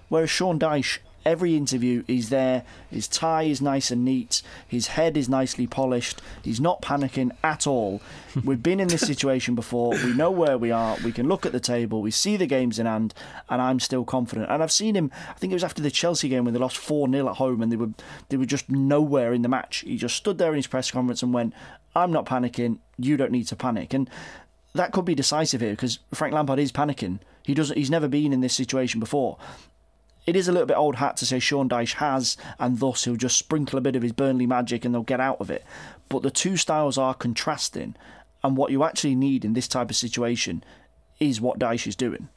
Whereas 0.08 0.32
Sean 0.32 0.58
Dyche 0.58 0.98
every 1.26 1.56
interview 1.56 2.04
he's 2.08 2.30
there. 2.30 2.64
His 2.90 3.08
tie 3.08 3.44
is 3.44 3.62
nice 3.62 3.92
and 3.92 4.04
neat. 4.06 4.42
His 4.68 4.88
head 4.88 5.18
is 5.18 5.30
nicely 5.30 5.68
polished. 5.68 6.22
He's 6.44 6.60
not 6.60 6.82
panicking 6.82 7.32
at 7.44 7.68
all. 7.68 8.02
We've 8.44 8.62
been 8.62 8.80
in 8.80 8.88
this 8.88 9.02
situation 9.02 9.56
before. 9.56 9.92
We 9.92 10.14
know 10.14 10.32
where 10.32 10.58
we 10.58 10.72
are. 10.72 10.98
We 11.04 11.12
can 11.12 11.28
look 11.28 11.46
at 11.46 11.52
the 11.52 11.60
table. 11.60 12.02
We 12.02 12.12
see 12.12 12.38
the 12.38 12.46
games 12.46 12.80
in 12.80 12.86
hand 12.86 13.14
and 13.50 13.62
i'm 13.62 13.80
still 13.80 14.04
confident. 14.04 14.50
And 14.50 14.62
i've 14.62 14.72
seen 14.72 14.96
him 14.96 15.12
i 15.30 15.34
think 15.34 15.52
it 15.52 15.56
was 15.56 15.64
after 15.64 15.82
the 15.82 15.92
chelsea 15.92 16.30
game 16.30 16.46
when 16.46 16.54
they 16.54 16.60
lost 16.60 16.78
4-0 16.78 17.30
at 17.30 17.38
home 17.38 17.62
and 17.62 17.72
they 17.72 17.76
were 17.76 17.90
they 18.30 18.38
were 18.38 18.46
just 18.46 18.70
nowhere 18.70 19.34
in 19.34 19.42
the 19.42 19.50
match. 19.50 19.80
He 19.80 19.98
just 19.98 20.16
stood 20.16 20.38
there 20.38 20.50
in 20.50 20.58
his 20.58 20.68
press 20.68 20.92
conference 20.92 21.24
and 21.24 21.34
went 21.34 21.54
i'm 21.96 22.12
not 22.12 22.26
panicking. 22.26 22.80
You 22.98 23.18
don't 23.18 23.32
need 23.32 23.48
to 23.48 23.56
panic. 23.56 23.94
And 23.94 24.10
that 24.74 24.92
could 24.92 25.06
be 25.06 25.16
decisive 25.16 25.62
here 25.62 25.72
because 25.72 26.00
Frank 26.14 26.34
Lampard 26.34 26.60
is 26.60 26.72
panicking. 26.72 27.20
He 27.44 27.54
doesn't. 27.54 27.78
He's 27.78 27.90
never 27.90 28.08
been 28.08 28.34
in 28.34 28.42
this 28.42 28.54
situation 28.54 29.00
before, 29.00 29.38
it 30.30 30.36
is 30.36 30.48
a 30.48 30.52
little 30.52 30.68
bit 30.68 30.78
old 30.78 30.98
hat 30.98 31.18
to 31.18 31.26
say 31.26 31.40
Sean 31.40 31.68
Dyche 31.68 31.96
has, 31.96 32.38
and 32.60 32.80
thus 32.80 33.06
he'll 33.06 33.16
just 33.16 33.36
sprinkle 33.36 33.80
a 33.80 33.82
bit 33.82 33.96
of 33.96 34.04
his 34.04 34.12
Burnley 34.12 34.46
magic 34.46 34.86
and 34.86 34.94
they'll 34.94 35.02
get 35.02 35.20
out 35.20 35.42
of 35.42 35.50
it. 35.50 35.66
But 36.08 36.22
the 36.22 36.30
two 36.30 36.56
styles 36.56 37.00
are 37.00 37.16
contrasting, 37.16 37.96
and 38.44 38.56
what 38.56 38.72
you 38.72 38.84
actually 38.84 39.16
need 39.16 39.44
in 39.44 39.54
this 39.54 39.68
type 39.68 39.90
of 39.90 39.96
situation 39.96 40.64
is 41.20 41.42
what 41.42 41.58
Dyche 41.58 41.88
is 41.88 41.96
doing. 41.96 42.30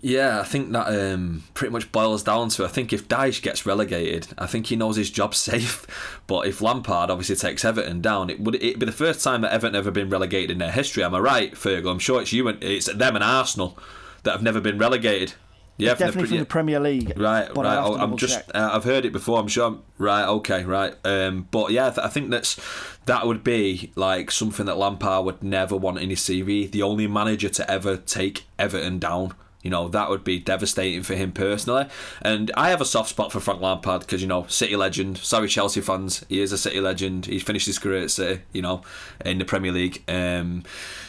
Yeah, 0.00 0.40
I 0.40 0.44
think 0.44 0.72
that 0.72 0.88
um, 0.88 1.44
pretty 1.54 1.72
much 1.72 1.92
boils 1.92 2.24
down 2.24 2.48
to 2.50 2.64
I 2.64 2.68
think 2.68 2.92
if 2.92 3.06
Dyche 3.06 3.40
gets 3.40 3.64
relegated, 3.64 4.28
I 4.36 4.46
think 4.46 4.66
he 4.66 4.74
knows 4.74 4.96
his 4.96 5.10
job's 5.10 5.38
safe. 5.50 5.86
But 6.26 6.48
if 6.48 6.60
Lampard 6.60 7.08
obviously 7.08 7.36
takes 7.36 7.64
Everton 7.64 8.00
down, 8.00 8.30
it 8.30 8.40
would 8.40 8.56
it 8.56 8.80
be 8.80 8.86
the 8.86 8.92
first 8.92 9.22
time 9.22 9.42
that 9.42 9.52
Everton 9.52 9.76
ever 9.76 9.92
been 9.92 10.10
relegated 10.10 10.50
in 10.50 10.58
their 10.58 10.72
history. 10.72 11.04
Am 11.04 11.14
I 11.14 11.20
right, 11.20 11.52
Fergal? 11.52 11.92
I'm 11.92 12.00
sure 12.00 12.20
it's 12.20 12.32
you 12.32 12.48
and 12.48 12.60
it's 12.64 12.92
them 12.92 13.14
and 13.14 13.22
Arsenal 13.22 13.78
that 14.24 14.32
have 14.32 14.42
never 14.42 14.60
been 14.60 14.78
relegated. 14.78 15.34
Yeah, 15.80 15.94
definitely 15.94 16.28
from 16.28 16.38
the, 16.38 16.44
Premier 16.44 16.80
League. 16.80 17.18
Right, 17.18 17.54
right. 17.56 18.00
I'm 18.00 18.16
just. 18.16 18.40
Uh, 18.54 18.70
I've 18.72 18.84
heard 18.84 19.04
it 19.04 19.12
before. 19.12 19.40
I'm 19.40 19.48
sure. 19.48 19.66
I'm, 19.66 19.82
right. 19.98 20.26
Okay. 20.26 20.64
Right. 20.64 20.94
Um, 21.04 21.48
but 21.50 21.70
yeah, 21.72 21.94
I 22.02 22.08
think 22.08 22.30
that's 22.30 22.58
that 23.06 23.26
would 23.26 23.42
be 23.42 23.92
like 23.96 24.30
something 24.30 24.66
that 24.66 24.76
Lampard 24.76 25.24
would 25.24 25.42
never 25.42 25.76
want 25.76 25.98
in 25.98 26.10
his 26.10 26.20
CV. 26.20 26.70
The 26.70 26.82
only 26.82 27.06
manager 27.06 27.48
to 27.48 27.70
ever 27.70 27.96
take 27.96 28.44
Everton 28.58 28.98
down. 28.98 29.34
You 29.62 29.70
know 29.70 29.88
that 29.88 30.08
would 30.08 30.24
be 30.24 30.38
devastating 30.38 31.02
for 31.02 31.14
him 31.14 31.32
personally. 31.32 31.86
And 32.22 32.50
I 32.56 32.70
have 32.70 32.80
a 32.80 32.86
soft 32.86 33.10
spot 33.10 33.30
for 33.30 33.40
Frank 33.40 33.60
Lampard 33.60 34.00
because 34.00 34.22
you 34.22 34.28
know 34.28 34.46
City 34.46 34.76
legend. 34.76 35.18
Sorry, 35.18 35.48
Chelsea 35.48 35.80
fans. 35.80 36.24
He 36.28 36.40
is 36.40 36.52
a 36.52 36.58
City 36.58 36.80
legend. 36.80 37.26
He's 37.26 37.42
finished 37.42 37.66
his 37.66 37.78
career 37.78 38.04
at 38.04 38.10
City. 38.10 38.42
You 38.52 38.62
know, 38.62 38.82
in 39.24 39.38
the 39.38 39.44
Premier 39.44 39.72
League. 39.72 40.02
Um, 40.08 40.62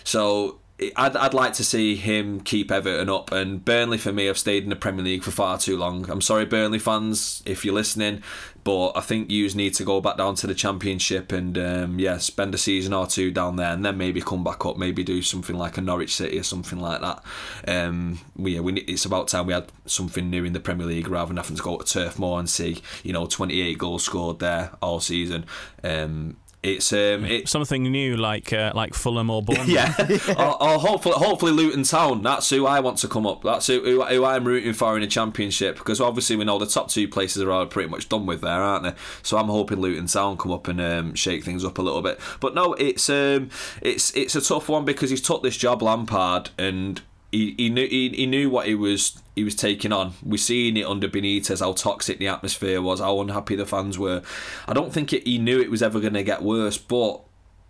so 0.03 0.59
I'd, 0.95 1.15
I'd 1.15 1.33
like 1.33 1.53
to 1.53 1.63
see 1.63 1.95
him 1.95 2.41
keep 2.41 2.71
Everton 2.71 3.09
up, 3.09 3.31
and 3.31 3.63
Burnley 3.63 3.99
for 3.99 4.11
me 4.11 4.25
have 4.25 4.37
stayed 4.37 4.63
in 4.63 4.69
the 4.69 4.75
Premier 4.75 5.05
League 5.05 5.23
for 5.23 5.29
far 5.29 5.59
too 5.59 5.77
long. 5.77 6.09
I'm 6.09 6.21
sorry, 6.21 6.45
Burnley 6.45 6.79
fans, 6.79 7.43
if 7.45 7.63
you're 7.63 7.75
listening, 7.75 8.23
but 8.63 8.93
I 8.95 9.01
think 9.01 9.29
you 9.29 9.47
need 9.49 9.75
to 9.75 9.83
go 9.83 10.01
back 10.01 10.17
down 10.17 10.35
to 10.35 10.47
the 10.47 10.55
Championship 10.55 11.31
and 11.31 11.55
um, 11.57 11.99
yeah, 11.99 12.17
spend 12.17 12.55
a 12.55 12.57
season 12.57 12.93
or 12.93 13.05
two 13.05 13.29
down 13.31 13.57
there, 13.57 13.71
and 13.71 13.85
then 13.85 13.97
maybe 13.97 14.21
come 14.21 14.43
back 14.43 14.65
up, 14.65 14.77
maybe 14.77 15.03
do 15.03 15.21
something 15.21 15.55
like 15.55 15.77
a 15.77 15.81
Norwich 15.81 16.15
City 16.15 16.39
or 16.39 16.43
something 16.43 16.79
like 16.79 17.01
that. 17.01 17.23
Um, 17.67 18.19
we, 18.35 18.55
yeah, 18.55 18.61
we, 18.61 18.73
it's 18.81 19.05
about 19.05 19.27
time 19.27 19.45
we 19.45 19.53
had 19.53 19.71
something 19.85 20.31
new 20.31 20.43
in 20.43 20.53
the 20.53 20.59
Premier 20.59 20.87
League 20.87 21.07
rather 21.07 21.27
than 21.27 21.37
having 21.37 21.57
to 21.57 21.63
go 21.63 21.77
to 21.77 21.85
Turf 21.85 22.17
Moor 22.17 22.39
and 22.39 22.49
see 22.49 22.81
you 23.03 23.13
know 23.13 23.27
28 23.27 23.77
goals 23.77 24.03
scored 24.03 24.39
there 24.39 24.71
all 24.81 24.99
season. 24.99 25.45
Um, 25.83 26.37
it's 26.63 26.93
um, 26.93 27.25
it, 27.25 27.49
something 27.49 27.83
new 27.83 28.17
like 28.17 28.53
uh, 28.53 28.71
like 28.75 28.93
Fulham 28.93 29.29
or 29.31 29.41
Bournemouth. 29.43 29.67
yeah, 29.67 29.95
or, 30.37 30.61
or, 30.61 30.79
hopefully, 30.79 31.15
hopefully 31.15 31.51
Luton 31.51 31.83
Town. 31.83 32.21
That's 32.21 32.49
who 32.49 32.67
I 32.67 32.79
want 32.79 32.99
to 32.99 33.07
come 33.07 33.25
up. 33.25 33.43
That's 33.43 33.65
who, 33.67 33.81
who, 33.81 34.03
who 34.03 34.25
I'm 34.25 34.45
rooting 34.45 34.73
for 34.73 34.95
in 34.95 35.01
the 35.01 35.07
championship 35.07 35.77
because 35.77 35.99
obviously 35.99 36.35
we 36.35 36.45
know 36.45 36.59
the 36.59 36.67
top 36.67 36.89
two 36.89 37.07
places 37.07 37.41
are 37.41 37.51
all 37.51 37.65
pretty 37.65 37.89
much 37.89 38.09
done 38.09 38.27
with 38.27 38.41
there, 38.41 38.61
aren't 38.61 38.83
they? 38.83 38.93
So 39.23 39.37
I'm 39.37 39.47
hoping 39.47 39.79
Luton 39.79 40.05
Town 40.05 40.37
come 40.37 40.51
up 40.51 40.67
and 40.67 40.79
um, 40.79 41.15
shake 41.15 41.43
things 41.43 41.65
up 41.65 41.79
a 41.79 41.81
little 41.81 42.01
bit. 42.01 42.19
But 42.39 42.53
no, 42.53 42.73
it's 42.73 43.09
um, 43.09 43.49
it's 43.81 44.15
it's 44.15 44.35
a 44.35 44.41
tough 44.41 44.69
one 44.69 44.85
because 44.85 45.09
he's 45.09 45.21
took 45.21 45.41
this 45.41 45.57
job 45.57 45.81
Lampard 45.81 46.51
and 46.59 47.01
he, 47.31 47.55
he 47.57 47.69
knew 47.69 47.87
he, 47.87 48.09
he 48.09 48.25
knew 48.25 48.49
what 48.49 48.67
he 48.67 48.75
was 48.75 49.21
he 49.35 49.43
was 49.43 49.55
taking 49.55 49.93
on. 49.93 50.13
We've 50.23 50.39
seen 50.39 50.77
it 50.77 50.85
under 50.85 51.07
Benitez 51.07 51.61
how 51.61 51.73
toxic 51.73 52.19
the 52.19 52.27
atmosphere 52.27 52.81
was, 52.81 52.99
how 52.99 53.21
unhappy 53.21 53.55
the 53.55 53.65
fans 53.65 53.97
were. 53.97 54.21
I 54.67 54.73
don't 54.73 54.91
think 54.91 55.13
it, 55.13 55.25
he 55.25 55.37
knew 55.37 55.59
it 55.59 55.71
was 55.71 55.81
ever 55.81 55.99
going 55.99 56.13
to 56.13 56.23
get 56.23 56.41
worse, 56.41 56.77
but 56.77 57.21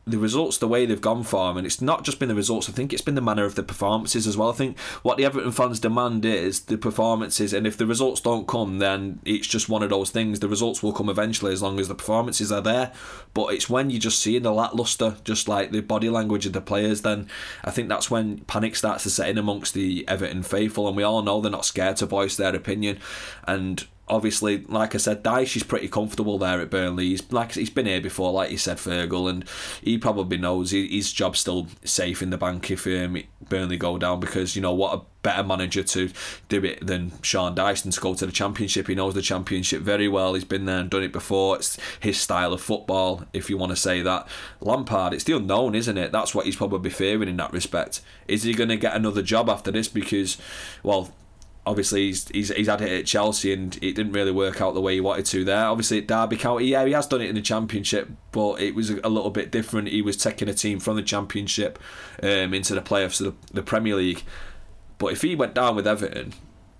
the 0.05 0.17
results, 0.17 0.57
the 0.57 0.67
way 0.67 0.85
they've 0.85 0.99
gone 0.99 1.23
for 1.23 1.51
him, 1.51 1.57
and 1.57 1.65
it's 1.65 1.81
not 1.81 2.03
just 2.03 2.19
been 2.19 2.29
the 2.29 2.35
results. 2.35 2.67
I 2.67 2.71
think 2.71 2.91
it's 2.91 3.03
been 3.03 3.15
the 3.15 3.21
manner 3.21 3.45
of 3.45 3.55
the 3.55 3.63
performances 3.63 4.25
as 4.25 4.35
well. 4.35 4.49
I 4.49 4.53
think 4.53 4.79
what 5.03 5.17
the 5.17 5.25
Everton 5.25 5.51
fans 5.51 5.79
demand 5.79 6.25
is 6.25 6.61
the 6.61 6.77
performances, 6.77 7.53
and 7.53 7.67
if 7.67 7.77
the 7.77 7.85
results 7.85 8.19
don't 8.21 8.47
come, 8.47 8.79
then 8.79 9.19
it's 9.25 9.47
just 9.47 9.69
one 9.69 9.83
of 9.83 9.91
those 9.91 10.09
things. 10.09 10.39
The 10.39 10.47
results 10.47 10.81
will 10.81 10.93
come 10.93 11.09
eventually 11.09 11.53
as 11.53 11.61
long 11.61 11.79
as 11.79 11.87
the 11.87 11.95
performances 11.95 12.51
are 12.51 12.61
there. 12.61 12.91
But 13.33 13.53
it's 13.53 13.69
when 13.69 13.89
you 13.89 13.99
just 13.99 14.19
see 14.19 14.39
the 14.39 14.51
lackluster, 14.51 15.17
just 15.23 15.47
like 15.47 15.71
the 15.71 15.81
body 15.81 16.09
language 16.09 16.45
of 16.45 16.53
the 16.53 16.61
players, 16.61 17.01
then 17.01 17.27
I 17.63 17.71
think 17.71 17.87
that's 17.87 18.09
when 18.09 18.39
panic 18.39 18.75
starts 18.75 19.03
to 19.03 19.09
set 19.09 19.29
in 19.29 19.37
amongst 19.37 19.73
the 19.73 20.03
Everton 20.07 20.43
faithful, 20.43 20.87
and 20.87 20.97
we 20.97 21.03
all 21.03 21.21
know 21.21 21.41
they're 21.41 21.51
not 21.51 21.65
scared 21.65 21.97
to 21.97 22.07
voice 22.07 22.35
their 22.35 22.55
opinion, 22.55 22.99
and 23.47 23.85
obviously, 24.11 24.63
like 24.67 24.93
I 24.93 24.97
said, 24.97 25.23
Dyche 25.23 25.55
is 25.55 25.63
pretty 25.63 25.87
comfortable 25.87 26.37
there 26.37 26.59
at 26.59 26.69
Burnley. 26.69 27.07
He's 27.07 27.31
like 27.31 27.53
he's 27.53 27.69
been 27.69 27.85
here 27.85 28.01
before, 28.01 28.31
like 28.31 28.51
you 28.51 28.57
said, 28.57 28.77
Fergal, 28.77 29.29
and 29.29 29.47
he 29.81 29.97
probably 29.97 30.37
knows 30.37 30.71
his 30.71 31.11
job's 31.11 31.39
still 31.39 31.67
safe 31.83 32.21
in 32.21 32.29
the 32.29 32.37
bank 32.37 32.69
if 32.69 32.85
um, 32.85 33.23
Burnley 33.49 33.77
go 33.77 33.97
down 33.97 34.19
because 34.19 34.55
you 34.55 34.61
know 34.61 34.73
what 34.73 34.99
a 34.99 35.01
better 35.23 35.43
manager 35.43 35.83
to 35.83 36.09
do 36.49 36.63
it 36.65 36.85
than 36.85 37.11
Sean 37.21 37.55
Dyson 37.55 37.91
to 37.91 38.01
go 38.01 38.13
to 38.13 38.25
the 38.25 38.31
Championship. 38.31 38.87
He 38.87 38.95
knows 38.95 39.13
the 39.13 39.21
Championship 39.21 39.81
very 39.81 40.07
well. 40.07 40.33
He's 40.33 40.43
been 40.43 40.65
there 40.65 40.79
and 40.79 40.89
done 40.89 41.03
it 41.03 41.13
before. 41.13 41.55
It's 41.55 41.77
his 41.99 42.19
style 42.19 42.53
of 42.53 42.61
football, 42.61 43.25
if 43.31 43.49
you 43.49 43.57
want 43.57 43.71
to 43.71 43.75
say 43.75 44.01
that. 44.01 44.27
Lampard, 44.59 45.13
it's 45.13 45.23
the 45.23 45.37
unknown, 45.37 45.75
isn't 45.75 45.97
it? 45.97 46.11
That's 46.11 46.35
what 46.35 46.45
he's 46.45 46.55
probably 46.55 46.89
fearing 46.89 47.29
in 47.29 47.37
that 47.37 47.53
respect. 47.53 48.01
Is 48.27 48.43
he 48.43 48.53
going 48.53 48.69
to 48.69 48.77
get 48.77 48.95
another 48.95 49.21
job 49.21 49.49
after 49.49 49.71
this? 49.71 49.87
Because, 49.87 50.37
well, 50.83 51.13
obviously 51.65 52.07
he's, 52.07 52.27
he's 52.29 52.49
he's 52.49 52.67
had 52.67 52.81
it 52.81 52.91
at 52.91 53.05
Chelsea 53.05 53.53
and 53.53 53.75
it 53.77 53.93
didn't 53.93 54.13
really 54.13 54.31
work 54.31 54.61
out 54.61 54.73
the 54.73 54.81
way 54.81 54.95
he 54.95 55.01
wanted 55.01 55.25
to 55.27 55.43
there. 55.43 55.65
Obviously 55.65 55.99
at 55.99 56.07
Derby 56.07 56.37
County, 56.37 56.65
yeah, 56.65 56.85
he 56.85 56.91
has 56.93 57.07
done 57.07 57.21
it 57.21 57.29
in 57.29 57.35
the 57.35 57.41
Championship, 57.41 58.09
but 58.31 58.59
it 58.59 58.73
was 58.73 58.89
a 58.89 59.09
little 59.09 59.29
bit 59.29 59.51
different. 59.51 59.89
He 59.89 60.01
was 60.01 60.17
taking 60.17 60.49
a 60.49 60.53
team 60.53 60.79
from 60.79 60.95
the 60.95 61.03
Championship 61.03 61.79
um, 62.23 62.53
into 62.53 62.73
the 62.73 62.81
playoffs 62.81 63.21
of 63.25 63.35
the, 63.47 63.53
the 63.53 63.63
Premier 63.63 63.95
League. 63.95 64.23
But 64.97 65.13
if 65.13 65.21
he 65.21 65.35
went 65.35 65.53
down 65.53 65.75
with 65.75 65.87
Everton 65.87 66.33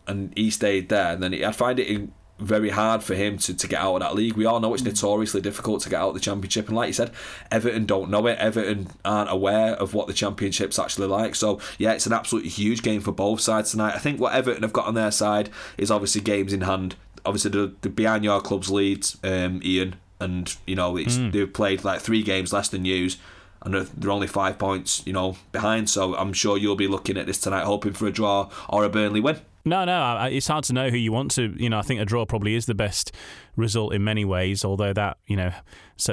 and 0.07 0.34
he 0.36 0.49
stayed 0.49 0.89
there, 0.89 1.15
then 1.15 1.34
I'd 1.34 1.55
find 1.55 1.79
it 1.79 1.88
in, 1.88 2.13
very 2.42 2.70
hard 2.70 3.04
for 3.04 3.16
him 3.16 3.38
to, 3.39 3.54
to 3.54 3.68
get 3.68 3.80
out 3.80 3.96
of 3.96 4.00
that 4.02 4.16
league. 4.16 4.34
We 4.36 4.46
all 4.46 4.60
know 4.60 4.74
it's 4.74 4.84
notoriously 4.84 5.42
difficult 5.42 5.82
to 5.84 5.89
get 5.89 6.02
out 6.02 6.10
of 6.10 6.14
the 6.16 6.20
championship, 6.20 6.68
and 6.68 6.76
like 6.76 6.88
you 6.88 6.94
said, 6.94 7.12
Everton 7.52 7.86
don't 7.86 8.10
know 8.10 8.26
it. 8.28 8.38
Everton 8.39 8.89
aren't 9.06 9.32
aware 9.32 9.74
of 9.76 9.94
what 9.94 10.08
the 10.08 10.14
championship's 10.14 10.78
actually 10.80 11.08
like. 11.08 11.36
So 11.36 11.60
yeah, 11.78 11.94
it's 11.94 12.06
an 12.08 12.14
absolutely 12.14 12.50
huge 12.50 12.82
game 12.82 13.02
for 13.02 13.12
both 13.12 13.39
sides 13.42 13.72
tonight. 13.72 13.96
I 13.96 14.00
think 14.00 14.20
what 14.20 14.34
Everton 14.34 14.64
have 14.64 14.74
got 14.74 14.88
on 14.88 14.96
their 14.96 15.12
side 15.12 15.50
is 15.78 15.92
obviously 15.92 16.22
games 16.22 16.52
in 16.54 16.62
hand. 16.62 16.96
Obviously, 17.26 17.52
the, 17.52 17.74
the 17.82 17.89
behind 17.89 18.24
your 18.24 18.42
club's 18.42 18.70
Leeds, 18.72 19.18
um, 19.24 19.62
Ian, 19.64 19.96
and 20.20 20.56
you 20.66 20.76
know 20.76 20.98
it's 20.98 21.18
Mm. 21.18 21.32
they've 21.32 21.54
played 21.54 21.84
like 21.84 22.02
three 22.02 22.24
games 22.24 22.52
less 22.52 22.68
than 22.70 22.86
yous. 22.86 23.18
And 23.64 23.76
they're- 23.76 23.88
they're 23.96 24.10
only 24.10 24.26
five 24.26 24.58
points, 24.58 25.04
you 25.06 25.14
know, 25.14 25.38
behind. 25.52 25.88
So 25.88 26.16
I'm 26.16 26.34
sure 26.34 26.58
you'll 26.58 26.76
be 26.76 26.88
looking 26.88 27.16
at 27.16 27.28
this 27.28 27.38
tonight, 27.38 27.66
hoping 27.66 27.94
for 27.94 28.08
a 28.08 28.12
draw 28.12 28.50
or 28.68 28.84
a 28.84 28.89
Burnley 28.89 29.20
win. 29.22 29.38
No, 29.64 29.86
no, 29.86 30.28
it's 30.32 30.47
hard 30.47 30.64
to 30.66 30.74
know 30.74 30.89
who 30.89 30.97
you 30.97 31.12
want 31.12 31.32
to. 31.32 31.53
You 31.57 31.70
know, 31.70 31.78
I 31.78 31.82
think 31.84 32.01
a 32.01 32.05
draw 32.05 32.26
probably 32.26 32.55
is 32.55 32.66
the 32.66 32.76
best 32.76 33.12
result 33.55 33.93
in 33.93 34.03
many 34.03 34.26
ways. 34.26 34.66
Although 34.66 34.93
that, 34.93 35.18
you 35.28 35.36
know, 35.36 35.51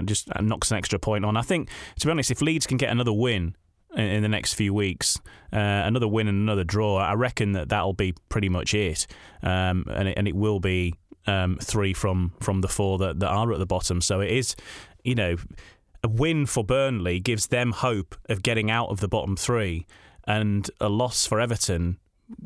just 0.05 0.29
knocks 0.41 0.71
an 0.71 0.77
extra 0.77 0.99
point 0.99 1.25
on. 1.25 1.37
I 1.37 1.43
think, 1.43 1.71
to 1.99 2.07
be 2.07 2.11
honest, 2.11 2.31
if 2.31 2.43
Leeds 2.43 2.67
can 2.67 2.77
get 2.77 2.91
another 2.91 3.13
win 3.13 3.57
in, 3.95 4.05
in 4.05 4.23
the 4.23 4.29
next 4.29 4.55
few 4.55 4.75
weeks, 4.75 5.19
uh, 5.53 5.57
another 5.57 6.09
win 6.09 6.29
and 6.29 6.43
another 6.43 6.65
draw, 6.65 6.99
I 6.99 7.15
reckon 7.15 7.53
that 7.53 7.71
that'll 7.71 7.95
be 7.95 8.15
pretty 8.29 8.49
much 8.49 8.75
it. 8.75 9.07
Um, 9.43 9.85
and 9.89 10.09
it, 10.09 10.19
and 10.19 10.29
it 10.29 10.37
will 10.37 10.61
be 10.61 10.95
um, 11.27 11.59
three 11.61 11.95
from 11.95 12.33
from 12.41 12.61
the 12.61 12.69
four 12.69 12.99
that, 12.99 13.21
that 13.21 13.29
are 13.29 13.53
at 13.53 13.59
the 13.59 13.67
bottom. 13.67 14.01
So 14.01 14.21
it 14.21 14.31
is, 14.31 14.57
you 15.05 15.15
know, 15.15 15.37
a 16.05 16.09
win 16.09 16.47
for 16.47 16.63
Burnley 16.65 17.19
gives 17.19 17.47
them 17.47 17.73
hope 17.73 18.15
of 18.29 18.43
getting 18.43 18.71
out 18.71 18.91
of 18.91 19.01
the 19.01 19.09
bottom 19.09 19.37
three, 19.37 19.87
and 20.27 20.71
a 20.81 20.89
loss 20.89 21.27
for 21.27 21.41
Everton 21.41 21.99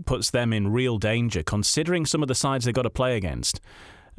puts 0.07 0.31
them 0.31 0.53
in 0.53 0.73
real 0.73 0.99
danger, 0.99 1.43
considering 1.43 2.07
some 2.07 2.23
of 2.23 2.29
the 2.29 2.35
sides 2.35 2.65
they've 2.65 2.75
got 2.75 2.83
to 2.83 2.91
play 2.91 3.17
against. 3.17 3.61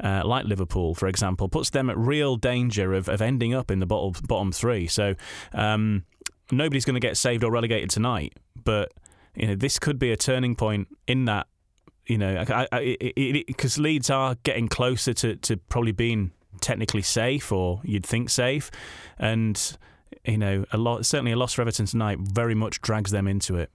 Uh, 0.02 0.22
like 0.24 0.44
Liverpool, 0.44 0.92
for 0.94 1.06
example, 1.06 1.48
puts 1.48 1.70
them 1.70 1.88
at 1.88 1.96
real 1.96 2.36
danger 2.36 2.92
of, 2.92 3.08
of 3.08 3.22
ending 3.22 3.54
up 3.54 3.70
in 3.70 3.78
the 3.78 3.86
bottom, 3.86 4.20
bottom 4.26 4.50
three. 4.50 4.88
So 4.88 5.14
um, 5.52 6.04
nobody's 6.50 6.84
going 6.84 6.94
to 6.94 7.00
get 7.00 7.16
saved 7.16 7.44
or 7.44 7.52
relegated 7.52 7.90
tonight, 7.90 8.34
but 8.64 8.92
you 9.36 9.46
know 9.46 9.54
this 9.54 9.78
could 9.78 9.98
be 9.98 10.10
a 10.10 10.16
turning 10.16 10.56
point 10.56 10.88
in 11.06 11.26
that. 11.26 11.46
You 12.06 12.18
know, 12.18 12.44
because 13.46 13.78
Leeds 13.78 14.10
are 14.10 14.36
getting 14.42 14.68
closer 14.68 15.14
to, 15.14 15.36
to 15.36 15.56
probably 15.56 15.92
being 15.92 16.32
technically 16.60 17.00
safe, 17.00 17.50
or 17.50 17.80
you'd 17.82 18.04
think 18.04 18.28
safe, 18.28 18.70
and 19.18 19.78
you 20.24 20.38
know, 20.38 20.64
a 20.72 20.76
lot 20.76 21.06
certainly 21.06 21.32
a 21.32 21.36
loss 21.36 21.54
for 21.54 21.62
Everton 21.62 21.86
tonight 21.86 22.18
very 22.20 22.54
much 22.54 22.80
drags 22.80 23.10
them 23.10 23.26
into 23.26 23.56
it, 23.56 23.70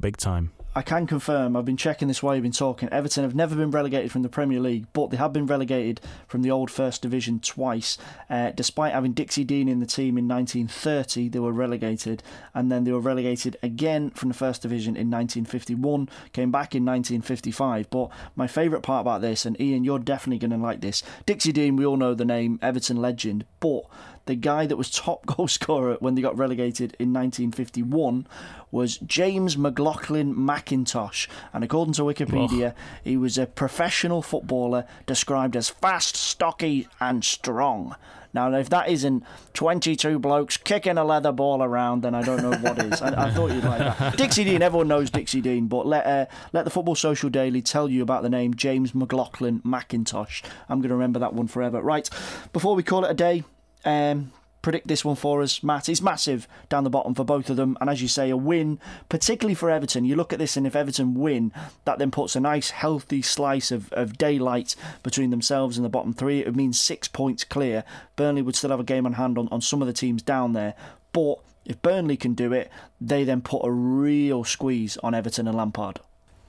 big 0.00 0.16
time. 0.16 0.52
I 0.78 0.82
can 0.82 1.08
confirm, 1.08 1.56
I've 1.56 1.64
been 1.64 1.76
checking 1.76 2.06
this 2.06 2.22
while 2.22 2.36
you've 2.36 2.44
been 2.44 2.52
talking. 2.52 2.88
Everton 2.90 3.24
have 3.24 3.34
never 3.34 3.56
been 3.56 3.72
relegated 3.72 4.12
from 4.12 4.22
the 4.22 4.28
Premier 4.28 4.60
League, 4.60 4.86
but 4.92 5.10
they 5.10 5.16
have 5.16 5.32
been 5.32 5.44
relegated 5.44 6.00
from 6.28 6.42
the 6.42 6.52
old 6.52 6.70
First 6.70 7.02
Division 7.02 7.40
twice. 7.40 7.98
Uh, 8.30 8.52
despite 8.52 8.92
having 8.92 9.10
Dixie 9.10 9.42
Dean 9.42 9.68
in 9.68 9.80
the 9.80 9.86
team 9.86 10.16
in 10.16 10.28
1930, 10.28 11.30
they 11.30 11.40
were 11.40 11.50
relegated, 11.50 12.22
and 12.54 12.70
then 12.70 12.84
they 12.84 12.92
were 12.92 13.00
relegated 13.00 13.56
again 13.60 14.10
from 14.10 14.28
the 14.28 14.36
First 14.36 14.62
Division 14.62 14.90
in 14.90 15.10
1951, 15.10 16.08
came 16.32 16.52
back 16.52 16.76
in 16.76 16.84
1955. 16.84 17.90
But 17.90 18.10
my 18.36 18.46
favourite 18.46 18.84
part 18.84 19.00
about 19.00 19.20
this, 19.20 19.44
and 19.44 19.60
Ian, 19.60 19.82
you're 19.82 19.98
definitely 19.98 20.38
going 20.38 20.56
to 20.56 20.64
like 20.64 20.80
this 20.80 21.02
Dixie 21.26 21.50
Dean, 21.50 21.74
we 21.74 21.86
all 21.86 21.96
know 21.96 22.14
the 22.14 22.24
name, 22.24 22.60
Everton 22.62 22.98
legend, 22.98 23.44
but 23.58 23.82
the 24.28 24.36
guy 24.36 24.66
that 24.66 24.76
was 24.76 24.90
top 24.90 25.26
goal 25.36 25.48
scorer 25.48 25.96
when 25.98 26.14
they 26.14 26.22
got 26.22 26.38
relegated 26.38 26.94
in 27.00 27.12
1951 27.12 28.28
was 28.70 28.98
James 28.98 29.56
McLaughlin 29.56 30.36
McIntosh. 30.36 31.26
And 31.52 31.64
according 31.64 31.94
to 31.94 32.02
Wikipedia, 32.02 32.74
he 33.02 33.16
was 33.16 33.38
a 33.38 33.46
professional 33.46 34.20
footballer 34.20 34.84
described 35.06 35.56
as 35.56 35.70
fast, 35.70 36.14
stocky, 36.14 36.86
and 37.00 37.24
strong. 37.24 37.96
Now, 38.34 38.52
if 38.52 38.68
that 38.68 38.90
isn't 38.90 39.24
22 39.54 40.18
blokes 40.18 40.58
kicking 40.58 40.98
a 40.98 41.04
leather 41.04 41.32
ball 41.32 41.62
around, 41.62 42.02
then 42.02 42.14
I 42.14 42.20
don't 42.22 42.42
know 42.42 42.58
what 42.58 42.78
is. 42.78 43.00
I, 43.00 43.28
I 43.28 43.30
thought 43.30 43.52
you'd 43.52 43.64
like 43.64 43.78
that. 43.78 44.16
Dixie 44.18 44.44
Dean, 44.44 44.60
everyone 44.60 44.88
knows 44.88 45.08
Dixie 45.08 45.40
Dean, 45.40 45.66
but 45.66 45.86
let 45.86 46.06
uh, 46.06 46.26
let 46.52 46.66
the 46.66 46.70
Football 46.70 46.94
Social 46.94 47.30
Daily 47.30 47.62
tell 47.62 47.88
you 47.88 48.02
about 48.02 48.22
the 48.22 48.28
name 48.28 48.52
James 48.52 48.94
McLaughlin 48.94 49.60
McIntosh. 49.62 50.44
I'm 50.68 50.80
going 50.80 50.90
to 50.90 50.94
remember 50.94 51.18
that 51.20 51.32
one 51.32 51.46
forever. 51.46 51.80
Right, 51.80 52.08
before 52.52 52.74
we 52.74 52.82
call 52.82 53.06
it 53.06 53.10
a 53.10 53.14
day, 53.14 53.44
um, 53.84 54.32
predict 54.62 54.88
this 54.88 55.04
one 55.04 55.16
for 55.16 55.42
us, 55.42 55.62
Matt. 55.62 55.88
It's 55.88 56.02
massive 56.02 56.46
down 56.68 56.84
the 56.84 56.90
bottom 56.90 57.14
for 57.14 57.24
both 57.24 57.48
of 57.50 57.56
them, 57.56 57.76
and 57.80 57.88
as 57.88 58.02
you 58.02 58.08
say, 58.08 58.30
a 58.30 58.36
win, 58.36 58.78
particularly 59.08 59.54
for 59.54 59.70
Everton. 59.70 60.04
You 60.04 60.16
look 60.16 60.32
at 60.32 60.38
this, 60.38 60.56
and 60.56 60.66
if 60.66 60.76
Everton 60.76 61.14
win, 61.14 61.52
that 61.84 61.98
then 61.98 62.10
puts 62.10 62.36
a 62.36 62.40
nice, 62.40 62.70
healthy 62.70 63.22
slice 63.22 63.70
of, 63.70 63.92
of 63.92 64.18
daylight 64.18 64.74
between 65.02 65.30
themselves 65.30 65.76
and 65.76 65.84
the 65.84 65.90
bottom 65.90 66.12
three. 66.12 66.40
It 66.40 66.46
would 66.46 66.56
mean 66.56 66.72
six 66.72 67.08
points 67.08 67.44
clear. 67.44 67.84
Burnley 68.16 68.42
would 68.42 68.56
still 68.56 68.70
have 68.70 68.80
a 68.80 68.84
game 68.84 69.06
on 69.06 69.14
hand 69.14 69.38
on, 69.38 69.48
on 69.50 69.60
some 69.60 69.80
of 69.80 69.86
the 69.86 69.94
teams 69.94 70.22
down 70.22 70.52
there, 70.52 70.74
but 71.12 71.36
if 71.64 71.80
Burnley 71.82 72.16
can 72.16 72.34
do 72.34 72.52
it, 72.52 72.70
they 73.00 73.24
then 73.24 73.42
put 73.42 73.64
a 73.64 73.70
real 73.70 74.42
squeeze 74.42 74.96
on 74.98 75.14
Everton 75.14 75.46
and 75.46 75.56
Lampard. 75.56 76.00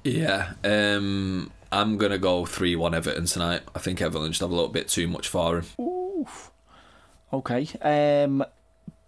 Yeah, 0.04 0.54
um, 0.64 1.52
I'm 1.72 1.98
gonna 1.98 2.18
go 2.18 2.46
three 2.46 2.76
one 2.76 2.96
Everton 2.96 3.26
tonight. 3.26 3.62
I 3.76 3.80
think 3.80 4.02
Everton 4.02 4.32
just 4.32 4.42
have 4.42 4.50
a 4.50 4.56
little 4.56 4.70
bit 4.70 4.88
too 4.88 5.08
much 5.08 5.28
for 5.28 5.60
him. 5.60 6.26
Okay. 7.32 7.68
Um, 7.82 8.44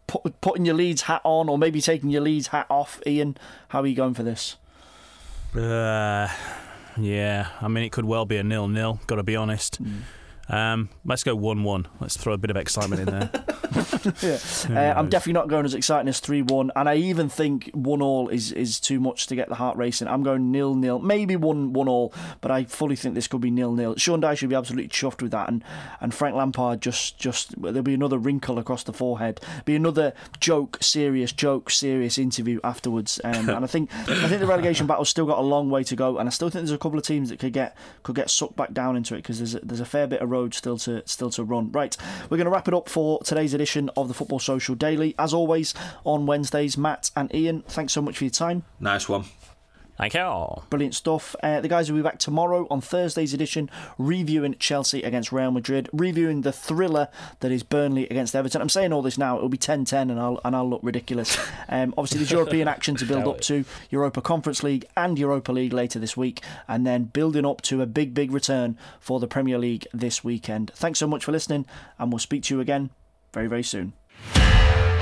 put, 0.07 0.39
putting 0.41 0.65
your 0.65 0.75
Leeds 0.75 1.03
hat 1.03 1.21
on 1.23 1.49
or 1.49 1.57
maybe 1.57 1.81
taking 1.81 2.09
your 2.09 2.21
Leeds 2.21 2.47
hat 2.47 2.67
off. 2.69 3.01
Ian, 3.05 3.37
how 3.69 3.81
are 3.81 3.87
you 3.87 3.95
going 3.95 4.13
for 4.13 4.23
this? 4.23 4.57
Uh, 5.55 6.27
yeah, 6.97 7.49
I 7.61 7.67
mean, 7.67 7.83
it 7.83 7.91
could 7.91 8.05
well 8.05 8.25
be 8.25 8.37
a 8.37 8.43
nil-nil. 8.43 8.99
Got 9.07 9.15
to 9.15 9.23
be 9.23 9.35
honest. 9.35 9.83
Mm. 9.83 10.01
Um, 10.51 10.89
let's 11.05 11.23
go 11.23 11.33
one-one. 11.35 11.87
Let's 11.99 12.17
throw 12.17 12.33
a 12.33 12.37
bit 12.37 12.51
of 12.51 12.57
excitement 12.57 13.01
in 13.01 13.07
there. 13.07 13.31
yeah. 14.21 14.37
Uh, 14.69 14.93
I'm 14.97 15.09
definitely 15.09 15.33
not 15.33 15.47
going 15.47 15.65
as 15.65 15.73
exciting 15.73 16.09
as 16.09 16.19
3 16.19 16.41
1, 16.41 16.71
and 16.75 16.89
I 16.89 16.95
even 16.95 17.29
think 17.29 17.69
1 17.73 18.01
all 18.01 18.27
is, 18.29 18.51
is 18.51 18.79
too 18.79 18.99
much 18.99 19.27
to 19.27 19.35
get 19.35 19.47
the 19.47 19.55
heart 19.55 19.77
racing. 19.77 20.07
I'm 20.07 20.23
going 20.23 20.51
nil 20.51 20.75
nil, 20.75 20.99
maybe 20.99 21.35
1 21.35 21.73
1 21.73 21.87
all, 21.87 22.13
but 22.41 22.51
I 22.51 22.65
fully 22.65 22.95
think 22.95 23.15
this 23.15 23.27
could 23.27 23.41
be 23.41 23.51
nil 23.51 23.73
nil. 23.73 23.95
Sean 23.95 24.21
Dyche 24.21 24.39
should 24.39 24.49
be 24.49 24.55
absolutely 24.55 24.89
chuffed 24.89 25.21
with 25.21 25.31
that, 25.31 25.49
and, 25.49 25.63
and 25.99 26.13
Frank 26.13 26.35
Lampard 26.35 26.81
just, 26.81 27.17
just 27.17 27.59
there'll 27.61 27.81
be 27.81 27.93
another 27.93 28.17
wrinkle 28.17 28.59
across 28.59 28.83
the 28.83 28.93
forehead, 28.93 29.39
be 29.65 29.75
another 29.75 30.13
joke, 30.39 30.77
serious 30.81 31.31
joke, 31.31 31.69
serious 31.69 32.17
interview 32.17 32.59
afterwards. 32.63 33.21
Um, 33.23 33.49
and 33.49 33.63
I 33.63 33.67
think 33.67 33.89
I 34.07 34.27
think 34.27 34.41
the 34.41 34.47
relegation 34.47 34.87
battle's 34.87 35.09
still 35.09 35.25
got 35.25 35.37
a 35.37 35.41
long 35.41 35.69
way 35.69 35.83
to 35.85 35.95
go, 35.95 36.17
and 36.17 36.27
I 36.27 36.31
still 36.31 36.49
think 36.49 36.61
there's 36.61 36.71
a 36.71 36.77
couple 36.77 36.99
of 36.99 37.05
teams 37.05 37.29
that 37.29 37.39
could 37.39 37.53
get 37.53 37.77
could 38.03 38.15
get 38.15 38.29
sucked 38.29 38.55
back 38.55 38.73
down 38.73 38.97
into 38.97 39.13
it 39.13 39.19
because 39.19 39.37
there's 39.37 39.55
a, 39.55 39.59
there's 39.59 39.79
a 39.79 39.85
fair 39.85 40.07
bit 40.07 40.21
of 40.21 40.29
road 40.29 40.40
still 40.49 40.77
to 40.79 41.03
still 41.05 41.29
to 41.31 41.43
run. 41.43 41.71
Right, 41.71 41.95
we're 42.29 42.37
going 42.37 42.45
to 42.45 42.51
wrap 42.51 42.67
it 42.67 42.73
up 42.73 42.89
for 42.89 43.21
today's 43.23 43.53
edition 43.53 43.89
of 43.95 44.07
the 44.07 44.13
Football 44.13 44.39
Social 44.39 44.75
Daily. 44.75 45.15
As 45.19 45.33
always, 45.33 45.73
on 46.03 46.25
Wednesdays, 46.25 46.77
Matt 46.77 47.11
and 47.15 47.33
Ian, 47.33 47.61
thanks 47.67 47.93
so 47.93 48.01
much 48.01 48.17
for 48.17 48.23
your 48.23 48.31
time. 48.31 48.63
Nice 48.79 49.07
one. 49.07 49.25
Thank 50.01 50.15
you. 50.15 50.63
Brilliant 50.71 50.95
stuff. 50.95 51.35
Uh, 51.43 51.61
the 51.61 51.67
guys 51.67 51.91
will 51.91 51.99
be 51.99 52.01
back 52.01 52.17
tomorrow 52.17 52.65
on 52.71 52.81
Thursday's 52.81 53.35
edition, 53.35 53.69
reviewing 53.99 54.55
Chelsea 54.57 55.03
against 55.03 55.31
Real 55.31 55.51
Madrid, 55.51 55.89
reviewing 55.93 56.41
the 56.41 56.51
thriller 56.51 57.07
that 57.41 57.51
is 57.51 57.61
Burnley 57.61 58.05
against 58.09 58.35
Everton. 58.35 58.63
I'm 58.63 58.69
saying 58.69 58.93
all 58.93 59.03
this 59.03 59.19
now; 59.19 59.37
it'll 59.37 59.47
be 59.47 59.59
10-10, 59.59 60.09
and 60.09 60.19
I'll 60.19 60.41
and 60.43 60.55
I'll 60.55 60.67
look 60.67 60.81
ridiculous. 60.83 61.37
Um, 61.69 61.93
obviously, 61.97 62.17
there's 62.17 62.31
European 62.31 62.67
action 62.75 62.95
to 62.97 63.05
build 63.05 63.25
up 63.27 63.39
to 63.41 63.63
Europa 63.89 64.21
Conference 64.21 64.61
League 64.61 64.85
and 64.97 65.17
Europa 65.17 65.53
League 65.53 65.71
later 65.71 65.99
this 65.99 66.17
week, 66.17 66.41
and 66.67 66.85
then 66.85 67.05
building 67.05 67.45
up 67.45 67.61
to 67.61 67.81
a 67.81 67.85
big, 67.85 68.13
big 68.13 68.31
return 68.31 68.77
for 68.99 69.21
the 69.21 69.27
Premier 69.27 69.57
League 69.57 69.87
this 69.93 70.21
weekend. 70.21 70.71
Thanks 70.75 70.99
so 70.99 71.07
much 71.07 71.23
for 71.23 71.31
listening, 71.31 71.65
and 71.97 72.11
we'll 72.11 72.19
speak 72.19 72.43
to 72.43 72.55
you 72.55 72.59
again 72.59 72.89
very, 73.31 73.47
very 73.47 73.63
soon. 73.63 73.93